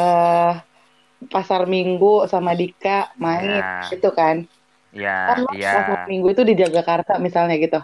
pasar 1.24 1.68
minggu 1.68 2.28
sama 2.28 2.52
Dika 2.56 3.12
main 3.16 3.60
Ya. 3.60 3.88
gitu 3.88 4.12
kan 4.12 4.44
ya 4.92 5.34
kan 5.34 5.40
iya 5.56 5.72
pasar 5.82 6.00
minggu 6.06 6.28
itu 6.30 6.44
di 6.44 6.54
Jagakarsa 6.54 7.16
misalnya 7.18 7.56
gitu 7.56 7.80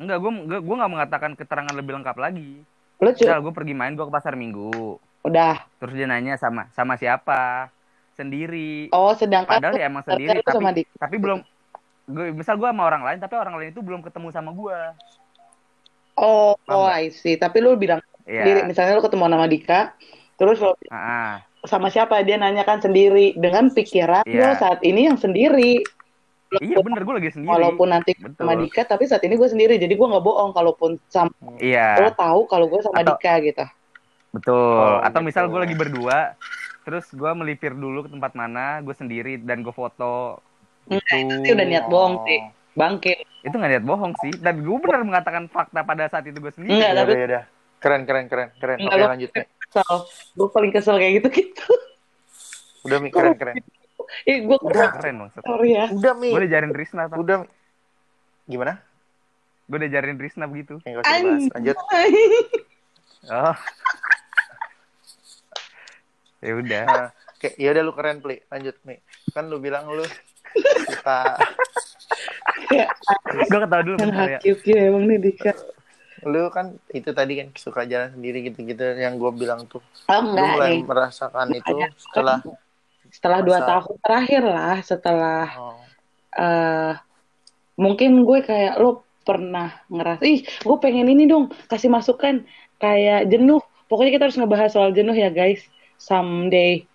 enggak 0.00 0.18
gue 0.18 0.30
enggak 0.32 0.60
gue 0.64 0.74
nggak 0.80 0.92
mengatakan 0.92 1.30
keterangan 1.36 1.74
lebih 1.76 2.00
lengkap 2.00 2.16
lagi 2.16 2.64
lo 3.00 3.12
gue 3.12 3.52
pergi 3.52 3.74
main 3.76 3.92
gue 3.92 4.04
ke 4.04 4.12
pasar 4.12 4.36
minggu 4.36 4.96
udah. 5.24 5.54
Terus 5.80 5.92
dia 5.96 6.06
nanya 6.08 6.34
sama 6.40 6.68
sama 6.72 6.96
siapa? 6.96 7.68
Sendiri. 8.16 8.92
Oh 8.92 9.16
sedangkan 9.16 9.60
padahal 9.60 9.76
ya 9.80 9.86
emang 9.88 10.04
sendiri 10.04 10.44
lu 10.44 10.50
sama 10.52 10.70
tapi 10.72 10.84
Dika 10.84 10.94
tapi 11.00 11.16
belum 11.16 11.38
gue 12.10 12.26
misal 12.34 12.58
gue 12.58 12.68
sama 12.68 12.82
orang 12.84 13.02
lain 13.06 13.18
tapi 13.22 13.34
orang 13.38 13.54
lain 13.56 13.70
itu 13.70 13.80
belum 13.80 14.02
ketemu 14.02 14.28
sama 14.34 14.50
gue 14.50 14.78
oh 16.18 16.58
Paham 16.66 16.74
oh 16.74 16.84
nggak? 16.90 17.00
I 17.00 17.08
see. 17.14 17.36
Tapi 17.40 17.56
lu 17.64 17.78
bilang 17.80 18.02
sendiri. 18.26 18.60
Ya 18.60 18.66
misalnya 18.66 18.98
lu 18.98 19.02
ketemu 19.04 19.24
sama 19.30 19.46
Dika 19.48 19.80
terus 20.36 20.56
lo 20.60 20.72
ah, 20.92 21.40
sama 21.64 21.88
siapa? 21.88 22.20
Dia 22.24 22.36
nanya 22.36 22.64
kan 22.68 22.80
sendiri. 22.84 23.36
Dengan 23.36 23.72
pikiran 23.72 24.24
Iya. 24.28 24.52
lo 24.52 24.54
saat 24.60 24.80
ini 24.84 25.08
yang 25.08 25.16
sendiri. 25.16 25.80
Iya 26.60 26.82
bener 26.82 27.00
gue 27.06 27.14
lagi 27.14 27.30
sendiri. 27.32 27.48
Walaupun 27.56 27.88
nanti 27.88 28.12
Betul. 28.18 28.36
sama 28.36 28.52
Dika 28.58 28.82
tapi 28.84 29.08
saat 29.08 29.22
ini 29.24 29.38
gue 29.38 29.48
sendiri. 29.48 29.80
Jadi 29.80 29.96
gue 29.96 30.06
nggak 30.10 30.24
bohong 30.24 30.52
kalaupun 30.52 31.00
sama 31.08 31.32
iya. 31.56 31.96
lo 31.96 32.12
tahu 32.12 32.44
kalau 32.50 32.68
gue 32.68 32.84
sama 32.84 33.00
Atau- 33.00 33.16
Dika 33.16 33.34
gitu 33.40 33.64
betul 34.30 34.54
Oh, 34.54 34.98
atau 35.00 35.20
gitu. 35.20 35.26
misal 35.26 35.44
gue 35.46 35.60
lagi 35.60 35.74
berdua 35.74 36.38
terus 36.80 37.06
gue 37.08 37.30
melipir 37.32 37.72
dulu 37.72 38.04
ke 38.04 38.10
tempat 38.10 38.32
mana 38.32 38.78
gue 38.78 38.92
sendiri 38.92 39.36
dan 39.36 39.60
gue 39.60 39.70
foto 39.70 40.38
Enggak, 40.86 41.06
itu 41.12 41.34
itu 41.40 41.52
udah 41.52 41.66
niat 41.66 41.86
bohong 41.86 42.14
sih 42.24 42.40
bangke 42.72 43.14
itu 43.40 43.52
nggak 43.52 43.70
niat 43.70 43.84
bohong 43.84 44.12
sih 44.18 44.32
dan 44.36 44.58
gue 44.58 44.76
benar 44.78 45.02
mengatakan 45.02 45.44
fakta 45.46 45.80
pada 45.80 46.06
saat 46.06 46.24
itu 46.24 46.36
gue 46.36 46.50
sendiri 46.50 46.72
Enggak, 46.72 46.88
Ya 46.88 46.96
tapi- 46.96 47.06
udah, 47.06 47.18
ya 47.18 47.26
udah. 47.28 47.44
Keren, 47.80 48.02
keren, 48.04 48.28
keren, 48.28 48.48
keren. 48.54 48.76
Oke, 48.78 48.92
lu- 48.94 49.08
lanjut 49.08 49.30
kesel 49.32 49.94
gue 50.34 50.48
paling 50.50 50.70
kesel 50.70 50.96
kayak 50.96 51.12
gitu 51.16 51.28
gitu 51.32 51.68
Udah 52.82 52.96
Mi, 52.96 53.08
keren, 53.08 53.34
keren. 53.34 53.54
Ih, 54.24 54.42
gue 54.42 54.56
udah 54.58 54.88
keren 54.90 55.14
bang 55.18 55.30
sorry 55.34 55.68
ya 55.72 55.86
Udah 55.90 56.12
Mi. 56.14 56.28
gue 56.28 56.40
diajarin 56.44 56.70
Trisna 56.70 57.06
tuh 57.06 57.18
Udah 57.18 57.36
Mi. 57.40 57.48
Gimana? 58.46 58.78
gue 59.64 59.78
begitu 60.48 60.82
Yang 60.82 60.92
gak 60.92 61.02
usah 61.04 61.14
dibahas. 61.14 61.44
Lanjut. 61.54 61.76
oh 63.30 63.54
ya 66.40 66.52
udah. 66.56 66.84
Nah, 66.88 67.08
oke, 67.36 67.48
ya 67.60 67.68
udah 67.72 67.82
lu 67.84 67.92
keren, 67.92 68.18
Pli. 68.24 68.40
Lanjut, 68.48 68.76
Mi. 68.84 68.96
Kan 69.32 69.48
lu 69.48 69.60
bilang 69.62 69.86
lu 69.88 70.04
suka 70.90 71.38
gue 73.30 73.46
ketawa 73.46 73.82
dulu 73.82 73.98
ya 73.98 74.38
hakif 74.38 74.58
ya 74.66 74.90
emang 74.90 75.06
nih 75.06 75.18
Dika. 75.22 75.52
Lu 76.26 76.50
kan 76.50 76.76
itu 76.90 77.10
tadi 77.14 77.38
kan 77.38 77.48
suka 77.54 77.86
jalan 77.86 78.10
sendiri 78.14 78.50
gitu-gitu 78.50 78.82
yang 78.98 79.16
gue 79.16 79.30
bilang 79.34 79.66
tuh. 79.70 79.82
Oh 80.10 80.20
lu 80.20 80.34
enggak 80.34 80.46
mulai 80.54 80.68
nih 80.74 80.82
merasakan 80.86 81.46
itu 81.54 81.74
setelah 81.98 82.38
setelah 83.10 83.38
dua 83.42 83.58
masa- 83.58 83.70
tahun 83.74 83.96
terakhir 84.06 84.42
lah 84.46 84.76
setelah 84.86 85.44
oh, 85.58 85.82
eh 86.38 86.94
mungkin 87.74 88.22
gue 88.22 88.38
kayak 88.44 88.78
lo 88.78 89.02
pernah 89.26 89.82
ngerasa 89.90 90.22
ih 90.26 90.42
gue 90.42 90.76
pengen 90.78 91.06
ini 91.10 91.30
dong 91.30 91.50
kasih 91.70 91.90
masukan. 91.90 92.42
Kayak 92.80 93.28
jenuh. 93.28 93.60
Pokoknya 93.90 94.12
kita 94.14 94.24
harus 94.30 94.38
ngebahas 94.38 94.70
soal 94.70 94.94
jenuh 94.94 95.12
ya 95.12 95.28
guys 95.34 95.66
someday. 96.00 96.88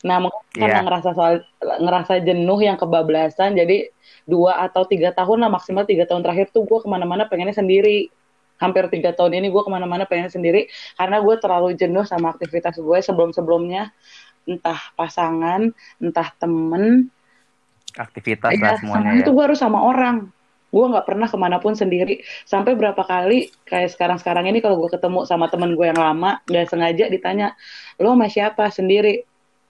Nah 0.00 0.24
mungkin 0.24 0.40
karena 0.56 0.80
Iya. 0.80 0.84
ngerasa 0.88 1.10
soal 1.12 1.34
ngerasa 1.60 2.24
jenuh 2.24 2.56
yang 2.64 2.80
kebablasan 2.80 3.52
jadi 3.52 3.92
dua 4.24 4.64
atau 4.64 4.88
tiga 4.88 5.12
tahun 5.12 5.44
lah 5.44 5.50
maksimal 5.52 5.84
tiga 5.84 6.08
tahun 6.08 6.24
terakhir 6.24 6.48
tuh 6.50 6.64
gue 6.64 6.78
ke 6.80 6.88
mana-mana 6.88 7.28
pengennya 7.28 7.52
sendiri. 7.52 8.08
Hampir 8.56 8.88
tiga 8.88 9.12
tahun 9.12 9.36
ini 9.36 9.52
gue 9.52 9.60
ke 9.60 9.68
mana-mana 9.68 10.08
pengen 10.08 10.32
sendiri 10.32 10.64
karena 10.96 11.20
gue 11.20 11.34
terlalu 11.36 11.76
jenuh 11.76 12.08
sama 12.08 12.32
aktivitas 12.32 12.80
gue 12.80 12.98
sebelum-sebelumnya. 13.04 13.92
Entah 14.48 14.80
pasangan 14.96 15.68
entah 16.00 16.28
temen. 16.40 17.12
Aktivitas 17.96 18.56
Iya, 18.56 18.64
lah 18.64 18.76
semuanya 18.80 19.12
semuanya 19.12 19.20
ya. 19.20 19.26
tuh 19.28 19.32
gue 19.36 19.44
harus 19.44 19.60
sama 19.60 19.84
orang. 19.84 20.32
Gue 20.70 20.84
nggak 20.90 21.06
pernah 21.06 21.28
ke 21.30 21.36
mana 21.38 21.56
pun 21.62 21.72
sendiri. 21.72 22.20
Sampai 22.44 22.74
berapa 22.74 22.98
kali 23.00 23.48
kayak 23.64 23.94
sekarang-sekarang 23.94 24.50
ini 24.50 24.58
kalau 24.60 24.76
gue 24.82 24.90
ketemu 24.92 25.24
sama 25.24 25.46
temen 25.46 25.72
gue 25.72 25.86
yang 25.86 25.98
lama, 25.98 26.42
nggak 26.44 26.66
sengaja 26.68 27.06
ditanya, 27.08 27.54
lo 27.96 28.12
sama 28.12 28.26
siapa 28.28 28.68
sendiri? 28.68 29.22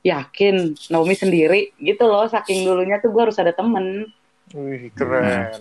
Yakin 0.03 0.79
Naomi 0.91 1.15
sendiri? 1.19 1.75
Gitu 1.77 2.05
loh. 2.07 2.27
Saking 2.27 2.63
dulunya 2.65 2.97
tuh 2.99 3.11
gue 3.11 3.23
harus 3.27 3.37
ada 3.37 3.53
temen. 3.53 4.07
wih 4.55 4.95
keren 4.95 5.59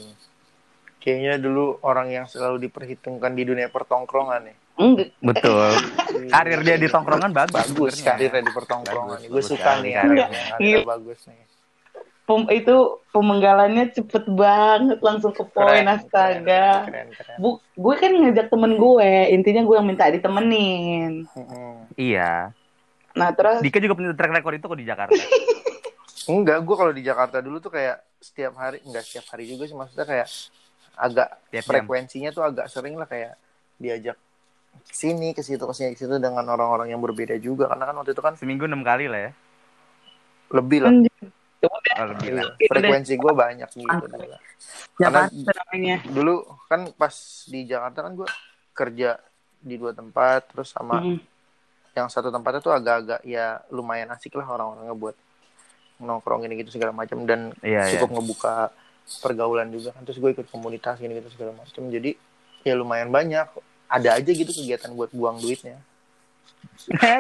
kayaknya 1.02 1.38
dulu 1.38 1.78
orang 1.86 2.10
yang 2.10 2.26
selalu 2.26 2.66
diperhitungkan 2.66 3.38
di 3.38 3.46
dunia 3.46 3.70
pertongkrongan 3.70 4.50
nih 4.50 4.58
Enggak. 4.76 5.10
betul 5.22 5.70
karir 6.34 6.60
dia 6.66 6.78
di 6.82 6.90
tongkrongan 6.90 7.30
bagus 7.30 7.54
bagus 7.54 8.02
karirnya 8.02 8.42
di 8.42 8.52
pertongkrongan 8.52 9.20
gue 9.22 9.44
suka 9.46 9.86
nih 9.86 9.94
karirnya. 10.02 10.28
karirnya 10.58 10.82
bagus 10.82 11.20
nih 11.30 11.38
Pem- 12.26 12.50
itu 12.50 13.06
pemenggalannya 13.14 13.94
cepet 13.94 14.26
banget 14.34 14.98
langsung 15.06 15.30
ke 15.30 15.46
poin 15.46 15.86
astaga. 15.86 16.90
keren 16.90 17.14
keren 17.14 17.38
Bu, 17.38 17.62
gue 17.62 17.96
kan 18.02 18.10
ngajak 18.10 18.50
temen 18.50 18.82
gue, 18.82 19.12
intinya 19.30 19.62
gue 19.62 19.76
yang 19.78 19.86
minta 19.86 20.10
ditemenin. 20.10 21.30
Iya. 21.94 22.50
Nah 23.14 23.30
terus? 23.30 23.62
Dika 23.62 23.78
juga 23.78 23.94
punya 23.94 24.18
track 24.18 24.42
record 24.42 24.58
itu 24.58 24.66
kok 24.66 24.80
di 24.82 24.90
Jakarta. 24.90 25.14
Enggak 26.34 26.66
gue 26.66 26.76
kalau 26.76 26.90
di 26.90 27.06
Jakarta 27.06 27.38
dulu 27.46 27.62
tuh 27.62 27.70
kayak 27.70 28.02
setiap 28.18 28.58
hari 28.58 28.82
enggak 28.82 29.06
setiap 29.06 29.30
hari 29.30 29.46
juga 29.46 29.70
sih 29.70 29.78
maksudnya 29.78 30.10
kayak 30.10 30.26
agak 30.98 31.30
Tiap 31.54 31.62
jam. 31.62 31.70
frekuensinya 31.70 32.34
tuh 32.34 32.42
agak 32.42 32.66
sering 32.66 32.98
lah 32.98 33.06
kayak 33.06 33.38
diajak 33.78 34.18
ke 34.90 34.94
sini 34.98 35.38
ke 35.38 35.46
situ 35.46 35.62
ke 35.62 35.74
sini 35.78 35.94
ke 35.94 36.02
situ 36.02 36.18
dengan 36.18 36.42
orang-orang 36.50 36.90
yang 36.90 36.98
berbeda 37.06 37.38
juga. 37.38 37.70
Karena 37.70 37.86
kan 37.86 37.96
waktu 38.02 38.18
itu 38.18 38.24
kan 38.26 38.34
seminggu 38.34 38.66
enam 38.66 38.82
kali 38.82 39.06
lah 39.06 39.30
ya. 39.30 39.32
Lebih 40.50 40.80
lah 40.82 40.92
Iya, 42.24 42.44
frekuensi 42.70 43.14
gue 43.16 43.34
banyak 43.34 43.70
gitu. 43.74 44.06
Jakarta 44.96 45.30
Karena 45.30 45.96
dulu 46.08 46.36
kan 46.72 46.90
pas 46.96 47.14
di 47.50 47.60
Jakarta 47.68 48.00
kan 48.06 48.14
gue 48.16 48.30
kerja 48.76 49.20
di 49.66 49.76
dua 49.80 49.92
tempat 49.96 50.52
terus 50.52 50.72
sama 50.72 51.02
Mm. 51.02 51.18
yang 51.96 52.08
satu 52.12 52.28
tempatnya 52.28 52.60
tuh 52.60 52.76
agak-agak 52.76 53.24
ya 53.24 53.64
lumayan 53.72 54.12
asik 54.12 54.36
lah 54.36 54.46
orang-orangnya 54.46 54.96
buat 55.00 55.16
nongkrong 55.96 56.44
ini 56.44 56.60
gitu 56.60 56.76
segala 56.76 56.92
macam 56.92 57.24
dan 57.24 57.56
iya 57.64 57.88
iya. 57.88 57.96
cukup 57.96 58.20
ngebuka 58.20 58.70
pergaulan 59.24 59.72
juga 59.72 59.96
kan. 59.96 60.04
Terus 60.04 60.20
gue 60.20 60.30
ikut 60.36 60.48
komunitas 60.52 61.00
ini 61.00 61.24
gitu 61.24 61.32
segala 61.32 61.56
macam. 61.56 61.88
Jadi 61.88 62.20
ya 62.68 62.76
lumayan 62.76 63.10
banyak. 63.10 63.48
Ada 63.86 64.18
aja 64.20 64.32
gitu 64.34 64.52
kegiatan 64.52 64.92
buat 64.92 65.14
buang 65.16 65.40
duitnya 65.40 65.80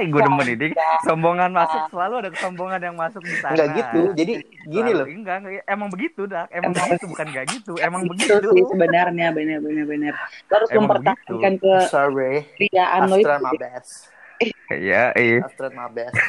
gue 0.05 0.21
demen 0.21 0.47
ini. 0.47 0.67
sombongan 1.01 1.49
masuk 1.49 1.81
selalu 1.89 2.13
ada 2.17 2.29
kesombongan 2.29 2.79
yang 2.79 2.95
masuk 2.95 3.21
di 3.21 3.36
sana. 3.36 3.53
Enggak 3.53 3.67
gitu. 3.73 4.01
Jadi 4.13 4.34
gini 4.63 4.89
Selalu. 4.89 4.97
loh. 4.97 5.08
enggak, 5.08 5.36
enggak. 5.39 5.63
Emang 5.65 5.89
begitu 5.89 6.21
dah 6.25 6.45
emang 6.49 6.71
Emang- 6.71 6.88
begitu 6.88 7.05
bukan 7.08 7.25
enggak 7.27 7.45
gitu. 7.49 7.73
Emang 7.88 8.01
Itu 8.01 8.12
begitu. 8.12 8.47
sih 8.51 8.63
sebenarnya 8.67 9.27
benar 9.31 9.60
benar 9.60 9.86
benar. 9.86 10.13
Harus 10.47 10.69
Emang 10.69 10.81
mempertahankan 10.88 11.53
sorry. 11.86 12.34
Kekriaan 12.55 13.01
lo 13.05 13.15
itu. 13.15 13.29
my 13.39 13.55
best. 13.55 13.91
Iya 14.67 15.15
iya. 15.15 15.39
I've 15.41 15.55
tried 15.55 15.71
my 15.71 15.88
best. 15.88 16.15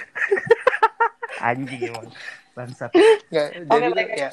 Anjing 1.42 1.80
emang. 1.86 2.06
Bangsat. 2.52 2.90
Nggak, 3.28 3.46
Oke, 3.46 3.66
jadi 3.66 3.86
balik 3.90 4.08
ya 4.12 4.30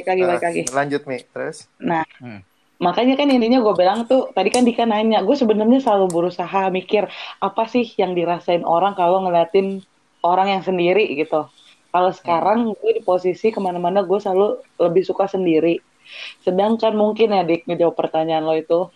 lagi 0.00 0.22
eh, 0.22 0.26
lagi. 0.26 0.60
lanjut 0.70 1.02
mi. 1.04 1.18
Terus? 1.26 1.68
Nah, 1.76 2.04
Hmm. 2.16 2.40
Makanya 2.82 3.14
kan 3.14 3.30
intinya 3.30 3.62
gue 3.62 3.74
bilang 3.78 4.06
tuh 4.10 4.30
tadi 4.34 4.50
kan 4.50 4.66
Dika 4.66 4.84
nanya, 4.84 5.22
gue 5.22 5.36
sebenarnya 5.38 5.78
selalu 5.80 6.06
berusaha 6.10 6.70
mikir 6.74 7.06
apa 7.38 7.62
sih 7.70 7.86
yang 7.98 8.18
dirasain 8.18 8.66
orang 8.66 8.98
kalau 8.98 9.22
ngeliatin 9.22 9.80
orang 10.26 10.58
yang 10.58 10.62
sendiri 10.66 11.14
gitu. 11.14 11.46
Kalau 11.94 12.10
sekarang 12.10 12.74
gue 12.74 12.90
di 12.98 13.02
posisi 13.06 13.54
ke 13.54 13.62
mana-mana 13.62 14.02
gue 14.02 14.18
selalu 14.18 14.58
lebih 14.82 15.06
suka 15.06 15.30
sendiri. 15.30 15.78
Sedangkan 16.42 16.98
mungkin 16.98 17.30
ya 17.30 17.46
Dik 17.46 17.70
ngejawab 17.70 17.94
pertanyaan 17.94 18.44
lo 18.44 18.54
itu, 18.58 18.90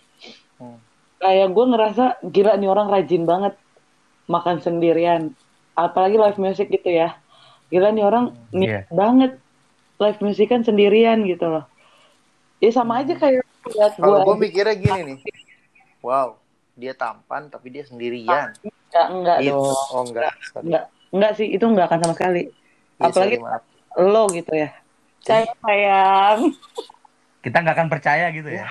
Hmm. 0.59 0.75
kayak 1.23 1.55
gue 1.55 1.65
ngerasa 1.71 2.05
gila 2.27 2.59
nih 2.59 2.67
orang 2.67 2.91
rajin 2.91 3.23
banget 3.23 3.55
makan 4.27 4.59
sendirian, 4.59 5.31
apalagi 5.71 6.19
live 6.19 6.35
music 6.35 6.67
gitu 6.67 6.91
ya. 6.91 7.15
Gila 7.71 7.95
nih 7.95 8.03
orang 8.03 8.35
niat 8.51 8.91
banget 8.91 9.39
live 10.03 10.19
music 10.19 10.51
kan 10.51 10.67
sendirian 10.67 11.23
gitu 11.23 11.47
loh. 11.47 11.63
Ya 12.59 12.75
sama 12.75 12.99
aja 12.99 13.15
kayak 13.15 13.47
kalau 13.95 14.17
gue 14.23 14.35
mikirnya 14.39 14.75
gini 14.75 15.01
nih 15.03 15.17
wow 15.99 16.35
dia 16.73 16.93
tampan 16.93 17.47
tapi 17.47 17.69
dia 17.69 17.83
sendirian 17.83 18.55
Enggak, 18.89 19.07
enggak 19.13 19.37
Gitu. 19.45 19.53
dong. 19.53 19.85
oh 19.93 20.01
enggak 20.01 20.33
sorry. 20.41 20.65
Enggak. 20.65 20.83
Enggak 21.09 21.31
sih, 21.37 21.47
itu 21.49 21.61
enggak 21.61 21.85
akan 21.89 21.99
sama 22.01 22.13
sekali. 22.17 22.43
Iya, 22.49 23.05
Apalagi 23.05 23.37
sorry, 23.37 24.05
lo 24.09 24.23
gitu 24.29 24.53
ya. 24.53 24.69
Saya 25.21 25.45
sayang. 25.61 26.39
Kita 27.39 27.57
nggak 27.61 27.75
akan 27.77 27.89
percaya 27.89 28.25
gitu 28.33 28.49
ya. 28.49 28.65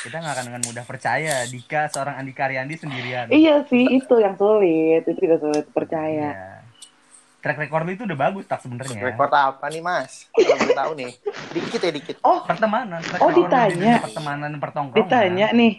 Kita 0.00 0.16
nggak 0.22 0.34
akan 0.38 0.44
dengan 0.46 0.62
mudah 0.62 0.84
percaya 0.86 1.42
Dika 1.44 1.90
seorang 1.90 2.22
Andika 2.22 2.46
Ariandi 2.46 2.74
sendirian. 2.78 3.26
Iya 3.34 3.66
sih, 3.66 3.82
itu 3.82 4.14
yang 4.14 4.38
sulit. 4.38 5.02
Itu 5.10 5.18
juga 5.18 5.36
sulit 5.42 5.66
percaya. 5.74 6.30
Iya. 6.30 6.53
Track 7.44 7.60
record 7.60 7.84
lu 7.84 7.92
itu 7.92 8.08
udah 8.08 8.16
bagus 8.16 8.48
tak 8.48 8.64
sebenarnya. 8.64 9.04
Rekor 9.04 9.28
apa 9.28 9.68
nih 9.68 9.84
mas? 9.84 10.32
Kalau 10.32 10.64
tahu 10.72 10.92
nih. 10.96 11.12
Dikit 11.52 11.76
ya 11.76 11.92
dikit. 11.92 12.16
Oh, 12.24 12.40
Pertemanan. 12.40 13.04
track 13.04 13.20
Oh, 13.20 13.28
record 13.28 13.36
ditanya. 13.44 13.94
Pertemanan 14.00 14.50
pertongkrongan. 14.56 14.98
ditanya 15.04 15.46
nih. 15.52 15.72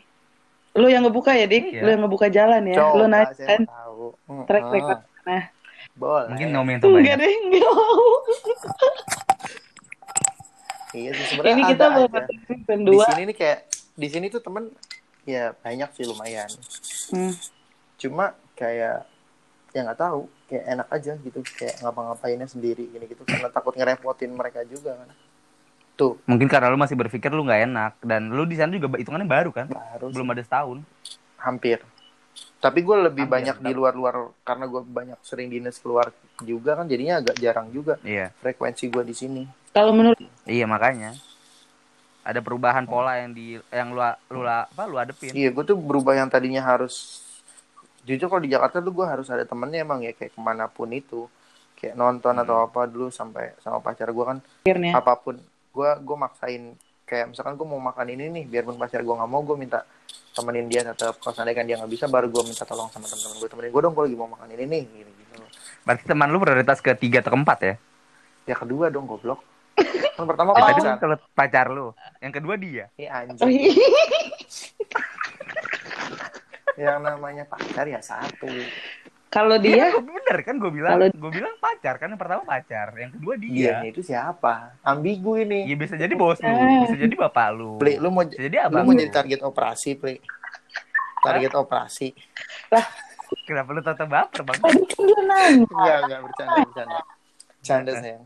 Lu 0.77 0.85
yang 0.85 1.07
ngebuka 1.07 1.33
ya, 1.33 1.49
Dik? 1.49 1.65
Iya. 1.65 1.81
Lu 1.81 1.89
yang 1.89 2.01
ngebuka 2.05 2.27
jalan 2.29 2.61
ya? 2.69 2.75
Coba 2.77 2.93
lu 2.93 3.05
saya 3.09 3.25
kan 3.49 3.61
track 4.45 4.65
record 4.69 4.99
mana? 5.25 5.39
Boleh. 5.95 6.27
Mungkin 6.29 6.47
Naomi 6.53 6.69
yang 6.75 6.81
terbanyak. 6.83 7.01
Enggak 7.01 7.15
deh, 7.17 7.33
enggak 7.33 7.71
mau. 7.73 8.05
Iya 10.95 11.09
sih 11.11 11.25
sebenarnya 11.27 11.51
Ini 11.51 11.63
kita 11.75 11.83
ada 11.83 11.91
mau 11.91 12.05
aja. 12.05 12.13
masuk 12.13 12.37
season 12.47 12.79
Di 12.79 12.91
2. 12.93 13.09
sini 13.09 13.21
nih 13.25 13.35
kayak 13.35 13.59
di 13.95 14.07
sini 14.07 14.25
tuh 14.29 14.39
temen 14.39 14.63
ya 15.23 15.51
banyak 15.57 15.89
sih 15.91 16.05
lumayan. 16.05 16.47
Hmm. 17.11 17.33
Cuma 17.97 18.25
kayak 18.53 19.03
ya 19.71 19.79
nggak 19.81 19.99
tahu 19.99 20.31
kayak 20.45 20.65
enak 20.67 20.87
aja 20.89 21.13
gitu 21.17 21.39
kayak 21.41 21.81
ngapa-ngapainnya 21.81 22.45
sendiri 22.45 22.85
gini 22.85 23.05
gitu 23.05 23.25
karena 23.25 23.49
takut 23.49 23.73
ngerepotin 23.73 24.29
mereka 24.29 24.61
juga 24.63 24.93
kan. 24.93 25.09
Tuh 25.95 26.19
Mungkin 26.27 26.45
karena 26.45 26.67
lu 26.67 26.75
masih 26.75 26.93
berpikir 26.93 27.31
lu 27.31 27.41
nggak 27.41 27.61
enak 27.65 27.93
dan 27.99 28.29
lu 28.29 28.43
di 28.43 28.53
sana 28.53 28.69
juga 28.71 28.93
hitungannya 28.93 29.25
baru 29.25 29.49
kan? 29.49 29.67
harus 29.71 30.11
Belum 30.11 30.29
ada 30.29 30.43
setahun. 30.43 30.79
hampir. 31.39 31.81
Tapi 32.57 32.81
gue 32.81 32.97
lebih 32.99 33.29
Hampir, 33.29 33.35
banyak 33.53 33.57
di 33.61 33.71
luar-luar 33.71 34.33
karena 34.41 34.65
gue 34.65 34.81
banyak 34.81 35.19
sering 35.21 35.47
dinas 35.47 35.77
keluar 35.77 36.09
juga 36.41 36.73
kan 36.73 36.85
jadinya 36.85 37.21
agak 37.21 37.37
jarang 37.37 37.69
juga 37.69 37.95
Iya. 38.01 38.33
frekuensi 38.35 38.89
gue 38.89 39.03
di 39.05 39.13
sini. 39.13 39.43
Kalau 39.71 39.93
menurut 39.93 40.17
Iya 40.43 40.65
makanya. 40.65 41.13
Ada 42.25 42.41
perubahan 42.41 42.85
pola 42.85 43.21
yang 43.21 43.31
di 43.31 43.61
yang 43.69 43.93
lu 43.93 44.01
lu 44.33 44.41
apa 44.43 44.83
lu 44.83 44.97
adepin. 44.97 45.29
Iya, 45.29 45.53
gue 45.53 45.63
tuh 45.63 45.77
berubah 45.77 46.17
yang 46.17 46.25
tadinya 46.25 46.65
harus 46.65 47.21
jujur 48.05 48.27
kalau 48.27 48.39
di 48.39 48.49
Jakarta 48.49 48.79
tuh 48.79 48.91
gue 48.91 49.03
harus 49.03 49.27
ada 49.27 49.43
temennya 49.43 49.81
emang 49.81 49.99
ya 49.99 50.11
kayak 50.11 50.31
ke 50.31 50.39
mana 50.39 50.65
pun 50.67 50.87
itu. 50.89 51.25
Kayak 51.75 51.93
nonton 51.95 52.33
atau 52.37 52.63
apa 52.63 52.85
dulu 52.85 53.09
sampai 53.09 53.51
sama 53.59 53.77
pacar 53.79 54.07
gue 54.07 54.25
kan 54.25 54.37
akhirnya. 54.63 54.95
apa 54.95 55.13
pun. 55.15 55.35
Gue 55.69 55.89
gue 55.97 56.15
maksain 56.15 56.63
kayak 57.03 57.25
misalkan 57.29 57.53
gue 57.53 57.67
mau 57.67 57.77
makan 57.79 58.07
ini 58.07 58.31
nih 58.31 58.43
biarpun 58.47 58.75
pacar 58.75 58.99
gue 58.99 59.11
nggak 59.11 59.27
mau 59.27 59.41
gue 59.41 59.53
minta 59.55 59.85
temenin 60.31 60.65
dia 60.65 60.81
tetap 60.81 61.17
kalau 61.17 61.31
seandainya 61.31 61.53
kan 61.55 61.65
dia 61.65 61.75
nggak 61.77 61.91
bisa 61.91 62.05
baru 62.07 62.27
gue 62.27 62.43
minta 62.43 62.63
tolong 62.63 62.89
sama 62.89 63.05
temen-temen 63.05 63.37
gue 63.37 63.49
temenin 63.49 63.69
gue 63.69 63.81
dong 63.81 63.93
gue 63.93 64.03
lagi 64.03 64.17
mau 64.17 64.25
makan 64.27 64.47
ini 64.49 64.65
nih 64.65 64.83
gitu 64.95 65.11
gitu 65.11 65.33
Berarti 65.83 66.03
teman 66.03 66.27
lu 66.27 66.39
prioritas 66.39 66.79
ketiga 66.79 67.21
atau 67.21 67.31
keempat 67.31 67.59
ya? 67.61 67.73
ya 68.45 68.55
kedua 68.55 68.89
dong 68.89 69.05
goblok. 69.05 69.37
Kan 70.15 70.25
pertama 70.25 70.53
Ya, 70.53 70.63
tadi 70.63 70.73
pacar. 70.75 70.85
kan 70.87 70.97
kalau 70.97 71.17
pacar 71.31 71.65
lu. 71.67 71.87
Yang 72.17 72.33
kedua 72.35 72.53
dia. 72.55 72.85
Oh, 72.89 73.05
anjing. 73.11 73.49
iya. 73.51 73.73
Yang 76.85 77.01
namanya 77.01 77.43
pacar 77.43 77.85
ya 77.85 77.99
satu 77.99 78.45
Kalau 79.27 79.57
Iya, 79.57 79.91
dia 79.91 79.99
bener 79.99 80.37
kan 80.41 80.55
gue 80.55 80.71
bilang. 80.71 80.95
Kalau- 80.95 81.11
Gue 81.11 81.31
bilang 81.33 81.55
pacar 81.57 81.97
kan 81.97 82.07
yang 82.07 82.15
pertama 82.15 82.45
pacar, 82.45 82.87
yang 82.93 83.11
kedua 83.11 83.35
dia 83.35 83.51
dia. 83.75 83.91
itu 83.91 83.99
siapa 84.01 84.79
ambigu 84.81 85.35
ini 85.35 85.65
Iya 85.65 85.75
bisa 85.75 85.93
jadi 85.93 86.13
bos 86.13 86.39
lu, 86.39 86.55
bisa 86.81 86.95
jadi 86.95 87.11
bapak 87.11 87.47
lu. 87.51 87.75
Pli, 87.75 87.97
lu 87.97 88.07
mau 88.09 88.23
Bisa 88.23 88.39
jadi 88.39 88.57
lu 88.57 88.65
abang 88.65 88.83
mau 88.83 88.93
lu. 88.93 88.97
jadi 88.97 89.11
target 89.11 89.39
operasi 89.41 89.89
Pli 89.93 90.23
target 91.19 91.51
operasi 91.53 92.15
Kenapa 93.43 93.69
lu 93.69 93.81
tetap 93.81 94.05
baper 94.05 94.41
bang? 94.41 94.59
dia 94.87 95.19
nanya. 95.19 95.65
enggak 95.67 95.97
enggak 95.99 96.19
bercanda 96.23 96.57
bercanda 96.61 96.99
bercanda 97.57 97.91
sayang 97.97 98.23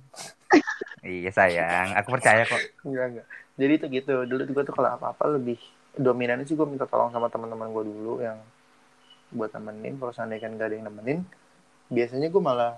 iya 1.01 1.31
sayang, 1.31 1.87
aku 1.95 2.07
percaya 2.11 2.43
kok. 2.43 2.59
enggak 2.83 3.05
enggak 3.09 3.27
jadi 3.55 3.71
itu 3.73 3.85
gitu 3.89 4.13
dulu 4.23 4.41
gue 4.45 4.63
tuh 4.63 4.73
kalau 4.73 4.89
apa 4.91 5.05
apa 5.09 5.23
lebih 5.31 5.57
dominannya 5.97 6.45
sih 6.45 6.55
gue 6.59 6.67
minta 6.69 6.85
tolong 6.89 7.09
sama 7.13 7.27
teman-teman 7.33 7.69
gue 7.73 7.83
dulu 7.89 8.13
yang 8.21 8.37
buat 9.33 9.51
temenin 9.53 9.97
kalau 10.01 10.11
seandainya 10.13 10.49
kan 10.49 10.57
gak 10.57 10.67
ada 10.69 10.75
yang 10.77 10.85
nemenin 10.89 11.19
biasanya 11.89 12.27
gue 12.33 12.41
malah 12.41 12.73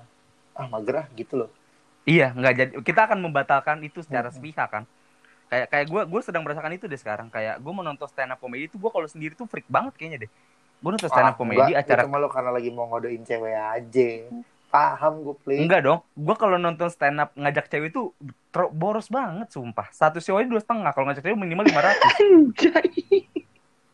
ah 0.56 0.68
mager 0.72 0.96
ah 1.04 1.08
gitu 1.16 1.36
loh 1.42 1.52
Iya, 2.10 2.34
nggak 2.34 2.54
jadi. 2.58 2.72
Kita 2.82 3.02
akan 3.06 3.20
membatalkan 3.22 3.78
itu 3.86 4.02
secara 4.02 4.34
Mm-mm. 4.34 4.36
sepihak 4.36 4.70
kan. 4.74 4.84
Kayak 5.52 5.68
kayak 5.72 5.86
gue 5.92 6.02
gue 6.12 6.22
sedang 6.26 6.44
merasakan 6.46 6.74
itu 6.78 6.86
deh 6.90 6.98
sekarang. 7.00 7.28
Kayak 7.30 7.62
gue 7.62 7.74
menonton 7.74 8.08
stand 8.10 8.34
up 8.34 8.40
comedy 8.42 8.66
itu 8.70 8.78
gue 8.82 8.92
kalau 8.96 9.08
sendiri 9.10 9.34
tuh 9.38 9.46
freak 9.46 9.68
banget 9.70 9.94
kayaknya 10.00 10.20
deh. 10.28 10.32
Gue 10.82 10.92
nonton 10.96 11.10
stand 11.12 11.30
up 11.30 11.38
Ah, 11.38 11.38
comedy 11.38 11.78
acara 11.78 12.04
itu 12.04 12.10
malu 12.10 12.28
karena 12.32 12.52
lagi 12.56 12.70
mau 12.74 12.90
ngodein 12.90 13.24
cewek 13.28 13.56
aja 13.56 14.10
paham 14.72 15.22
gue 15.22 15.36
Pli 15.38 15.58
Enggak 15.60 15.84
dong, 15.84 16.00
gue 16.10 16.36
kalau 16.36 16.56
nonton 16.56 16.88
stand 16.88 17.20
up 17.20 17.30
ngajak 17.34 17.68
cewek 17.68 17.92
itu 17.92 18.16
boros 18.72 19.08
banget 19.08 19.48
sumpah. 19.50 19.92
Satu 19.92 20.18
show 20.18 20.36
aja 20.36 20.48
dua 20.48 20.58
setengah, 20.58 20.90
kalau 20.90 21.06
ngajak 21.06 21.22
cewek 21.22 21.36
minimal 21.36 21.68
lima 21.68 21.82
ratus. 21.84 22.12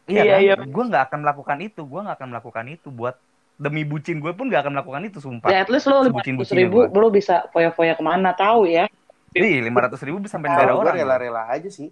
Iya 0.07 0.23
Iya, 0.23 0.31
kan? 0.31 0.39
iya. 0.39 0.53
Gue 0.63 0.83
nggak 0.85 1.03
akan 1.03 1.19
melakukan 1.19 1.57
itu, 1.59 1.81
gue 1.83 1.99
nggak 1.99 2.15
akan 2.15 2.29
melakukan 2.31 2.65
itu 2.69 2.87
buat 2.87 3.19
demi 3.57 3.83
bucin 3.83 4.21
gue 4.21 4.31
pun 4.31 4.47
nggak 4.47 4.61
akan 4.61 4.73
melakukan 4.73 5.01
itu 5.03 5.19
sumpah. 5.19 5.49
Ya 5.49 5.59
at 5.59 5.67
least 5.67 5.83
lo 5.83 5.99
lima 5.99 6.15
Sebutin-bucinnya 6.15 6.63
ribu, 6.63 6.85
gua. 6.85 6.95
lo 6.95 7.07
bisa 7.09 7.43
foya-foya 7.49 7.91
ke 7.91 8.03
mana 8.05 8.31
tahu 8.31 8.63
ya. 8.63 8.87
Jadi 9.29 9.59
lima 9.59 9.83
ratus 9.83 9.99
ribu 9.99 10.17
bisa 10.17 10.37
sampai 10.37 10.47
negara 10.47 10.71
orang. 10.71 10.95
rela-rela 10.95 11.43
aja 11.47 11.67
sih 11.67 11.91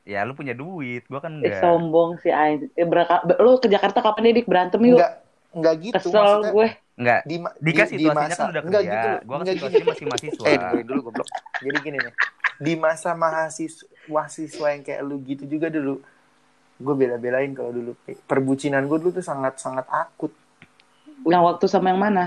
Ya 0.00 0.24
lu 0.24 0.32
punya 0.32 0.56
duit, 0.56 1.04
gue 1.04 1.20
kan 1.20 1.28
Eh, 1.36 1.44
enggak. 1.44 1.60
sombong 1.60 2.16
sih 2.18 2.32
Ain. 2.32 2.72
Eh, 2.72 2.88
beraka- 2.88 3.20
lo 3.36 3.60
ke 3.60 3.68
Jakarta 3.68 4.00
kapan 4.00 4.22
nih 4.24 4.40
Dik 4.40 4.48
berantem 4.48 4.80
yuk? 4.80 4.96
enggak 4.96 5.12
enggak 5.52 5.74
gitu 5.78 5.94
Kesel 6.00 6.16
maksudnya 6.16 6.50
gue. 6.50 6.68
Enggak. 7.00 7.20
di, 7.24 7.36
Dika 7.58 7.84
di- 7.88 8.04
masa 8.06 8.36
kan 8.36 8.46
udah 8.52 8.62
enggak 8.62 8.82
gitu 8.84 9.08
loh. 9.08 9.20
gue 9.20 9.32
kan 9.32 9.40
enggak 9.40 9.54
situasinya 9.56 9.80
gini. 9.80 9.90
masih 9.90 10.04
mahasiswa. 10.06 10.44
eh 10.44 10.56
dengerin 10.60 10.86
dulu 10.86 11.00
goblok 11.08 11.28
jadi 11.58 11.78
gini 11.80 11.98
nih 11.98 12.14
di 12.60 12.72
masa 12.76 13.10
mahasiswa 13.16 13.86
mahasiswa 14.06 14.66
yang 14.68 14.82
kayak 14.84 15.00
lu 15.00 15.16
gitu 15.24 15.44
juga 15.48 15.72
dulu 15.72 16.04
gue 16.76 16.94
bela-belain 16.94 17.50
kalau 17.52 17.72
dulu 17.72 17.92
perbucinan 18.28 18.84
gue 18.84 18.98
dulu 19.00 19.10
tuh 19.10 19.24
sangat 19.24 19.56
sangat 19.56 19.88
akut 19.88 20.32
Yang 21.20 21.42
waktu 21.44 21.64
sama 21.68 21.92
yang 21.92 22.00
mana? 22.00 22.24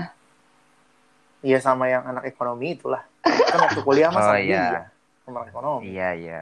Iya 1.38 1.58
sama 1.58 1.86
yang 1.86 2.02
anak 2.02 2.24
ekonomi 2.24 2.74
itulah 2.74 3.02
kan 3.22 3.58
waktu 3.60 3.80
kuliah 3.82 4.10
mah 4.10 4.18
Oh 4.18 4.26
sama 4.28 4.38
iya. 4.38 4.64
dia 4.64 4.82
sama 5.22 5.36
anak 5.42 5.50
ekonomi 5.50 5.86
Iya 5.90 6.08
iya. 6.14 6.40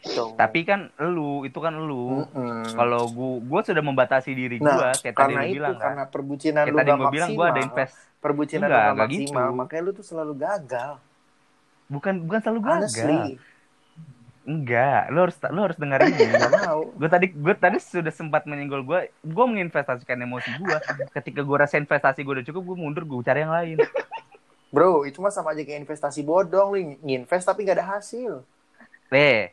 Gitu. 0.00 0.24
Tapi 0.34 0.60
kan 0.62 0.80
lu 0.98 1.42
itu 1.42 1.58
kan 1.58 1.74
lu. 1.74 2.24
Mm-mm. 2.24 2.62
Kalau 2.72 3.08
gua 3.08 3.32
gua 3.40 3.60
sudah 3.62 3.80
membatasi 3.80 4.30
diri 4.30 4.56
nah 4.58 4.74
gua 4.74 4.90
kayak 4.94 5.14
tadi 5.14 5.34
lu 5.34 5.44
itu 5.44 5.54
bilang 5.56 5.74
kan. 5.74 5.82
karena 5.92 6.04
perbucinan 6.06 6.62
Kayak 6.62 6.72
lu 6.72 6.78
tadi 6.78 6.90
gak 6.90 6.98
gua 6.98 7.08
bilang 7.08 7.30
gua 7.32 7.46
ada 7.48 7.60
invest. 7.60 7.94
perbucinan 8.18 8.66
Enggak, 8.66 8.74
lu 8.74 8.78
gak 8.78 8.90
enggak 8.90 9.08
maksimal 9.08 9.46
gitu. 9.46 9.56
makanya 9.56 9.82
lu 9.82 9.92
tuh 9.92 10.04
selalu 10.04 10.32
gagal 10.36 10.92
Bukan 11.86 12.14
bukan 12.22 12.40
selalu 12.40 12.60
gagal. 12.60 12.74
honestly 12.74 13.20
Enggak, 14.46 15.10
lu 15.10 15.18
harus 15.20 15.36
lu 15.44 15.60
harus 15.60 15.74
dengar 15.74 15.98
ini. 16.00 16.22
gak 16.38 16.52
mau 16.54 16.80
gue 16.88 17.08
tadi 17.08 17.26
gue 17.28 17.54
tadi 17.56 17.78
sudah 17.78 18.10
sempat 18.10 18.46
menyenggol 18.46 18.82
gue 18.82 18.98
gue 19.10 19.44
menginvestasikan 19.44 20.14
emosi 20.16 20.54
gue 20.54 20.76
ketika 21.12 21.42
gue 21.42 21.56
rasa 21.56 21.76
investasi 21.76 22.22
gue 22.22 22.32
udah 22.32 22.46
cukup 22.46 22.62
gue 22.64 22.76
mundur 22.76 23.02
gue 23.02 23.18
cari 23.20 23.42
yang 23.42 23.50
lain 23.50 23.82
bro 24.68 25.02
itu 25.02 25.18
mah 25.18 25.30
sama 25.30 25.50
aja 25.50 25.62
kayak 25.62 25.82
investasi 25.82 26.22
bodong 26.22 26.68
lu 26.70 26.78
nginvest 27.00 27.42
tapi 27.42 27.62
gak 27.62 27.76
ada 27.76 27.98
hasil 27.98 28.46
eh 29.08 29.50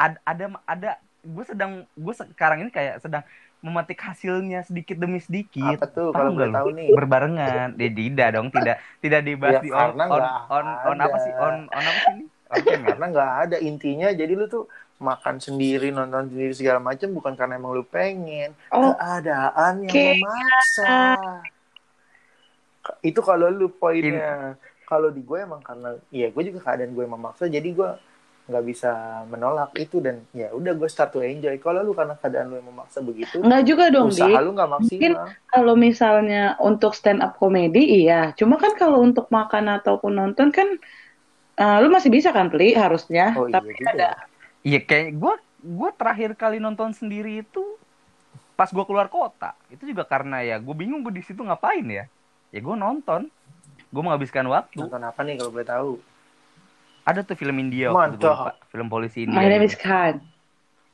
ada 0.00 0.16
ada 0.24 0.44
ada 0.64 0.90
gue 1.20 1.44
sedang 1.44 1.84
gue 1.92 2.14
sekarang 2.16 2.64
ini 2.64 2.70
kayak 2.72 3.04
sedang 3.04 3.24
memetik 3.60 4.00
hasilnya 4.00 4.64
sedikit 4.64 4.96
demi 4.96 5.20
sedikit. 5.20 5.76
Apa 5.76 5.86
tuh 5.92 6.08
kalau 6.16 6.32
nggak 6.32 6.48
gue 6.48 6.56
tahu 6.56 6.68
nih? 6.72 6.88
Berbarengan. 6.96 7.68
Eh, 7.76 7.92
tidak 7.92 8.28
dong 8.32 8.48
tidak 8.48 8.76
tidak 9.04 9.20
dibahas 9.20 9.60
Ya, 9.60 9.60
di 9.60 9.70
on 9.70 9.76
karena 9.76 10.04
on, 10.08 10.22
on, 10.48 10.66
on 10.88 10.98
apa 10.98 11.16
ada. 11.16 11.24
sih? 11.24 11.32
On 11.36 11.54
on 11.68 11.84
apa 11.84 11.98
sih 12.08 12.12
ini? 12.16 12.24
Ya? 12.50 12.76
karena 12.96 13.04
nggak 13.12 13.30
ada. 13.46 13.56
Intinya 13.60 14.08
jadi 14.16 14.32
lu 14.32 14.48
tuh 14.48 14.64
makan 15.00 15.40
sendiri 15.40 15.92
nonton 15.92 16.28
sendiri 16.28 16.52
segala 16.52 16.80
macam 16.80 17.08
bukan 17.12 17.32
karena 17.36 17.60
emang 17.60 17.72
lu 17.76 17.84
pengen. 17.84 18.56
Oh, 18.72 18.96
keadaan 18.96 19.84
yang 19.84 19.92
Oke. 19.92 20.08
memaksa. 20.16 20.92
Itu 23.04 23.20
kalau 23.20 23.52
lu 23.52 23.68
poinnya. 23.68 24.56
Kalau 24.88 25.06
di 25.14 25.22
gue 25.22 25.38
emang 25.38 25.62
karena 25.62 25.94
ya 26.10 26.32
gue 26.34 26.42
juga 26.50 26.66
keadaan 26.66 26.90
gue 26.96 27.04
memaksa 27.06 27.46
jadi 27.46 27.68
gue 27.70 27.90
nggak 28.50 28.64
bisa 28.66 29.22
menolak 29.30 29.70
itu 29.78 30.02
dan 30.02 30.26
ya 30.34 30.50
udah 30.50 30.74
gue 30.74 30.88
start 30.90 31.14
to 31.14 31.22
enjoy. 31.22 31.54
Kalau 31.62 31.86
lu 31.86 31.94
karena 31.94 32.18
keadaan 32.18 32.50
lu 32.50 32.58
yang 32.58 32.66
memaksa 32.66 32.98
begitu 32.98 33.38
enggak 33.38 33.62
juga 33.62 33.84
dong, 33.94 34.10
usaha 34.10 34.26
Dik. 34.26 34.42
lu 34.42 34.50
nggak 34.58 34.70
maksimal. 34.74 35.24
Kalau 35.46 35.74
misalnya 35.78 36.42
untuk 36.58 36.92
stand 36.98 37.22
up 37.22 37.38
comedy, 37.38 38.02
iya. 38.02 38.34
Cuma 38.34 38.58
kan 38.58 38.74
kalau 38.74 38.98
untuk 38.98 39.30
makan 39.30 39.70
ataupun 39.78 40.18
nonton 40.18 40.50
kan, 40.50 40.66
eh, 41.54 41.78
lu 41.78 41.88
masih 41.94 42.10
bisa 42.10 42.34
kan, 42.34 42.50
Pli, 42.50 42.74
harusnya. 42.74 43.38
oh 43.38 43.46
iya 43.46 43.54
Tapi 43.62 43.70
juga. 43.78 43.90
ada, 43.94 44.10
iya 44.66 44.80
kayak 44.82 45.14
gue 45.14 45.34
gue 45.60 45.90
terakhir 45.94 46.30
kali 46.34 46.56
nonton 46.58 46.90
sendiri 46.90 47.44
itu 47.46 47.62
pas 48.58 48.68
gue 48.68 48.84
keluar 48.84 49.06
kota. 49.06 49.54
Itu 49.70 49.86
juga 49.86 50.02
karena 50.04 50.42
ya 50.42 50.58
gue 50.58 50.74
bingung 50.74 51.00
gue 51.06 51.14
di 51.14 51.24
situ 51.24 51.40
ngapain 51.40 51.86
ya. 51.86 52.04
Ya 52.50 52.60
gue 52.60 52.76
nonton. 52.76 53.30
Gue 53.90 54.02
menghabiskan 54.04 54.44
waktu. 54.50 54.82
Nonton 54.82 55.02
apa 55.02 55.20
nih 55.24 55.40
kalau 55.40 55.50
boleh 55.54 55.66
tahu 55.66 55.90
ada 57.02 57.20
tuh 57.22 57.34
film 57.34 57.56
India 57.58 57.90
waktu 57.90 58.16
itu, 58.16 58.28
lupa. 58.28 58.52
film 58.68 58.86
polisi 58.86 59.18
India 59.24 59.38
My 59.38 59.46
name 59.46 59.64
is 59.64 59.74
gitu. 59.74 59.88
Khan. 59.88 60.14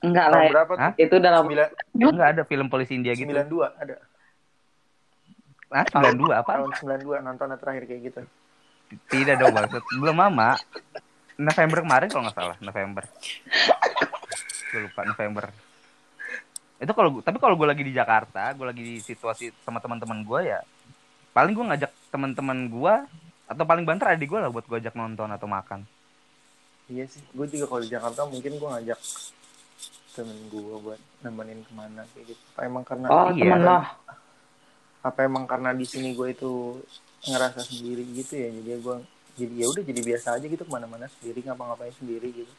Enggak 0.04 0.26
lah, 0.28 0.40
ya. 0.44 0.50
berapa 0.52 0.72
tuh 0.72 0.82
Hah? 0.82 0.92
itu 0.94 1.16
dalam 1.18 1.42
Sembilan- 1.44 1.72
Enggak 1.96 2.28
ada 2.36 2.42
film 2.44 2.66
polisi 2.68 2.92
India 2.94 3.12
gitu. 3.16 3.26
92 3.26 3.72
ada. 3.74 3.94
Ah, 5.66 5.82
92 5.82 6.30
apa? 6.30 6.52
Tahun 6.62 6.70
92 6.78 7.26
nontonnya 7.26 7.58
terakhir 7.58 7.84
kayak 7.90 8.00
gitu. 8.12 8.20
Tidak 9.10 9.34
dong 9.34 9.50
maksud. 9.50 9.82
Belum 9.98 10.14
lama. 10.14 10.54
November 11.36 11.78
kemarin 11.84 12.08
kalau 12.08 12.22
nggak 12.24 12.36
salah, 12.38 12.56
November. 12.62 13.04
Gue 14.72 14.80
lupa 14.88 15.00
November. 15.04 15.44
Itu 16.76 16.92
kalau 16.92 17.20
tapi 17.20 17.36
kalau 17.36 17.56
gue 17.56 17.68
lagi 17.68 17.82
di 17.84 17.92
Jakarta, 17.92 18.52
gue 18.52 18.66
lagi 18.68 18.80
di 18.80 18.96
situasi 19.00 19.52
sama 19.60 19.80
teman-teman 19.80 20.22
gue 20.22 20.40
ya, 20.48 20.60
paling 21.32 21.52
gue 21.52 21.64
ngajak 21.66 21.92
teman-teman 22.08 22.68
gue 22.68 22.94
atau 23.46 23.64
paling 23.64 23.84
banter 23.84 24.06
adik 24.12 24.28
gue 24.28 24.40
lah 24.40 24.48
buat 24.48 24.64
gue 24.64 24.76
ajak 24.80 24.96
nonton 24.96 25.28
atau 25.28 25.48
makan. 25.48 25.84
Iya 26.86 27.04
sih, 27.10 27.18
gue 27.34 27.46
juga 27.50 27.66
kalau 27.66 27.82
di 27.82 27.90
Jakarta 27.90 28.20
mungkin 28.24 28.52
gue 28.56 28.68
ngajak 28.70 29.00
temen 30.14 30.38
gue 30.48 30.76
buat 30.80 31.00
nemenin 31.20 31.60
ke 31.66 31.72
mana 31.74 32.06
kayak 32.14 32.24
gitu. 32.30 32.42
Apa 32.54 32.60
emang 32.64 32.84
karena 32.86 33.06
Oh, 33.10 33.28
Iya. 33.34 33.42
temen 33.42 33.62
apa 35.02 35.18
emang 35.22 35.46
karena 35.46 35.70
di 35.70 35.86
sini 35.86 36.14
gue 36.14 36.34
itu 36.34 36.82
ngerasa 37.22 37.62
sendiri 37.62 38.02
gitu 38.10 38.34
ya 38.34 38.50
jadi 38.50 38.70
gue 38.82 38.96
jadi 39.36 39.54
ya 39.54 39.66
udah 39.70 39.82
jadi 39.86 40.00
biasa 40.02 40.28
aja 40.34 40.46
gitu 40.46 40.62
ke 40.66 40.72
mana-mana 40.72 41.06
sendiri 41.06 41.46
ngapa-ngapain 41.46 41.94
sendiri 41.94 42.28
gitu. 42.34 42.52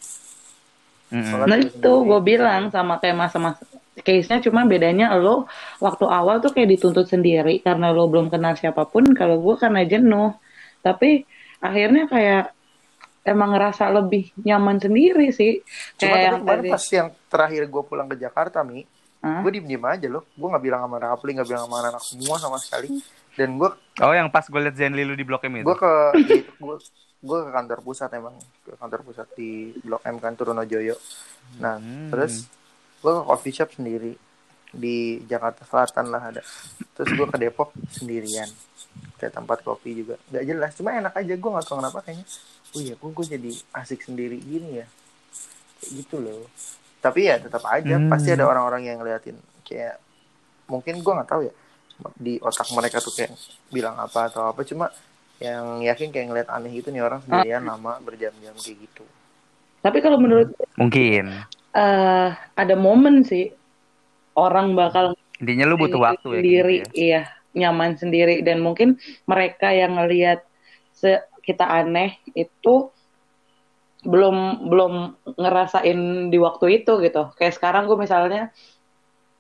Sholat 1.12 1.48
Nah 1.48 1.58
itu 1.60 1.92
gue 2.08 2.20
bilang 2.22 2.68
sama 2.72 3.00
kayak 3.00 3.16
masa-masa 3.20 3.64
case-nya 4.00 4.40
cuma 4.40 4.64
bedanya 4.64 5.12
lo 5.16 5.48
waktu 5.80 6.08
awal 6.08 6.40
tuh 6.40 6.56
kayak 6.56 6.78
dituntut 6.78 7.08
sendiri 7.08 7.60
karena 7.60 7.92
lo 7.92 8.08
belum 8.08 8.32
kenal 8.32 8.56
siapa 8.56 8.88
pun 8.88 9.08
kalau 9.12 9.40
gue 9.44 9.56
karena 9.60 9.84
jenuh 9.84 10.36
tapi 10.80 11.28
akhirnya 11.60 12.08
kayak 12.08 12.54
emang 13.28 13.52
ngerasa 13.52 13.92
lebih 13.92 14.32
nyaman 14.40 14.80
sendiri 14.80 15.30
sih. 15.30 15.60
Cuma 15.96 16.10
kayak 16.10 16.18
tapi 16.18 16.26
yang 16.26 16.38
kemarin 16.42 16.58
tadi. 16.58 16.70
pas 16.72 16.86
yang 16.90 17.08
terakhir 17.28 17.62
gue 17.68 17.84
pulang 17.84 18.08
ke 18.08 18.16
Jakarta 18.16 18.64
mi 18.64 18.82
Hah? 19.18 19.42
gue 19.42 19.52
diem 19.52 19.68
diem 19.68 19.84
aja 19.84 20.08
loh. 20.08 20.24
Gue 20.32 20.48
nggak 20.48 20.64
bilang 20.64 20.82
sama 20.82 20.98
Rapli 20.98 21.32
nggak 21.34 21.46
bilang 21.46 21.64
sama 21.66 21.78
anak 21.84 22.02
semua 22.02 22.36
sama 22.38 22.58
sekali. 22.58 22.88
Dan 23.34 23.58
gue 23.58 23.70
Oh 24.00 24.14
yang 24.14 24.30
pas 24.30 24.42
gue 24.44 24.60
liat 24.60 24.74
Zenly 24.74 25.04
lu 25.04 25.14
di 25.14 25.22
Blok 25.22 25.44
M 25.44 25.60
itu. 25.60 25.66
gue 25.66 25.76
ke 25.76 25.94
gue 26.56 26.76
gue 27.20 27.38
ke 27.40 27.52
kantor 27.52 27.80
pusat 27.82 28.10
emang. 28.12 28.34
Ke 28.62 28.74
kantor 28.74 29.00
pusat 29.04 29.28
di 29.34 29.50
Blok 29.80 30.02
M 30.04 30.18
kan 30.18 30.34
Trunojoyo 30.34 30.96
nah 31.58 31.76
Hmm. 31.76 32.12
terus 32.12 32.48
gue 32.98 33.12
ke 33.12 33.24
coffee 33.24 33.54
shop 33.54 33.70
sendiri. 33.74 34.16
Di 34.68 34.96
Jakarta 35.24 35.64
Selatan 35.64 36.06
lah 36.08 36.22
ada. 36.28 36.42
Terus 36.94 37.10
gue 37.10 37.26
ke 37.26 37.38
Depok 37.38 37.72
sendirian. 37.90 38.52
Kayak 39.16 39.34
tempat 39.34 39.62
kopi 39.62 39.96
juga. 39.96 40.20
Nggak 40.28 40.44
jelas 40.44 40.72
cuma 40.74 40.92
enak 40.92 41.14
aja. 41.16 41.34
Gue 41.34 41.50
nggak 41.50 41.66
tahu 41.66 41.78
kenapa 41.78 42.00
kayaknya 42.02 42.26
oh 42.72 42.82
iya 42.82 42.94
gue 42.94 43.10
gue 43.10 43.26
jadi 43.28 43.52
asik 43.74 44.02
sendiri 44.02 44.38
gini 44.38 44.80
ya 44.80 44.88
kayak 45.78 45.92
gitu 45.96 46.16
loh 46.18 46.46
tapi 46.98 47.26
ya 47.26 47.38
tetap 47.38 47.64
aja 47.64 47.96
Hmm. 47.96 48.10
pasti 48.10 48.30
ada 48.30 48.44
orang-orang 48.44 48.84
yang 48.84 48.98
ngeliatin 48.98 49.38
kayak 49.64 50.02
mungkin 50.66 51.00
gue 51.00 51.14
nggak 51.14 51.30
tahu 51.30 51.42
ya 51.44 51.54
di 52.16 52.38
otak 52.38 52.68
mereka 52.72 52.98
tuh 53.00 53.14
kayak 53.14 53.34
bilang 53.68 53.96
apa 53.96 54.28
atau 54.28 54.48
apa 54.48 54.62
cuma 54.62 54.92
yang 55.38 55.82
yakin 55.82 56.10
kayak 56.10 56.28
ngeliat 56.28 56.50
aneh 56.50 56.72
gitu 56.72 56.90
nih 56.90 57.02
orang 57.02 57.22
sendirian 57.22 57.62
lama 57.64 57.98
berjam-jam 58.02 58.54
kayak 58.54 58.78
gitu 58.80 59.06
tapi 59.80 60.02
kalau 60.02 60.18
menurut 60.18 60.50
Mungkin. 60.76 61.30
eh 61.72 62.30
ada 62.34 62.76
momen 62.76 63.22
sih 63.22 63.54
orang 64.34 64.74
bakal 64.74 65.14
Intinya 65.38 65.66
lu 65.66 65.78
butuh 65.78 66.02
waktu 66.02 66.18
ya. 66.18 66.34
kayak 66.34 66.42
sendiri 66.42 66.76
gitu 66.76 66.90
ya. 66.90 66.94
iya 66.98 67.22
nyaman 67.54 67.94
sendiri 67.96 68.42
dan 68.42 68.62
mungkin 68.62 68.98
mereka 69.26 69.70
yang 69.70 69.94
ngelihat 69.96 70.42
se- 70.92 71.22
kita 71.48 71.64
aneh 71.64 72.20
itu 72.36 72.92
belum 74.04 74.68
belum 74.70 74.94
ngerasain 75.40 76.30
di 76.30 76.38
waktu 76.38 76.84
itu 76.84 77.00
gitu 77.02 77.32
kayak 77.40 77.56
sekarang 77.58 77.88
gue 77.90 77.98
misalnya 77.98 78.52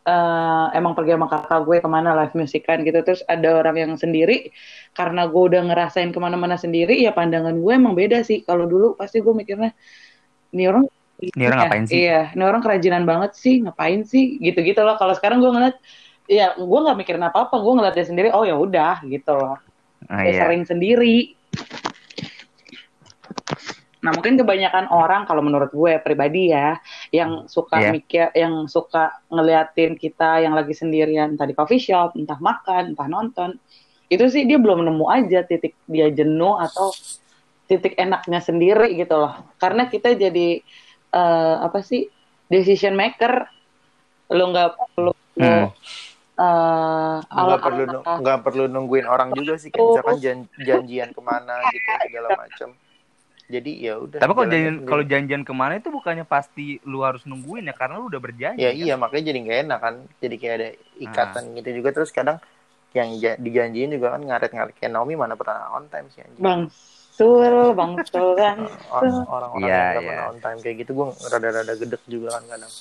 eh, 0.08 0.65
emang 0.74 0.96
pergi 0.98 1.13
sama 1.20 1.28
kakak 1.28 1.62
gue 1.67 1.78
ke 1.84 1.89
mana 1.91 2.15
live 2.17 2.34
musikan 2.39 2.82
gitu 2.88 3.00
terus 3.06 3.22
ada 3.28 3.60
orang 3.60 3.76
yang 3.76 3.93
sendiri 4.00 4.50
karena 4.98 5.28
gue 5.28 5.41
udah 5.52 5.62
ngerasain 5.67 6.10
ke 6.15 6.20
mana-mana 6.20 6.56
sendiri 6.56 6.96
ya 6.98 7.12
pandangan 7.12 7.54
gue 7.60 7.74
emang 7.76 7.93
beda 7.93 8.24
sih 8.24 8.41
kalau 8.48 8.65
dulu 8.65 8.96
pasti 8.98 9.20
gue 9.20 9.34
mikirnya 9.36 9.72
ini 10.56 10.65
orang 10.72 10.86
Ini 11.17 11.50
orang 11.50 11.60
ngapain 11.65 11.86
sih? 11.89 12.06
Iya, 12.06 12.30
ini 12.38 12.43
orang 12.46 12.62
kerajinan 12.62 13.04
banget 13.10 13.34
sih, 13.34 13.65
ngapain 13.65 14.06
sih? 14.06 14.38
Gitu-gitu 14.38 14.78
loh. 14.86 15.02
Kalau 15.02 15.17
sekarang 15.17 15.41
gue 15.41 15.50
ngeliat, 15.50 15.74
ya 16.30 16.54
gue 16.54 16.80
nggak 16.86 16.93
mikirin 16.93 17.26
apa-apa, 17.26 17.58
gue 17.58 17.74
ngeliat 17.74 17.96
dia 17.98 18.06
sendiri, 18.06 18.30
oh 18.38 18.46
ya 18.46 18.54
udah 18.54 19.02
gitu 19.02 19.34
loh. 19.34 19.58
Ah, 20.06 20.22
Dia 20.22 20.30
iya. 20.30 20.41
sering 20.46 20.70
sendiri. 20.70 21.34
Nah 23.98 24.14
mungkin 24.14 24.38
kebanyakan 24.38 24.94
orang 24.94 25.26
kalau 25.26 25.42
menurut 25.42 25.74
gue 25.74 25.98
pribadi 26.06 26.54
ya, 26.54 26.78
yang 27.10 27.50
suka 27.50 27.82
Iya. 27.82 27.90
mikir, 27.92 28.26
yang 28.38 28.70
suka 28.70 29.10
ngeliatin 29.34 29.98
kita 29.98 30.46
yang 30.46 30.54
lagi 30.54 30.78
sendirian, 30.78 31.34
entah 31.34 31.50
di 31.50 31.58
coffee 31.58 31.82
shop, 31.82 32.14
entah 32.14 32.38
makan, 32.38 32.94
entah 32.94 33.10
nonton, 33.10 33.58
itu 34.08 34.24
sih 34.30 34.46
dia 34.46 34.62
belum 34.62 34.86
nemu 34.86 35.06
aja 35.10 35.44
titik 35.44 35.76
dia 35.90 36.08
jenuh 36.14 36.56
atau 36.62 36.94
titik 37.68 37.98
enaknya 38.00 38.40
sendiri 38.40 38.96
gitu 38.96 39.18
loh. 39.18 39.34
Karena 39.58 39.90
kita 39.90 40.14
jadi 40.14 40.62
eh, 41.12 41.56
apa 41.60 41.82
sih 41.82 42.08
decision 42.48 42.96
maker, 42.96 43.44
lo 44.32 44.44
nggak 44.54 44.70
perlu 44.96 45.12
Hmm. 45.38 45.70
eh, 46.38 47.18
nggak 47.34 47.62
perlu 47.62 47.84
nggak 48.02 48.40
perlu 48.46 48.64
nungguin 48.66 49.06
orang 49.06 49.30
juga 49.34 49.58
sih 49.58 49.70
kayak 49.70 49.86
misalkan 49.86 50.18
jan- 50.18 50.50
janjian 50.58 51.10
ke 51.14 51.22
mana 51.22 51.66
gitu 51.70 51.92
segala 52.10 52.34
macam 52.34 52.74
jadi 53.48 53.72
ya 53.80 53.94
udah 53.96 54.20
Tapi 54.20 54.32
kalau 54.36 54.48
janjian 54.52 54.76
kalau 54.84 55.04
janjian 55.08 55.44
ke 55.48 55.54
mana 55.56 55.80
itu 55.80 55.88
bukannya 55.88 56.28
pasti 56.28 56.84
lu 56.84 57.00
harus 57.08 57.24
nungguin 57.24 57.72
ya 57.72 57.74
karena 57.76 57.96
lu 57.96 58.12
udah 58.12 58.20
berjanji. 58.20 58.60
ya 58.60 58.72
kan? 58.72 58.78
iya 58.78 58.94
makanya 59.00 59.24
jadi 59.32 59.40
nggak 59.40 59.60
enak 59.68 59.80
kan 59.80 59.96
jadi 60.20 60.36
kayak 60.36 60.56
ada 60.60 60.70
ikatan 61.00 61.44
gitu 61.56 61.70
juga 61.80 61.90
terus 61.96 62.12
kadang 62.12 62.38
yang 62.92 63.10
ja- 63.20 63.40
dijanjiin 63.40 63.96
juga 63.96 64.16
kan 64.16 64.22
ngaret-ngaret 64.24 64.74
kayak 64.76 64.92
Naomi 64.92 65.16
mana 65.16 65.36
pernah 65.40 65.72
on 65.76 65.88
time 65.88 66.08
sih 66.12 66.24
anjing 66.24 66.44
Bang 66.44 66.62
Sul, 67.18 67.74
Bang 67.74 67.98
Sul 68.06 68.38
kan. 68.42 68.62
Or- 68.94 69.26
orang-orang 69.26 69.66
Iya, 69.66 69.74
yang 69.74 69.90
iya. 69.90 70.08
pernah 70.12 70.26
on 70.30 70.38
time 70.38 70.60
kayak 70.62 70.76
gitu 70.86 70.92
gue 70.94 71.08
rada-rada 71.34 71.74
gedek 71.74 72.04
juga 72.06 72.28
kan 72.38 72.44
kadang 72.46 72.74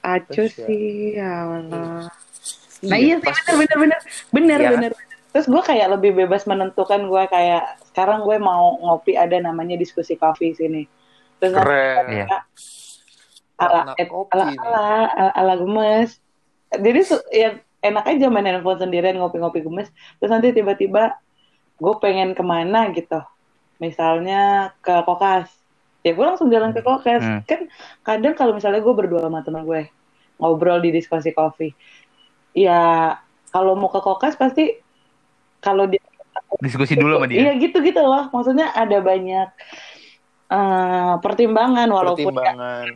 Acu 0.00 0.30
Terus 0.32 0.52
ya. 0.56 0.66
sih, 0.70 0.86
ya 1.18 1.30
Allah. 1.44 2.08
Nah 2.82 2.98
iya 2.98 3.14
sih, 3.18 3.30
bener, 3.30 3.54
bener, 3.58 3.76
bener. 3.78 4.00
Bener, 4.32 4.58
Iya. 4.58 4.70
bener. 4.74 4.92
Terus 5.32 5.48
gue 5.48 5.62
kayak 5.64 5.96
lebih 5.98 6.12
bebas 6.12 6.44
menentukan 6.44 7.08
gue 7.08 7.22
kayak, 7.32 7.80
sekarang 7.92 8.20
gue 8.22 8.36
mau 8.36 8.76
ngopi 8.84 9.16
ada 9.16 9.40
namanya 9.40 9.80
diskusi 9.80 10.20
kopi 10.20 10.52
sini. 10.52 10.84
Terus 11.40 11.56
nanti 11.56 11.66
keren 11.66 12.04
Iya. 12.12 12.26
ala, 13.56 13.80
eh, 13.96 14.08
ala, 14.10 14.44
ala, 14.60 14.82
ala, 15.16 15.30
ala 15.32 15.54
gemes. 15.56 16.20
Jadi 16.72 17.00
ya 17.32 17.56
enak 17.82 18.04
aja 18.06 18.26
main 18.28 18.46
handphone 18.46 18.78
sendirian 18.78 19.16
ngopi-ngopi 19.16 19.64
gemes. 19.64 19.88
Terus 20.20 20.30
nanti 20.30 20.52
tiba-tiba 20.52 21.16
gue 21.80 21.94
pengen 21.98 22.36
ke 22.36 22.44
mana 22.44 22.92
gitu. 22.92 23.18
Misalnya 23.80 24.72
ke 24.84 25.02
kokas. 25.02 25.48
Ya 26.04 26.12
gue 26.12 26.24
langsung 26.26 26.52
jalan 26.52 26.76
ke 26.76 26.84
kokas. 26.84 27.22
Hmm. 27.24 27.40
Kan 27.48 27.72
kadang 28.04 28.34
kalau 28.36 28.52
misalnya 28.52 28.84
gue 28.84 28.94
berdua 28.94 29.24
sama 29.26 29.40
teman 29.42 29.64
gue 29.64 29.88
ngobrol 30.38 30.82
di 30.82 30.92
diskusi 30.92 31.30
kopi. 31.32 31.74
Ya 32.52 33.16
kalau 33.54 33.78
mau 33.78 33.88
ke 33.88 34.02
kokas 34.02 34.36
pasti 34.36 34.82
kalau 35.62 35.86
dia 35.86 36.02
Diskusi 36.60 36.94
dulu 36.94 37.16
sama 37.16 37.26
dia. 37.26 37.48
Iya 37.48 37.52
gitu-gitu 37.58 37.98
loh. 37.98 38.28
Maksudnya 38.28 38.70
ada 38.70 38.98
banyak 39.00 39.48
eh, 40.52 41.14
pertimbangan 41.18 41.88
walaupun 41.88 42.28
pertimbangan 42.34 42.86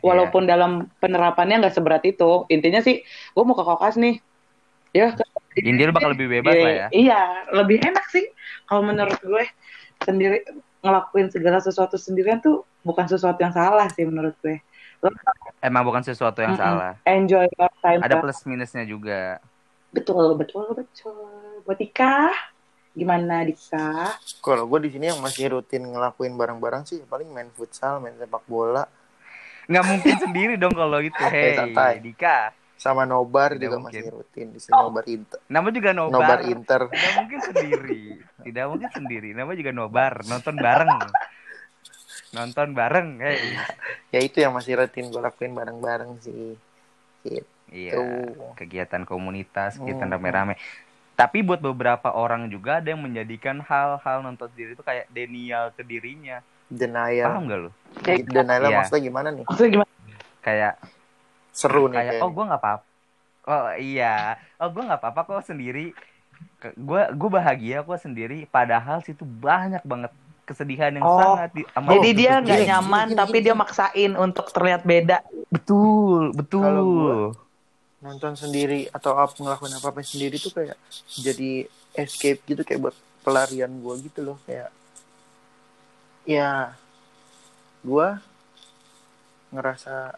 walaupun 0.00 0.42
dalam 0.48 0.72
penerapannya 0.96 1.60
nggak 1.60 1.76
seberat 1.76 2.00
itu 2.08 2.48
intinya 2.48 2.80
sih 2.80 3.04
gue 3.04 3.42
mau 3.44 3.52
ke 3.52 3.60
kokas 3.60 4.00
nih 4.00 4.16
ya 4.96 5.12
ke- 5.12 5.28
India 5.60 5.86
lu 5.86 5.92
bakal 5.92 6.16
lebih 6.16 6.40
bebas 6.40 6.56
Iya, 6.56 6.64
lah 6.64 6.72
ya. 6.72 6.86
iya 6.90 7.20
lebih 7.52 7.84
enak 7.84 8.06
sih 8.08 8.24
kalau 8.64 8.80
menurut 8.80 9.20
gue 9.20 9.44
sendiri 10.00 10.40
ngelakuin 10.80 11.28
segala 11.28 11.60
sesuatu 11.60 12.00
sendirian 12.00 12.40
tuh 12.40 12.64
bukan 12.80 13.04
sesuatu 13.04 13.36
yang 13.36 13.52
salah 13.52 13.92
sih 13.92 14.08
menurut 14.08 14.32
gue 14.40 14.56
Lo 15.00 15.12
Emang 15.60 15.84
bukan 15.84 16.00
sesuatu 16.00 16.40
yang 16.40 16.56
Mm-mm. 16.56 16.64
salah. 16.64 16.92
enjoy 17.04 17.44
your 17.56 17.72
time 17.84 18.00
Ada 18.00 18.20
plus 18.20 18.40
minusnya 18.44 18.84
juga. 18.84 19.40
Betul 19.90 20.38
betul 20.38 20.70
betul 20.72 21.60
buat 21.62 21.78
Dika 21.78 22.30
gimana 22.90 23.42
Dika 23.42 24.14
kalau 24.42 24.66
gue 24.66 24.86
di 24.86 24.90
sini 24.94 25.10
yang 25.10 25.20
masih 25.20 25.54
rutin 25.54 25.86
ngelakuin 25.86 26.34
bareng-bareng 26.34 26.82
sih 26.86 27.02
paling 27.06 27.30
main 27.30 27.50
futsal 27.54 27.98
main 27.98 28.14
sepak 28.16 28.42
bola 28.46 28.86
Nggak 29.70 29.86
mungkin 29.86 30.14
sendiri 30.18 30.54
dong 30.58 30.74
kalau 30.74 30.98
itu. 30.98 31.14
Hei, 31.14 31.54
santai. 31.62 32.02
Dika. 32.02 32.50
sama 32.74 33.06
nobar 33.06 33.54
Tidak 33.54 33.70
juga 33.70 33.76
mungkin. 33.78 34.02
masih 34.02 34.10
rutin 34.10 34.46
di 34.50 34.58
sini 34.58 34.72
nobar 34.74 35.04
inter 35.06 35.38
Nama 35.46 35.68
juga 35.70 35.90
nobar. 35.94 36.14
nobar 36.16 36.40
inter 36.42 36.80
Tidak 36.90 37.12
mungkin 37.22 37.38
sendiri. 37.44 38.02
Tidak 38.40 38.64
mungkin 38.66 38.90
sendiri. 38.90 39.28
Nama 39.30 39.52
juga 39.54 39.70
nobar. 39.70 40.12
Nonton 40.26 40.56
bareng. 40.58 40.90
Nonton 42.32 42.68
bareng. 42.74 43.08
Hei. 43.22 43.38
ya 44.16 44.18
itu 44.18 44.42
yang 44.42 44.56
masih 44.56 44.74
rutin 44.74 45.06
gue 45.06 45.22
lakuin 45.22 45.54
bareng-bareng 45.54 46.18
sih 46.18 46.58
gitu. 47.22 47.59
Iya. 47.70 47.92
Tuh. 47.94 48.52
Kegiatan 48.54 49.02
komunitas, 49.02 49.74
kegiatan 49.76 50.04
Hmm. 50.04 50.14
rame-rame. 50.14 50.54
Tapi 51.14 51.40
buat 51.40 51.58
beberapa 51.58 52.10
orang 52.10 52.48
juga 52.48 52.78
ada 52.78 52.88
yang 52.88 53.00
menjadikan 53.00 53.60
hal-hal 53.60 54.18
nonton 54.20 54.48
sendiri 54.48 54.72
itu 54.72 54.80
kayak 54.80 55.06
denial 55.08 55.70
ke 55.70 55.82
dirinya. 55.82 56.42
denial 56.66 57.26
Paham 57.28 57.42
gak 57.44 57.58
lu? 57.60 57.70
denial 58.24 58.62
Iya. 58.64 58.78
maksudnya 58.78 59.02
gimana 59.02 59.28
nih 59.28 59.42
maksudnya 59.42 59.70
gimana 59.72 59.90
Kayak 60.40 60.74
seru 61.50 61.84
nih 61.84 61.98
kayak 61.98 62.10
kayak 62.12 62.22
oh 62.22 62.30
gue 62.30 62.44
nggak 62.46 62.60
apa 62.60 62.74
Oh 63.42 63.66
iya, 63.74 64.16
oh 64.54 64.68
gue 64.68 64.78
nggak 64.80 65.00
apa-apa 65.00 65.20
kok 65.26 65.42
sendiri. 65.44 65.90
Gue 66.76 67.02
gue 67.10 67.28
bahagia 67.28 67.82
kok 67.82 67.98
sendiri. 67.98 68.46
Padahal 68.46 69.00
situ 69.00 69.24
banyak 69.24 69.82
banget 69.82 70.12
kesedihan 70.44 70.92
yang 70.92 71.02
Oh, 71.02 71.18
sangat. 71.18 71.50
Di, 71.50 71.62
amat 71.66 71.90
Jadi 71.90 72.08
dia 72.12 72.30
bertubi- 72.30 72.44
nggak 72.44 72.58
gini, 72.58 72.68
nyaman, 72.68 73.06
gini, 73.06 73.18
tapi 73.18 73.32
gini, 73.32 73.42
dia 73.42 73.50
gini. 73.50 73.60
maksain 73.60 74.12
untuk 74.14 74.46
terlihat 74.46 74.82
beda. 74.84 75.18
Betul, 75.48 76.30
betul. 76.32 77.34
Nonton 78.00 78.32
sendiri 78.32 78.88
atau 78.88 79.12
apa 79.14 79.32
ngelakuin 79.34 79.76
apa 79.76 79.86
apa 79.86 80.00
sendiri 80.00 80.36
tuh 80.36 80.50
kayak 80.50 80.76
jadi 81.12 81.68
escape 81.92 82.40
gitu 82.44 82.62
kayak 82.62 82.80
buat 82.82 82.96
pelarian 83.20 83.68
gue 83.70 83.94
gitu 84.02 84.20
loh 84.22 84.40
kayak 84.42 84.72
ya 86.22 86.72
gue 87.80 88.08
ngerasa 89.50 90.16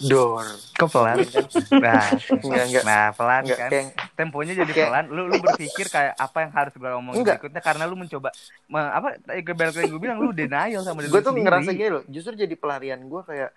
dor 0.00 0.46
Kok 0.74 0.88
pelan? 0.88 1.18
Nah, 1.74 2.06
Enggak, 2.38 2.64
enggak. 2.64 2.84
nah 2.86 3.10
pelan 3.10 3.42
Enggak, 3.42 3.58
kan. 3.58 3.68
kayak 3.68 3.86
Temponya 4.14 4.52
jadi 4.56 4.70
kayak- 4.72 4.88
pelan. 4.88 5.04
Lu 5.08 5.22
lu 5.26 5.36
berpikir 5.36 5.86
kayak 5.88 6.14
apa 6.14 6.38
yang 6.40 6.52
harus 6.52 6.70
gue 6.72 6.86
omongin 6.88 7.18
Enggak. 7.18 7.36
berikutnya 7.36 7.60
karena 7.60 7.84
lu 7.84 7.94
mencoba 7.94 8.30
me- 8.64 8.92
apa 8.92 9.08
balik 9.28 9.74
lagi 9.76 9.86
gue 9.88 9.98
bilang 10.00 10.18
lu 10.18 10.30
denial 10.30 10.82
sama 10.82 11.02
diri 11.02 11.10
gue 11.10 11.18
tuh 11.18 11.30
sendiri. 11.30 11.44
ngerasa 11.44 11.70
gini 11.72 11.90
loh 11.92 12.02
justru 12.06 12.32
jadi 12.36 12.54
pelarian 12.54 13.00
gue 13.00 13.22
kayak 13.24 13.50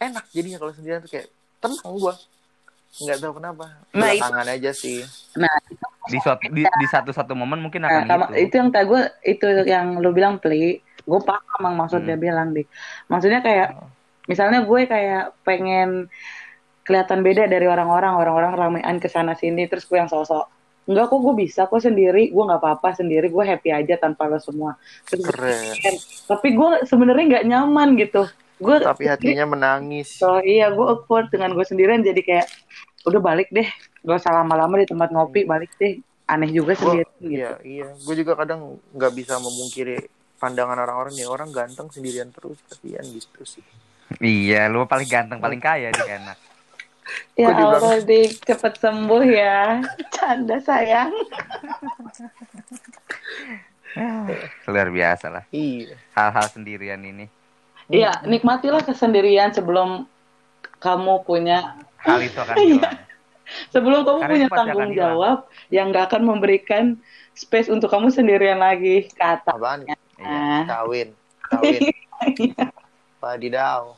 enak 0.00 0.24
jadinya 0.30 0.58
kalau 0.58 0.72
sendirian 0.72 1.00
tuh 1.00 1.12
kayak 1.12 1.28
tenang 1.58 1.92
gue 1.92 2.14
nggak 2.90 3.18
tahu 3.20 3.32
kenapa 3.38 3.64
Nah, 3.94 4.10
itu- 4.10 4.18
belakangan 4.18 4.48
aja 4.50 4.70
sih 4.72 4.98
Nah, 5.36 5.54
di 6.10 6.18
suatu 6.18 6.42
di, 6.50 6.62
di 6.64 6.86
satu 6.88 7.10
satu 7.12 7.32
momen 7.32 7.60
mungkin 7.60 7.84
Nah, 7.84 7.90
akan 7.92 8.02
sama, 8.04 8.24
gitu. 8.32 8.50
itu 8.50 8.54
yang 8.58 8.68
tadi 8.68 8.84
gue 8.84 9.02
itu 9.22 9.46
yang 9.62 9.86
lu 9.96 10.10
bilang 10.10 10.34
pli, 10.36 10.80
gue 10.82 11.20
paham 11.22 11.46
emang 11.62 11.76
maksud 11.78 12.02
Hmm. 12.02 12.08
dia 12.08 12.18
bilang 12.18 12.50
di. 12.50 12.66
Maksudnya 13.06 13.38
kayak 13.38 13.78
misalnya 14.26 14.64
gue 14.64 14.80
kayak 14.84 15.38
pengen 15.40 16.10
kelihatan 16.82 17.22
beda 17.22 17.46
dari 17.46 17.64
orang-orang, 17.64 18.16
orang-orang 18.16 18.52
ramean 18.52 18.96
ke 18.98 19.06
sana 19.06 19.32
sini 19.32 19.64
terus 19.64 19.84
gue 19.84 19.94
yang 19.96 20.08
sosok 20.08 20.50
Enggak 20.80 21.06
kok 21.06 21.22
gue 21.22 21.34
bisa 21.38 21.70
kok 21.70 21.78
sendiri, 21.78 22.34
gue 22.34 22.42
nggak 22.42 22.58
apa-apa 22.58 22.98
sendiri, 22.98 23.30
gue 23.30 23.44
happy 23.46 23.70
aja 23.70 23.94
tanpa 23.94 24.26
lo 24.26 24.42
semua. 24.42 24.74
Terus 25.06 25.22
keren 25.22 25.94
tapi 26.26 26.48
gue 26.50 26.68
sebenarnya 26.82 27.24
nggak 27.30 27.46
nyaman 27.46 27.94
gitu. 27.94 28.26
Gue 28.60 28.76
tapi 28.78 29.08
hatinya 29.08 29.48
menangis. 29.48 30.20
So 30.20 30.38
iya 30.44 30.68
gue 30.68 30.84
awkward 30.84 31.32
dengan 31.32 31.56
gue 31.56 31.64
sendirian 31.64 32.04
jadi 32.04 32.20
kayak 32.20 32.46
udah 33.08 33.20
balik 33.24 33.48
deh 33.48 33.64
gak 34.04 34.20
usah 34.20 34.36
lama-lama 34.36 34.76
di 34.76 34.86
tempat 34.86 35.08
ngopi 35.10 35.48
balik 35.48 35.72
deh. 35.80 35.98
Aneh 36.28 36.52
juga 36.52 36.76
Gua- 36.78 36.94
sendiri 36.94 37.10
gitu. 37.18 37.26
iya 37.26 37.50
iya. 37.64 37.88
Gue 38.04 38.14
juga 38.14 38.38
kadang 38.38 38.78
nggak 38.94 39.12
bisa 39.16 39.40
memungkiri 39.40 39.98
pandangan 40.38 40.78
orang-orang 40.78 41.16
nih. 41.16 41.26
Orang 41.26 41.50
ganteng 41.50 41.90
sendirian 41.90 42.30
terus 42.30 42.60
kasihan 42.68 43.02
gitu 43.02 43.42
sih. 43.42 43.64
Iya, 44.18 44.66
lu 44.66 44.86
paling 44.86 45.06
ganteng, 45.06 45.38
paling 45.38 45.62
kaya 45.62 45.90
di 45.90 46.02
enak. 46.02 46.38
Ya 47.34 47.50
Allah 47.50 47.98
dik 48.02 48.42
cepet 48.46 48.74
sembuh 48.78 49.22
ya. 49.26 49.82
Canda 50.14 50.58
sayang. 50.62 51.10
Luar 54.70 54.88
biasa 54.94 55.26
lah. 55.30 55.44
iya. 55.50 55.98
Hal-hal 56.14 56.46
sendirian 56.46 57.02
ini. 57.02 57.26
Iya 57.90 58.22
nikmatilah 58.22 58.80
kesendirian 58.80 59.50
sebelum 59.50 60.06
kamu 60.78 61.22
punya 61.22 61.74
Hal 61.98 62.18
itu 62.18 62.34
akan 62.34 62.54
hilang. 62.62 62.96
sebelum 63.68 64.00
kamu 64.00 64.18
Karena 64.20 64.30
punya 64.30 64.48
tanggung 64.48 64.88
hilang. 64.88 64.96
jawab 64.96 65.38
yang 65.68 65.90
gak 65.90 66.06
akan 66.08 66.22
memberikan 66.24 66.84
space 67.32 67.66
untuk 67.66 67.88
kamu 67.88 68.08
sendirian 68.08 68.56
lagi 68.56 69.10
kata 69.10 69.50
apaan 69.50 69.84
Iya. 69.84 69.96
Ah. 70.20 70.62
kawin 70.70 71.08
kawin 71.42 71.80
wadidaw 73.18 73.96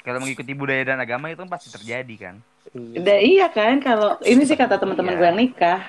Kalau 0.00 0.18
mengikuti 0.18 0.52
budaya 0.52 0.86
dan 0.86 0.98
agama 0.98 1.26
itu 1.26 1.38
kan 1.38 1.48
pasti 1.48 1.66
terjadi 1.68 2.14
kan. 2.20 2.34
iya. 2.70 2.98
Udah 3.00 3.18
iya 3.18 3.46
kan 3.48 3.80
kalau 3.80 4.14
ini 4.22 4.44
sih 4.44 4.54
kata 4.54 4.76
teman-teman 4.76 5.10
Iya. 5.10 5.18
gue 5.18 5.26
yang 5.26 5.38
nikah 5.40 5.80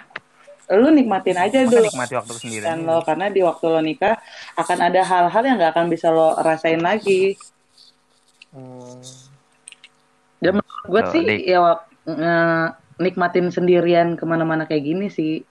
lu 0.70 0.90
nikmatin 0.90 1.36
aja 1.36 1.64
dulu 1.64 1.80
nikmati 1.82 2.14
waktu 2.14 2.34
sendirian. 2.36 2.68
kan 2.68 2.78
lo 2.82 3.00
karena 3.02 3.28
di 3.28 3.40
waktu 3.40 3.66
lo 3.66 3.80
nikah 3.80 4.20
akan 4.54 4.80
ada 4.84 5.00
hal-hal 5.02 5.40
yang 5.42 5.56
gak 5.56 5.72
akan 5.72 5.88
bisa 5.88 6.08
lo 6.08 6.36
rasain 6.36 6.80
lagi 6.80 7.40
Hmm, 8.48 9.04
dan 10.40 10.56
menurut 10.56 10.88
gue 10.88 11.02
sih 11.12 11.24
Dik. 11.26 11.42
ya 11.46 11.60
wak- 11.62 11.88
nge- 12.06 12.72
nikmatin 12.98 13.48
sendirian 13.48 14.16
ke 14.16 14.24
mana-mana 14.24 14.64
kayak 14.64 14.84
gini 14.84 15.08
sih 15.08 15.44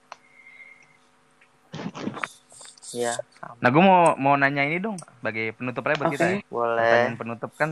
ya. 2.89 3.13
Nah, 3.59 3.69
gue 3.69 3.79
mau 3.79 4.17
mau 4.17 4.33
nanya 4.33 4.63
ini 4.63 4.77
dong 4.77 4.97
sebagai 4.97 5.53
penutup 5.53 5.83
aja 5.83 5.95
buat 5.95 6.07
Oke. 6.07 6.15
kita 6.15 6.25
ya. 6.25 6.37
boleh 6.47 6.81
Pertanyaan 6.81 7.15
penutup 7.15 7.51
kan 7.53 7.69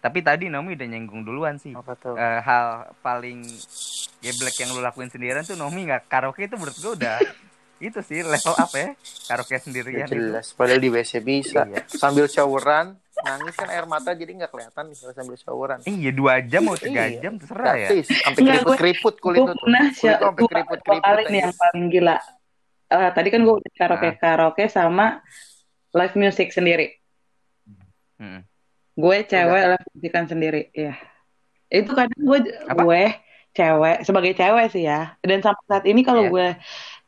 tapi 0.00 0.18
tadi 0.20 0.48
Nomi 0.48 0.72
udah 0.72 0.86
nyenggung 0.86 1.22
duluan 1.22 1.56
sih. 1.56 1.72
apa 1.72 1.92
tuh 1.94 2.14
Eh, 2.14 2.40
hal 2.40 2.66
paling 2.98 3.44
geblek 4.18 4.56
yang 4.58 4.72
lu 4.72 4.80
lakuin 4.80 5.06
sendirian 5.06 5.40
tuh 5.42 5.54
Nomi 5.54 5.84
nggak 5.84 6.06
karaoke 6.06 6.42
itu 6.42 6.54
menurut 6.54 6.74
gue 6.74 6.92
udah 6.94 7.16
itu 7.80 8.00
sih 8.02 8.20
level 8.20 8.54
up 8.54 8.68
ya 8.70 8.92
karaoke 9.26 9.52
Ya 9.52 9.60
sendirian 9.60 10.06
itu. 10.06 10.16
jelas 10.18 10.52
padahal 10.52 10.78
di 10.78 10.88
WC 10.88 11.12
bisa 11.18 11.64
Iya. 11.64 11.84
sambil 11.86 12.26
showeran 12.26 12.96
nangis 13.18 13.52
kan 13.52 13.68
air 13.68 13.84
mata 13.84 14.12
jadi 14.12 14.32
nggak 14.34 14.48
kelihatan 14.48 14.84
misalnya 14.86 15.14
sambil 15.14 15.36
showeran 15.36 15.78
Iya 15.82 16.10
dua 16.10 16.40
jam 16.40 16.62
mau 16.62 16.74
tiga 16.74 17.04
Iya. 17.04 17.20
jam 17.20 17.32
terserah 17.36 17.74
ya. 17.74 17.88
sampai 18.00 18.36
Enggak, 18.38 18.56
keriput 18.58 18.76
keriput 18.76 19.14
kulit 19.18 19.40
tuh 19.42 19.54
tuh 19.54 19.68
sampai 19.92 20.44
keriput 20.46 20.78
keriput 20.78 21.00
kali 21.02 21.22
nih 21.28 21.40
yang 21.42 21.54
paling 21.54 21.84
gila 21.88 22.16
Eh, 22.90 23.10
tadi 23.12 23.28
kan 23.28 23.40
gue 23.40 23.54
udah 23.54 23.72
karaoke 23.72 24.08
karaoke 24.18 24.64
sama 24.66 25.20
live 25.90 26.16
music 26.16 26.50
sendiri 26.50 26.96
Hmm. 28.16 28.44
Gue 29.00 29.16
cewek 29.24 29.62
live 29.72 29.86
musikan 29.96 30.24
sendiri 30.28 30.62
ya 30.70 30.94
itu 31.70 31.90
kadang 31.90 32.20
gue 32.20 32.38
Apa? 32.68 32.80
gue 32.84 33.02
cewek 33.56 33.96
sebagai 34.04 34.32
cewek 34.36 34.66
sih 34.70 34.84
ya 34.84 35.16
dan 35.24 35.40
sampai 35.40 35.64
saat 35.66 35.84
ini 35.88 36.00
kalau 36.04 36.28
Iya. 36.28 36.30
gue 36.30 36.48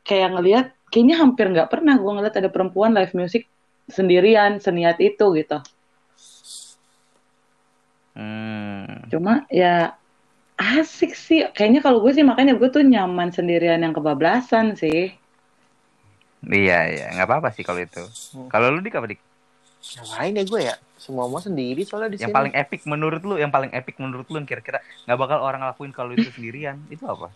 kayak 0.03 0.29
ngelihat 0.35 0.65
kayaknya 0.91 1.15
hampir 1.21 1.45
nggak 1.53 1.69
pernah 1.71 1.95
gue 1.95 2.11
ngeliat 2.11 2.35
ada 2.35 2.49
perempuan 2.51 2.91
live 2.91 3.13
music 3.13 3.47
sendirian 3.87 4.57
seniat 4.57 4.97
itu 4.99 5.25
gitu 5.37 5.59
Hmm. 8.13 9.09
cuma 9.09 9.41
ya 9.49 9.97
asik 10.53 11.17
sih 11.17 11.49
kayaknya 11.49 11.81
kalau 11.81 11.97
gue 11.97 12.13
sih 12.13 12.21
makanya 12.21 12.53
gue 12.53 12.69
tuh 12.69 12.85
nyaman 12.85 13.33
sendirian 13.33 13.81
yang 13.81 13.89
kebablasan 13.89 14.77
sih 14.77 15.17
Iya 16.43 16.79
iya 16.91 17.05
nggak 17.15 17.27
apa-apa 17.27 17.49
sih 17.55 17.63
kalau 17.63 17.79
itu. 17.79 18.03
Hmm. 18.35 18.51
Kalau 18.51 18.67
lu 18.75 18.83
apa 18.83 19.07
dik? 19.07 19.19
Ngapain 19.83 20.33
ya 20.39 20.43
gue 20.47 20.61
ya 20.63 20.75
semua 20.95 21.27
mau 21.27 21.43
sendiri 21.43 21.83
soalnya 21.83 22.15
di 22.15 22.17
Yang 22.23 22.31
sini 22.31 22.37
paling 22.39 22.53
epic 22.55 22.81
menurut 22.87 23.21
lu, 23.27 23.35
yang 23.35 23.51
paling 23.51 23.71
epic 23.75 23.99
menurut 23.99 24.27
lu 24.31 24.39
kira-kira 24.47 24.79
nggak 25.03 25.19
bakal 25.19 25.43
orang 25.43 25.67
lakuin 25.67 25.91
kalau 25.91 26.15
itu 26.15 26.31
sendirian, 26.31 26.79
itu 26.87 27.03
apa? 27.03 27.27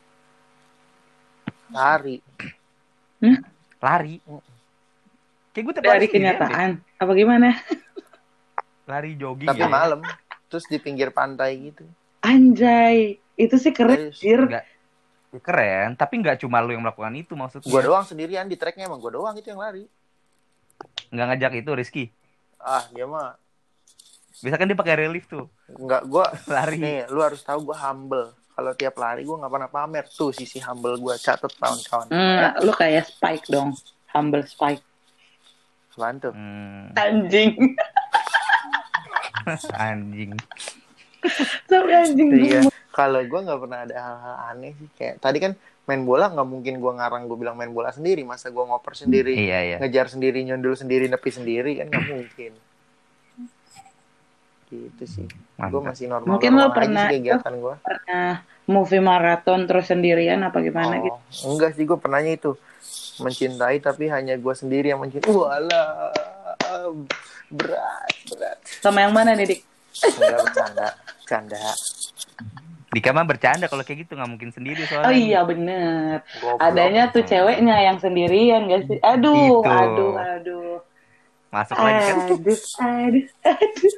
lari 1.68 2.24
Lari. 3.84 4.16
Hmm. 4.24 4.40
Kayak 5.52 5.64
gue 5.68 5.74
dari 5.84 6.08
kenyataan 6.08 6.70
apa 7.02 7.12
gimana 7.12 7.52
Lari 8.88 9.20
jogging. 9.20 9.52
tapi 9.52 9.66
ya. 9.66 9.70
malam 9.70 10.00
terus 10.48 10.64
di 10.72 10.80
pinggir 10.80 11.12
pantai 11.12 11.60
gitu 11.60 11.84
anjay 12.24 13.20
itu 13.36 13.56
sih 13.60 13.76
keren. 13.76 14.10
Enggak. 14.16 14.64
Ya, 15.28 15.40
keren, 15.44 15.94
tapi 16.00 16.24
nggak 16.24 16.40
cuma 16.42 16.64
lu 16.64 16.74
yang 16.74 16.82
melakukan 16.82 17.14
itu 17.14 17.36
maksudnya. 17.36 17.68
gue 17.68 17.82
doang 17.84 18.08
sendirian 18.08 18.48
di 18.48 18.56
treknya 18.56 18.88
emang 18.88 19.04
gue 19.04 19.12
doang 19.12 19.36
itu 19.36 19.52
yang 19.52 19.60
lari 19.60 19.86
Nggak 21.12 21.26
ngajak 21.34 21.52
itu 21.64 21.72
Rizky. 21.74 22.04
Ah 22.60 22.86
dia 22.90 23.06
mah 23.06 23.38
Bisa 24.38 24.54
kan 24.54 24.66
dia 24.66 24.74
pakai 24.74 24.96
relief 25.00 25.26
tuh, 25.26 25.50
nggak 25.68 26.04
gue 26.06 26.26
lari. 26.54 26.78
nih 26.78 27.00
lu 27.08 27.20
harus 27.20 27.42
tahu 27.42 27.64
gue 27.64 27.74
humble. 27.76 28.30
Kalau 28.52 28.74
tiap 28.74 28.94
lari 28.96 29.22
gue 29.22 29.34
nggak 29.34 29.50
pernah 29.50 29.66
pamer 29.68 30.06
tuh 30.08 30.30
sisi 30.30 30.58
humble 30.58 30.94
gue 30.96 31.14
catet 31.16 31.50
kawan-kawan. 31.54 32.08
Hmm, 32.08 32.54
lu 32.60 32.70
kayak 32.72 33.06
Spike 33.08 33.46
dong. 33.48 33.74
Humble 34.08 34.42
Spike. 34.44 34.82
Bantu 35.94 36.30
Hmm, 36.30 36.94
anjing. 36.94 37.58
Anjing. 39.74 40.32
sampai 41.66 41.96
anjing. 41.98 42.30
Iya 42.36 42.62
kalau 42.98 43.22
gue 43.22 43.40
nggak 43.40 43.60
pernah 43.60 43.80
ada 43.80 43.94
hal-hal 43.96 44.36
aneh 44.50 44.74
sih 44.74 44.90
kayak 44.92 45.22
tadi 45.22 45.38
kan 45.38 45.54
main 45.86 46.02
bola 46.02 46.28
nggak 46.28 46.44
mungkin 46.44 46.74
gue 46.78 46.92
ngarang 46.92 47.30
gue 47.30 47.38
bilang 47.38 47.54
main 47.54 47.70
bola 47.70 47.90
sendiri 47.90 48.26
masa 48.26 48.50
gue 48.50 48.60
ngoper 48.60 48.98
sendiri 48.98 49.38
Iya 49.38 49.60
iya. 49.64 49.78
ngejar 49.78 50.10
sendiri 50.10 50.42
nyundul 50.44 50.74
sendiri 50.74 51.06
nepi 51.06 51.30
sendiri 51.30 51.78
kan 51.78 51.88
nggak 51.88 52.06
mungkin. 52.10 52.52
Gitu 54.68 55.04
sih. 55.06 55.28
Gue 55.56 55.80
masih 55.80 56.12
normal 56.12 56.28
Mungkin 56.28 56.52
lo 56.52 56.68
normal 56.68 56.76
pernah- 56.76 57.08
sih 57.08 57.22
kegiatan 57.22 57.54
gue 57.56 57.76
pernah 57.80 58.30
movie 58.68 59.00
maraton 59.00 59.64
terus 59.64 59.88
sendirian 59.88 60.44
apa 60.44 60.60
gimana 60.60 61.00
gitu? 61.00 61.16
oh, 61.48 61.56
enggak 61.56 61.72
sih 61.72 61.86
gue 61.86 61.96
pernahnya 61.96 62.36
itu. 62.36 62.52
Mencintai 63.18 63.80
tapi 63.80 64.10
hanya 64.10 64.36
gue 64.36 64.54
sendiri 64.54 64.92
yang 64.92 65.00
mencintai. 65.00 65.30
Walah 65.30 66.12
berat 67.48 68.12
berat. 68.28 68.58
Sama 68.84 69.08
yang 69.08 69.16
mana 69.16 69.34
nih 69.34 69.46
dik? 69.48 69.62
Enggak 70.20 70.40
bercanda 70.44 70.88
bercanda 71.24 71.62
Dika 72.88 73.12
mah 73.12 73.28
bercanda 73.28 73.68
kalau 73.68 73.84
kayak 73.84 74.08
gitu 74.08 74.16
nggak 74.16 74.32
mungkin 74.32 74.50
sendiri 74.50 74.88
soalnya. 74.88 75.08
oh 75.08 75.14
iya 75.14 75.40
bener 75.44 76.24
Goblok. 76.40 76.64
adanya 76.64 77.04
tuh 77.12 77.22
ceweknya 77.22 77.76
yang 77.84 78.00
sendirian 78.00 78.64
gak 78.66 78.88
sih 78.88 78.98
aduh 79.04 79.60
Itu. 79.60 79.68
aduh 79.68 80.14
aduh 80.16 80.76
Masuk 81.48 81.76
lagi 81.76 82.00
kan. 82.02 82.16
aduh 82.16 82.40
aduh 82.40 83.26
aduh 83.44 83.96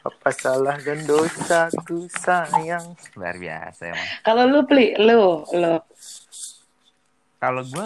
apa 0.00 0.28
salah 0.32 0.80
dan 0.80 1.04
dosaku 1.04 2.08
sayang 2.08 2.96
luar 3.12 3.36
biasa 3.36 3.92
emang 3.92 4.06
Kalau 4.22 4.44
lu 4.46 4.60
pli, 4.64 4.96
lu, 4.96 5.44
lu. 5.50 5.74
kalau 7.36 7.60
gue 7.60 7.84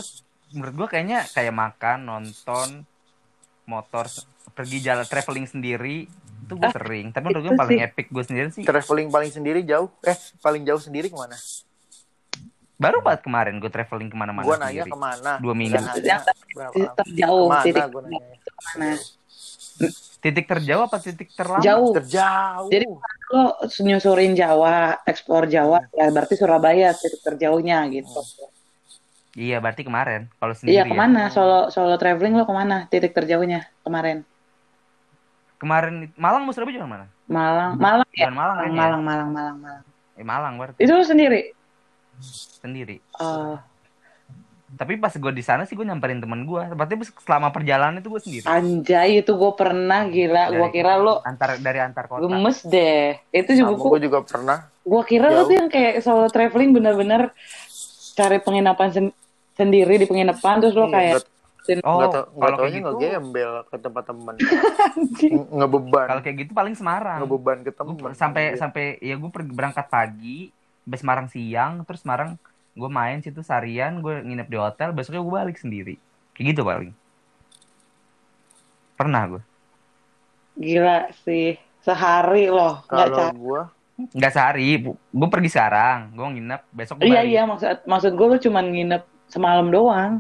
menurut 0.53 0.75
gue 0.77 0.89
kayaknya 0.89 1.27
kayak 1.27 1.51
makan 1.51 2.07
nonton 2.07 2.87
motor 3.65 4.07
pergi 4.53 4.79
jalan 4.79 5.03
traveling 5.03 5.49
sendiri 5.49 6.07
itu 6.45 6.53
gue 6.55 6.69
Ah, 6.69 6.73
sering 6.73 7.07
tapi 7.09 7.25
menurut 7.27 7.43
gue 7.43 7.55
paling 7.57 7.79
sih. 7.81 7.87
epic 7.89 8.07
gue 8.09 8.25
sendiri 8.25 8.49
sih 8.53 8.63
traveling 8.63 9.09
paling 9.09 9.31
sendiri 9.33 9.61
jauh 9.65 9.89
eh 10.05 10.13
paling 10.39 10.63
jauh 10.63 10.79
sendiri 10.79 11.09
ke 11.09 11.17
mana 11.17 11.35
baru 12.75 13.01
banget 13.01 13.25
kemarin 13.25 13.55
gue 13.57 13.71
traveling 13.71 14.09
ke 14.09 14.17
mana-mana 14.17 14.45
gue 14.45 14.57
nanya 14.57 14.83
sendiri 14.85 14.93
ke 14.93 14.99
mana 14.99 15.33
Dua 15.41 15.55
minggu. 15.55 15.79
Nanya 15.79 16.17
berapa 16.53 16.73
Titik 16.75 16.93
terjauh, 17.01 17.47
ke 17.47 17.51
mana 17.51 17.65
titik 17.65 17.85
gue 17.89 18.03
nanya 18.03 18.21
mana? 18.61 18.89
titik 20.21 20.47
terjauh 20.47 20.83
apa 20.83 20.97
titik 20.99 21.29
terlama 21.33 21.63
Jauh. 21.63 21.93
terjauh 21.95 22.69
Jadi 22.69 22.87
Lo 23.25 23.57
nyusurin 23.83 24.37
Jawa, 24.37 25.01
ekspor 25.03 25.49
Jawa, 25.49 25.81
ya 25.91 26.07
berarti 26.13 26.37
Surabaya 26.37 26.93
titik 26.93 27.19
terjauhnya 27.21 27.83
gitu. 27.89 28.21
iya 29.35 29.59
berarti 29.59 29.83
kemarin 29.83 30.31
kalau 30.39 30.55
sendiri 30.55 30.79
Iya 30.79 30.83
ya. 30.87 30.91
ke 30.91 30.95
mana? 30.95 31.23
Solo 31.27 31.67
solo 31.69 31.99
traveling 31.99 32.39
lo 32.39 32.45
ke 32.47 32.55
mana? 32.55 32.87
Titik 32.87 33.11
terjauhnya 33.11 33.67
kemarin? 33.83 34.23
Kemarin 35.57 36.11
Malang 36.15 36.43
mau 36.43 36.53
Surabaya 36.53 36.75
juga 36.75 36.89
mana 36.89 37.07
Malang, 37.25 37.71
Malang 37.77 38.09
ya. 38.13 38.29
Bukan 38.29 38.37
Malang 38.37 38.57
Malang, 38.57 38.57
kayaknya. 38.61 38.81
Malang, 38.81 39.03
Malang, 39.03 39.31
Malang, 39.31 39.57
Malang. 39.59 39.83
eh 40.15 40.25
Malang 40.25 40.55
berarti 40.57 40.79
Itu 40.81 40.93
lo 40.93 41.03
sendiri? 41.03 41.41
sendiri 42.61 42.97
Oh, 43.19 43.59
tapi 44.75 44.99
pas 44.99 45.11
gue 45.11 45.33
di 45.33 45.43
sana 45.43 45.63
sih 45.63 45.75
gue 45.75 45.83
nyamperin 45.83 46.19
temen 46.19 46.43
gue 46.43 46.63
berarti 46.75 46.95
selama 47.23 47.51
perjalanan 47.51 47.99
itu 47.99 48.11
gue 48.11 48.23
sendiri 48.23 48.45
anjay 48.45 49.23
itu 49.23 49.31
gue 49.31 49.53
pernah 49.55 50.03
gila. 50.07 50.51
Gue 50.51 50.69
kira 50.71 50.99
lo 50.99 51.23
antar 51.23 51.59
dari 51.59 51.79
antar 51.79 52.11
kota 52.11 52.27
gemes 52.27 52.67
deh. 52.67 53.15
Itu 53.31 53.55
juga 53.55 53.73
gue 53.75 54.01
juga 54.11 54.19
pernah 54.23 54.67
gue 54.83 55.03
kira 55.07 55.31
lo 55.31 55.43
Jauh. 55.43 55.49
tuh 55.49 55.55
yang 55.59 55.69
kayak 55.71 55.95
solo 56.03 56.27
traveling 56.27 56.75
bener-bener 56.75 57.31
cari 58.15 58.39
penginapan 58.39 58.89
sen- 58.91 59.17
sendiri 59.55 59.95
di 59.95 60.07
penginapan 60.07 60.59
terus 60.59 60.75
lo 60.75 60.87
Iya, 60.87 60.95
kayak 60.95 61.15
oh 61.81 61.97
nggak 61.97 62.09
tau 62.11 62.25
nggak 62.27 62.35
kalau 62.37 62.57
kayak 62.57 62.61
taunya 62.61 62.77
gitu 62.77 62.91
ngegembel 62.93 63.53
ke 63.65 63.77
tempat. 63.81 64.05
Nge- 65.25 65.49
ngebeban 65.51 66.07
kalau 66.07 66.21
kayak 66.21 66.37
gitu 66.39 66.53
paling 66.53 66.75
Semarang 66.75 67.19
ngebeban 67.19 67.59
ke 67.61 67.71
per- 67.73 68.13
sampai 68.15 68.43
Iya. 68.45 68.59
sampai 68.59 68.85
ya 68.99 69.15
gue 69.15 69.31
pergi 69.31 69.51
berangkat 69.51 69.87
pagi 69.87 70.39
sampai 70.85 70.99
Semarang 70.99 71.27
siang 71.27 71.81
terus 71.83 72.05
Semarang 72.05 72.37
gue 72.75 72.91
main 72.91 73.19
situ 73.19 73.41
seharian 73.41 73.99
gue 73.99 74.21
nginep 74.21 74.45
di 74.45 74.57
hotel 74.57 74.91
besoknya 74.91 75.21
gue 75.21 75.33
balik 75.33 75.57
sendiri 75.57 75.95
kayak 76.33 76.47
gitu 76.51 76.63
paling 76.63 76.93
pernah 78.95 79.23
gue 79.29 79.43
Gila 80.55 81.11
sih. 81.21 81.59
Sehari 81.81 82.47
loh. 82.47 82.81
Kalau 82.87 83.35
gue 83.35 83.63
nggak 83.95 84.33
sehari 84.33 84.75
gue 84.83 85.29
pergi 85.29 85.49
sekarang 85.49 86.11
gue 86.13 86.27
nginep 86.29 86.63
besok 86.69 86.99
gue 86.99 87.07
Iya 87.07 87.15
balik 87.17 87.29
iya 87.29 87.43
maksud 87.45 87.77
maksud 87.85 88.13
gue 88.13 88.27
lu 88.27 88.39
cuma 88.39 88.61
nginep 88.61 89.03
semalam 89.29 89.67
doang. 89.69 90.13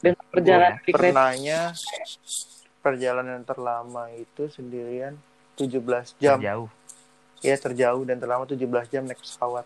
Dengan 0.00 0.24
perjalanan 0.32 0.80
di 0.80 0.92
kereta. 0.92 1.12
pernahnya 1.12 1.60
perjalanan 2.80 3.40
terlama 3.44 4.08
itu 4.16 4.48
sendirian 4.48 5.14
17 5.60 6.16
jam. 6.16 6.40
Jauh 6.40 6.68
ya 7.40 7.56
terjauh 7.56 8.04
dan 8.04 8.20
terlama 8.20 8.44
17 8.44 8.60
jam 8.92 9.02
naik 9.04 9.20
pesawat. 9.20 9.64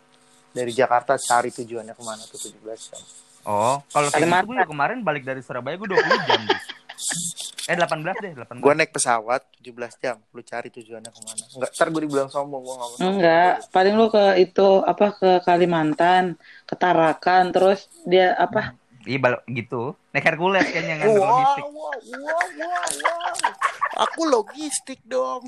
Dari 0.55 0.71
Jakarta 0.71 1.19
cari 1.19 1.51
tujuannya 1.51 1.95
ke 1.99 2.03
mana 2.07 2.23
tuh 2.31 2.39
17 2.39 2.63
jam. 2.63 3.03
Oh 3.45 3.83
kalau 3.91 4.09
kayak 4.09 4.25
gitu 4.25 4.47
gue 4.49 4.57
ya 4.57 4.67
kemarin 4.71 4.99
balik 5.03 5.27
dari 5.27 5.43
Surabaya 5.45 5.77
gue 5.77 5.85
20 5.85 6.01
jam 6.31 6.41
eh 7.65 7.77
18 7.77 8.25
deh 8.25 8.33
18 8.37 8.61
gue 8.61 8.73
naik 8.77 8.93
pesawat 8.93 9.43
17 9.61 10.01
jam 10.01 10.17
lu 10.33 10.41
cari 10.41 10.69
tujuannya 10.73 11.11
ke 11.11 11.21
mana. 11.25 11.45
Enggak 11.53 11.71
ntar 11.77 11.89
gue 11.93 12.03
dibilang 12.05 12.29
sombong 12.31 12.63
gue 12.65 12.75
sombong. 12.77 12.99
Enggak, 13.01 13.55
paling 13.73 13.95
lu 13.97 14.07
ke 14.09 14.25
itu 14.41 14.69
apa 14.85 15.07
ke 15.17 15.31
Kalimantan, 15.45 16.37
ke 16.65 16.75
Tarakan, 16.77 17.53
terus 17.53 17.89
dia 18.05 18.37
apa? 18.37 18.77
Iya 19.05 19.19
bal- 19.21 19.45
gitu. 19.49 19.97
Naik 20.13 20.25
Hercules 20.25 20.67
kayaknya 20.69 20.95
nggak 21.01 21.11
wow, 21.13 21.21
logistik. 21.21 21.65
wow, 21.65 21.73
wow, 21.73 22.45
wow, 22.59 22.85
wow. 23.05 24.03
aku 24.09 24.21
logistik 24.29 25.01
dong. 25.05 25.43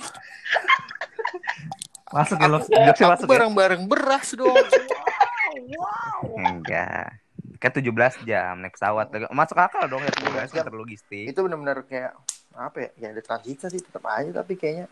Masuk 2.15 2.39
ya 2.39 2.47
lo 2.47 2.59
jokesnya 2.63 2.93
aku 2.93 3.13
masuk 3.13 3.27
ya? 3.27 3.33
bareng-bareng 3.35 3.83
beras 3.91 4.29
dong. 4.37 4.55
Wow, 4.55 5.83
wow. 5.83 6.21
enggak. 6.39 7.19
Ke 7.57 7.69
17 7.73 8.29
jam 8.29 8.61
naik 8.61 8.77
pesawat. 8.77 9.09
Masuk 9.33 9.57
akal 9.57 9.89
dong 9.89 10.05
ya 10.05 10.13
17 10.13 10.55
jam 10.55 10.65
terlogistik. 10.69 11.27
Itu 11.33 11.41
benar-benar 11.43 11.83
kayak 11.89 12.13
apa 12.57 12.89
ya 12.89 12.91
ya 12.97 13.07
ada 13.13 13.21
transita 13.21 13.69
sih 13.69 13.85
tetap 13.85 14.01
aja 14.09 14.33
tapi 14.33 14.57
kayaknya 14.57 14.89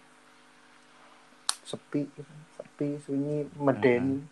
sepi 1.64 2.04
sepi 2.60 3.00
sunyi 3.00 3.48
meden 3.56 4.28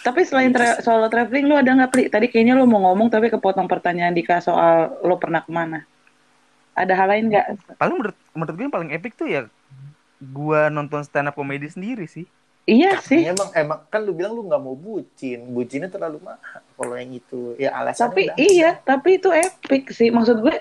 Tapi 0.00 0.20
selain 0.22 0.48
tra- 0.48 0.80
solo 0.80 1.06
traveling 1.06 1.44
lu 1.44 1.54
ada 1.54 1.70
nggak 1.70 1.90
Pri? 1.90 2.02
Tadi 2.06 2.26
kayaknya 2.26 2.54
lu 2.54 2.64
mau 2.64 2.80
ngomong 2.82 3.08
tapi 3.08 3.28
kepotong 3.28 3.64
pertanyaan 3.64 4.10
Dika 4.10 4.40
soal 4.40 4.96
lu 5.00 5.16
pernah 5.16 5.40
ke 5.40 5.50
mana. 5.50 5.84
Ada 6.72 6.92
hal 6.94 7.08
lain 7.08 7.24
nggak? 7.28 7.46
paling 7.76 7.94
menurut 7.94 8.16
menurut 8.32 8.54
gue 8.54 8.64
yang 8.64 8.72
paling 8.72 8.90
epic 8.90 9.12
tuh 9.12 9.26
ya 9.26 9.44
gua 10.18 10.68
nonton 10.68 11.00
stand 11.00 11.26
up 11.26 11.34
comedy 11.34 11.66
sendiri 11.66 12.04
sih 12.04 12.24
Iya 12.62 13.00
sih. 13.00 13.24
emang 13.24 13.50
emang 13.52 13.78
kan 13.86 13.98
lu 13.98 14.12
bilang 14.12 14.30
lu 14.30 14.44
nggak 14.44 14.56
mau 14.58 14.72
bucin 14.72 15.42
bucinnya 15.48 15.88
terlalu 15.88 16.20
mahal 16.22 16.60
kalau 16.70 16.94
yang 16.94 17.10
itu 17.10 17.56
ya 17.56 17.72
alasannya 17.74 18.04
Tapi 18.06 18.22
udah. 18.22 18.36
iya, 18.38 18.70
tapi 18.78 19.08
itu 19.16 19.28
epic 19.28 19.90
sih. 19.90 20.08
Maksud 20.08 20.38
gue 20.38 20.56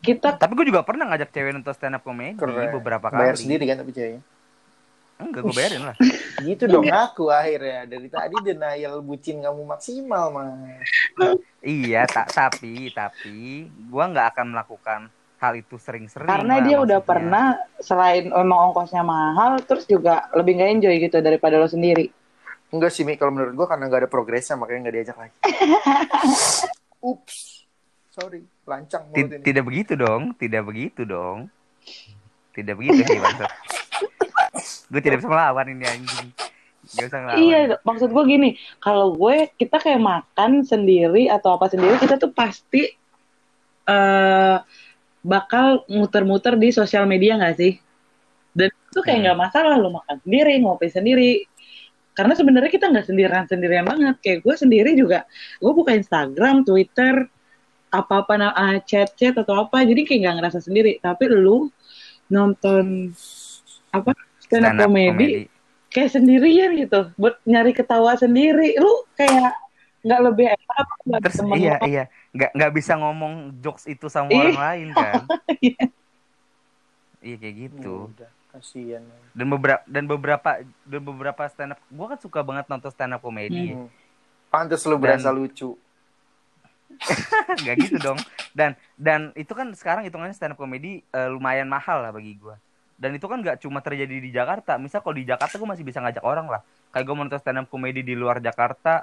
kita 0.00 0.34
tapi 0.34 0.52
gue 0.54 0.66
juga 0.66 0.80
pernah 0.80 1.06
ngajak 1.06 1.30
cewek 1.30 1.50
nonton 1.52 1.72
stand 1.72 1.94
up 1.94 2.02
comedy 2.02 2.34
Keren. 2.34 2.72
beberapa 2.72 3.06
bayar 3.06 3.34
kali 3.34 3.42
sendiri 3.42 3.64
kan 3.64 3.76
tapi 3.76 3.90
ceweknya 3.90 4.22
enggak 5.18 5.42
gue 5.46 5.54
bayarin 5.54 5.82
lah. 5.86 5.96
Gitu 6.46 6.64
dong 6.66 6.84
aku 6.90 7.30
akhirnya. 7.30 7.86
Dari 7.86 8.08
tadi 8.10 8.36
denial 8.42 8.98
bucin 9.00 9.38
kamu 9.40 9.62
maksimal 9.64 10.34
mah 10.34 10.50
iya 11.64 12.04
tak 12.04 12.28
tapi 12.28 12.90
tapi 12.90 13.64
gua 13.88 14.10
nggak 14.10 14.36
akan 14.36 14.46
melakukan 14.52 15.00
hal 15.40 15.52
itu 15.54 15.76
sering-sering 15.76 16.28
karena 16.28 16.56
lah 16.58 16.64
dia 16.64 16.76
udah 16.80 17.00
maksudnya. 17.00 17.08
pernah 17.08 17.46
selain 17.78 18.24
emang 18.28 18.72
ongkosnya 18.72 19.04
mahal, 19.04 19.60
terus 19.60 19.84
juga 19.84 20.28
lebih 20.32 20.56
nggak 20.56 20.70
enjoy 20.76 20.94
gitu 20.98 21.20
daripada 21.20 21.56
lo 21.56 21.68
sendiri. 21.68 22.08
enggak 22.68 22.90
sih 22.90 23.06
Mi. 23.06 23.14
Kalau 23.14 23.30
menurut 23.30 23.54
gua 23.54 23.66
karena 23.70 23.86
nggak 23.86 24.00
ada 24.04 24.10
progresnya 24.10 24.56
makanya 24.56 24.88
nggak 24.88 24.96
diajak 24.96 25.16
lagi. 25.16 25.36
Ups. 27.12 27.64
Sorry. 28.10 28.42
Lancang 28.64 29.04
Ti- 29.12 29.20
mulut 29.20 29.32
ini. 29.36 29.44
tidak 29.44 29.64
begitu 29.64 29.92
dong 29.94 30.22
tidak 30.34 30.62
begitu 30.64 31.02
dong. 31.04 31.38
Tidak 32.54 32.74
begitu 32.78 33.00
sih 33.02 33.18
maksud 33.18 33.50
gue 34.94 35.02
tidak 35.02 35.18
bisa 35.18 35.30
melawan 35.30 35.66
ini 35.66 35.84
anjing 35.84 36.28
Gak 36.94 37.10
usah 37.10 37.18
ngelawan 37.24 37.40
Iya, 37.40 37.60
maksud 37.80 38.08
gue 38.12 38.24
gini, 38.28 38.48
kalau 38.78 39.16
gue 39.16 39.50
kita 39.56 39.80
kayak 39.80 39.98
makan 39.98 40.62
sendiri 40.62 41.32
atau 41.32 41.56
apa 41.56 41.66
sendiri, 41.72 41.96
kita 41.98 42.20
tuh 42.20 42.30
pasti 42.30 42.86
eh 43.84 44.56
bakal 45.24 45.88
muter-muter 45.88 46.60
di 46.60 46.68
sosial 46.68 47.08
media 47.08 47.40
nggak 47.40 47.56
sih? 47.56 47.72
Dan 48.52 48.68
itu 48.68 49.00
kayak 49.00 49.18
Hmm. 49.18 49.24
nggak 49.24 49.38
masalah 49.48 49.74
lo 49.80 49.90
makan 49.96 50.20
sendiri, 50.20 50.60
ngopi 50.60 50.92
sendiri. 50.92 51.32
Karena 52.14 52.36
sebenarnya 52.36 52.70
kita 52.70 52.86
nggak 52.92 53.06
sendirian-sendirian 53.10 53.84
banget. 53.88 54.16
Kayak 54.20 54.38
gue 54.46 54.54
sendiri 54.54 54.90
juga, 54.94 55.24
gue 55.58 55.72
buka 55.72 55.96
Instagram, 55.96 56.62
Twitter, 56.62 57.26
apa-apa 57.90 58.52
ah, 58.54 58.76
chat-chat 58.84 59.34
atau 59.34 59.66
apa, 59.66 59.82
jadi 59.82 60.04
kayak 60.04 60.20
nggak 60.20 60.36
ngerasa 60.38 60.60
sendiri. 60.62 61.00
Tapi 61.00 61.24
lu 61.32 61.72
nonton 62.30 63.10
apa 63.90 64.12
stand 64.60 64.76
up 64.76 64.84
comedy 64.84 65.46
kayak 65.88 66.10
sendirian 66.10 66.70
gitu. 66.74 67.00
Buat 67.14 67.38
nyari 67.42 67.70
ketawa 67.70 68.14
sendiri. 68.14 68.74
Lu 68.76 68.92
kayak 69.14 69.54
nggak 70.04 70.20
lebih 70.20 70.46
enak 70.50 70.68
apa 70.74 70.92
terus 71.18 71.36
temen 71.38 71.56
iya 71.56 71.74
lo? 71.74 71.86
iya. 71.86 72.04
Nggak 72.30 72.50
nggak 72.52 72.72
bisa 72.72 72.92
ngomong 72.94 73.32
jokes 73.58 73.86
itu 73.86 74.06
sama 74.06 74.28
Ih. 74.28 74.52
orang 74.52 74.60
lain 74.60 74.88
kan? 74.92 75.22
Iya. 75.64 75.84
iya 77.22 77.36
kayak 77.38 77.54
gitu. 77.56 77.94
Udah 78.10 78.30
kasihan. 78.50 79.02
Dan 79.32 79.46
beberapa 79.48 79.80
dan 79.84 80.04
beberapa 80.04 80.50
dan 80.84 81.00
beberapa 81.00 81.42
stand 81.48 81.72
up 81.72 81.80
gue 81.80 82.06
kan 82.06 82.18
suka 82.18 82.40
banget 82.40 82.66
nonton 82.66 82.90
stand 82.90 83.12
up 83.12 83.20
comedy 83.20 83.72
Hmm. 83.72 83.88
pantes 84.46 84.84
lu 84.84 84.94
Dan- 84.94 85.00
berasa 85.00 85.30
lucu. 85.30 85.72
Nggak 87.64 87.74
gitu 87.80 87.96
dong. 87.98 88.18
Dan 88.52 88.70
dan 88.94 89.32
itu 89.34 89.50
kan 89.50 89.72
sekarang 89.72 90.04
hitungannya 90.04 90.30
stand 90.32 90.52
up 90.52 90.58
comedy 90.58 91.02
eh, 91.02 91.28
lumayan 91.28 91.66
mahal 91.66 91.98
lah 91.98 92.10
bagi 92.10 92.34
gue 92.34 92.54
dan 92.94 93.10
itu 93.12 93.26
kan 93.26 93.42
nggak 93.42 93.58
cuma 93.58 93.82
terjadi 93.82 94.22
di 94.22 94.30
Jakarta. 94.30 94.78
Misal 94.78 95.02
kalau 95.02 95.18
di 95.18 95.26
Jakarta 95.26 95.58
gue 95.58 95.66
masih 95.66 95.82
bisa 95.82 95.98
ngajak 95.98 96.22
orang 96.22 96.46
lah. 96.46 96.62
Kayak 96.94 97.04
gue 97.10 97.14
nonton 97.18 97.38
stand 97.42 97.58
up 97.58 97.66
comedy 97.66 98.06
di 98.06 98.14
luar 98.14 98.38
Jakarta 98.38 99.02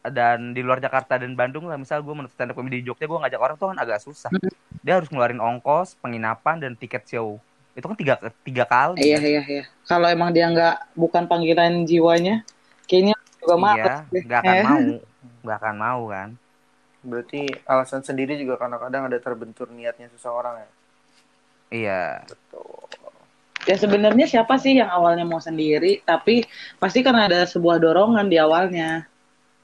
dan 0.00 0.56
di 0.56 0.64
luar 0.64 0.82
Jakarta 0.82 1.14
dan 1.14 1.38
Bandung 1.38 1.70
lah. 1.70 1.78
Misal 1.78 2.02
gue 2.02 2.10
nonton 2.10 2.32
stand 2.32 2.50
up 2.50 2.56
comedy 2.58 2.82
di 2.82 2.90
Jogja 2.90 3.06
gue 3.06 3.18
ngajak 3.22 3.40
orang 3.40 3.56
tuh 3.56 3.70
kan 3.70 3.78
agak 3.78 4.02
susah. 4.02 4.30
Dia 4.82 4.98
harus 4.98 5.06
ngeluarin 5.08 5.38
ongkos 5.38 5.94
penginapan 6.02 6.58
dan 6.58 6.72
tiket 6.74 7.06
show. 7.06 7.38
Itu 7.70 7.86
kan 7.86 7.94
tiga 7.94 8.18
tiga 8.42 8.64
kali 8.66 8.98
iya 8.98 9.16
kan? 9.16 9.30
iya 9.30 9.42
iya. 9.46 9.62
Kalau 9.86 10.06
emang 10.10 10.34
dia 10.34 10.50
nggak 10.50 10.98
bukan 10.98 11.30
panggilan 11.30 11.86
jiwanya 11.86 12.42
kayaknya 12.90 13.14
juga 13.38 13.54
iya 13.54 13.62
males 13.62 13.96
nggak 14.26 14.40
akan 14.42 14.54
Eh. 14.58 14.64
mau. 14.66 14.80
Nggak 15.40 15.56
akan 15.56 15.76
mau 15.78 16.02
kan? 16.10 16.28
Berarti 17.00 17.48
alasan 17.64 18.04
sendiri 18.04 18.36
juga 18.36 18.60
kadang-kadang 18.60 19.08
ada 19.08 19.16
terbentur 19.16 19.72
niatnya 19.72 20.12
seseorang 20.12 20.60
ya? 20.60 20.68
Iya. 21.70 22.04
Betul 22.28 23.09
ya 23.68 23.76
sebenarnya 23.76 24.26
siapa 24.28 24.56
sih 24.56 24.80
yang 24.80 24.88
awalnya 24.88 25.24
mau 25.28 25.40
sendiri 25.42 26.00
tapi 26.04 26.44
pasti 26.80 27.04
kan 27.04 27.16
ada 27.16 27.44
sebuah 27.44 27.76
dorongan 27.80 28.26
di 28.28 28.40
awalnya 28.40 29.04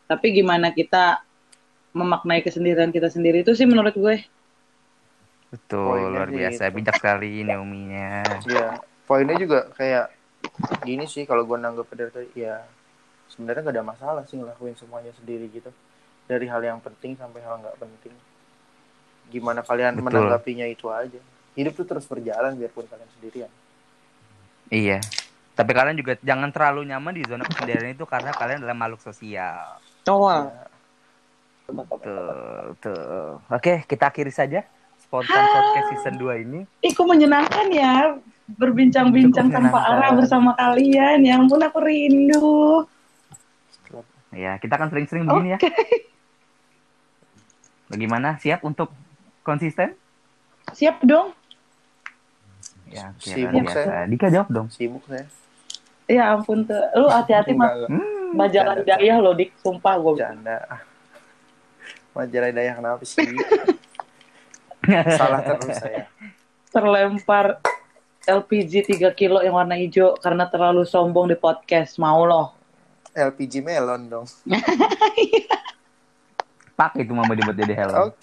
tapi 0.06 0.36
gimana 0.36 0.70
kita 0.72 1.24
memaknai 1.96 2.44
kesendirian 2.44 2.92
kita 2.92 3.08
sendiri 3.08 3.40
itu 3.40 3.56
sih 3.56 3.64
menurut 3.64 3.96
gue 3.96 4.16
Betul, 5.46 5.86
Poinnya 6.10 6.26
luar 6.26 6.28
biasa. 6.28 6.62
itu. 6.68 6.74
Bijak 6.74 6.94
sekali 6.98 7.46
Naomi-nya. 7.46 8.26
ya 8.50 8.82
poinnya 9.06 9.38
juga 9.38 9.70
kayak 9.78 10.10
gini 10.82 11.06
sih 11.06 11.22
kalau 11.24 11.46
gue 11.46 11.56
nanggep 11.56 11.86
dari 11.94 12.10
tadi 12.10 12.28
ya 12.42 12.66
sebenarnya 13.30 13.62
gak 13.70 13.74
ada 13.78 13.84
masalah 13.86 14.22
sih 14.26 14.36
ngelakuin 14.36 14.74
semuanya 14.74 15.14
sendiri 15.14 15.46
gitu 15.54 15.70
dari 16.26 16.50
hal 16.50 16.58
yang 16.60 16.82
penting 16.82 17.14
sampai 17.14 17.38
hal 17.46 17.62
nggak 17.62 17.78
penting 17.78 18.14
gimana 19.30 19.62
kalian 19.62 19.98
Betul. 19.98 20.10
menanggapinya 20.10 20.66
itu 20.66 20.90
aja 20.90 21.22
hidup 21.54 21.72
tuh 21.78 21.86
terus 21.86 22.06
berjalan 22.10 22.58
biarpun 22.58 22.86
kalian 22.90 23.10
sendirian 23.18 23.50
Iya. 24.70 24.98
Tapi 25.56 25.70
kalian 25.72 25.96
juga 25.96 26.20
jangan 26.20 26.52
terlalu 26.52 26.92
nyaman 26.92 27.16
di 27.16 27.24
zona 27.24 27.48
kesendirian 27.48 27.96
itu 27.96 28.04
karena 28.04 28.28
kalian 28.36 28.60
adalah 28.60 28.76
makhluk 28.76 29.00
sosial. 29.00 29.80
cowok 30.04 30.32
Ya, 30.36 30.68
Tuh, 31.66 32.78
tuh. 32.78 33.42
Oke, 33.50 33.82
kita 33.90 34.14
akhiri 34.14 34.30
saja 34.30 34.62
spontan 35.02 35.34
podcast 35.34 35.88
season 35.98 36.14
2 36.14 36.44
ini. 36.46 36.60
Ih, 36.84 36.92
kok 36.94 37.06
menyenangkan 37.08 37.66
ya 37.74 38.14
berbincang-bincang 38.46 39.50
tanpa 39.50 39.82
arah 39.82 40.14
bersama 40.14 40.54
kalian. 40.54 41.26
Ya 41.26 41.34
ampun 41.34 41.58
aku 41.58 41.82
rindu. 41.82 42.86
Ya, 44.30 44.60
kita 44.62 44.78
akan 44.78 44.92
sering-sering 44.92 45.26
begini 45.26 45.56
ya. 45.56 45.58
Bagaimana? 47.90 48.38
Siap 48.38 48.62
untuk 48.62 48.92
konsisten? 49.42 49.94
Siap 50.70 51.02
dong. 51.02 51.34
Ya, 52.96 53.12
Sibuk 53.20 53.68
saya. 53.68 54.08
Dika 54.08 54.26
jawab 54.32 54.48
dong. 54.48 54.68
sibuk 54.72 55.04
saya 55.04 55.28
Ya 56.06 56.32
ampun 56.32 56.64
tuh. 56.64 56.80
Lu 56.96 57.06
hati-hati 57.06 57.52
enggak. 57.52 57.92
Hmm. 57.92 58.32
majalah 58.32 58.80
hidayah 58.80 59.16
lo 59.18 59.32
dik. 59.32 59.52
Sumpah 59.60 59.94
gue. 59.96 60.12
bercanda 60.16 60.58
majalah 62.10 62.48
daya 62.48 62.72
kenapa 62.72 63.04
sih 63.04 63.20
salah 65.20 65.44
terus 65.44 65.76
saya 65.76 66.08
Terlempar 66.72 67.60
LPG 68.24 68.96
3 68.98 69.12
kilo 69.12 69.38
yang 69.38 69.54
warna 69.54 69.76
hijau 69.76 70.16
karena 70.16 70.44
terlalu 70.46 70.82
sombong 70.82 71.28
di 71.28 71.36
podcast. 71.36 71.94
Mau 71.96 72.24
loh. 72.24 72.56
LPG 73.12 73.60
melon 73.60 74.08
dong 74.08 74.26
Pakai 76.72 77.02
itu 77.02 77.12
mama 77.12 77.32
dibuat 77.32 77.56
jadi 77.56 77.72
helm. 77.74 78.12
oke 78.12 78.16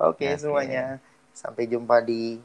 oke 0.00 0.24
Oke. 0.24 0.28
semuanya 0.36 0.96
sampai 1.30 1.68
jumpa 1.68 2.00
di 2.00 2.40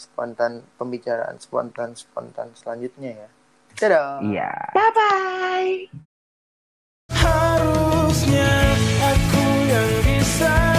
spontan 0.00 0.64
pembicaraan 0.80 1.36
spontan 1.36 1.92
spontan 1.92 2.48
selanjutnya 2.56 3.20
ya. 3.20 3.28
Dadah. 3.76 4.24
Iya. 4.24 4.52
Bye 4.72 4.90
bye. 4.96 5.72
Harusnya 7.12 8.50
aku 9.04 9.44
yang 9.68 9.90
bisa 10.08 10.69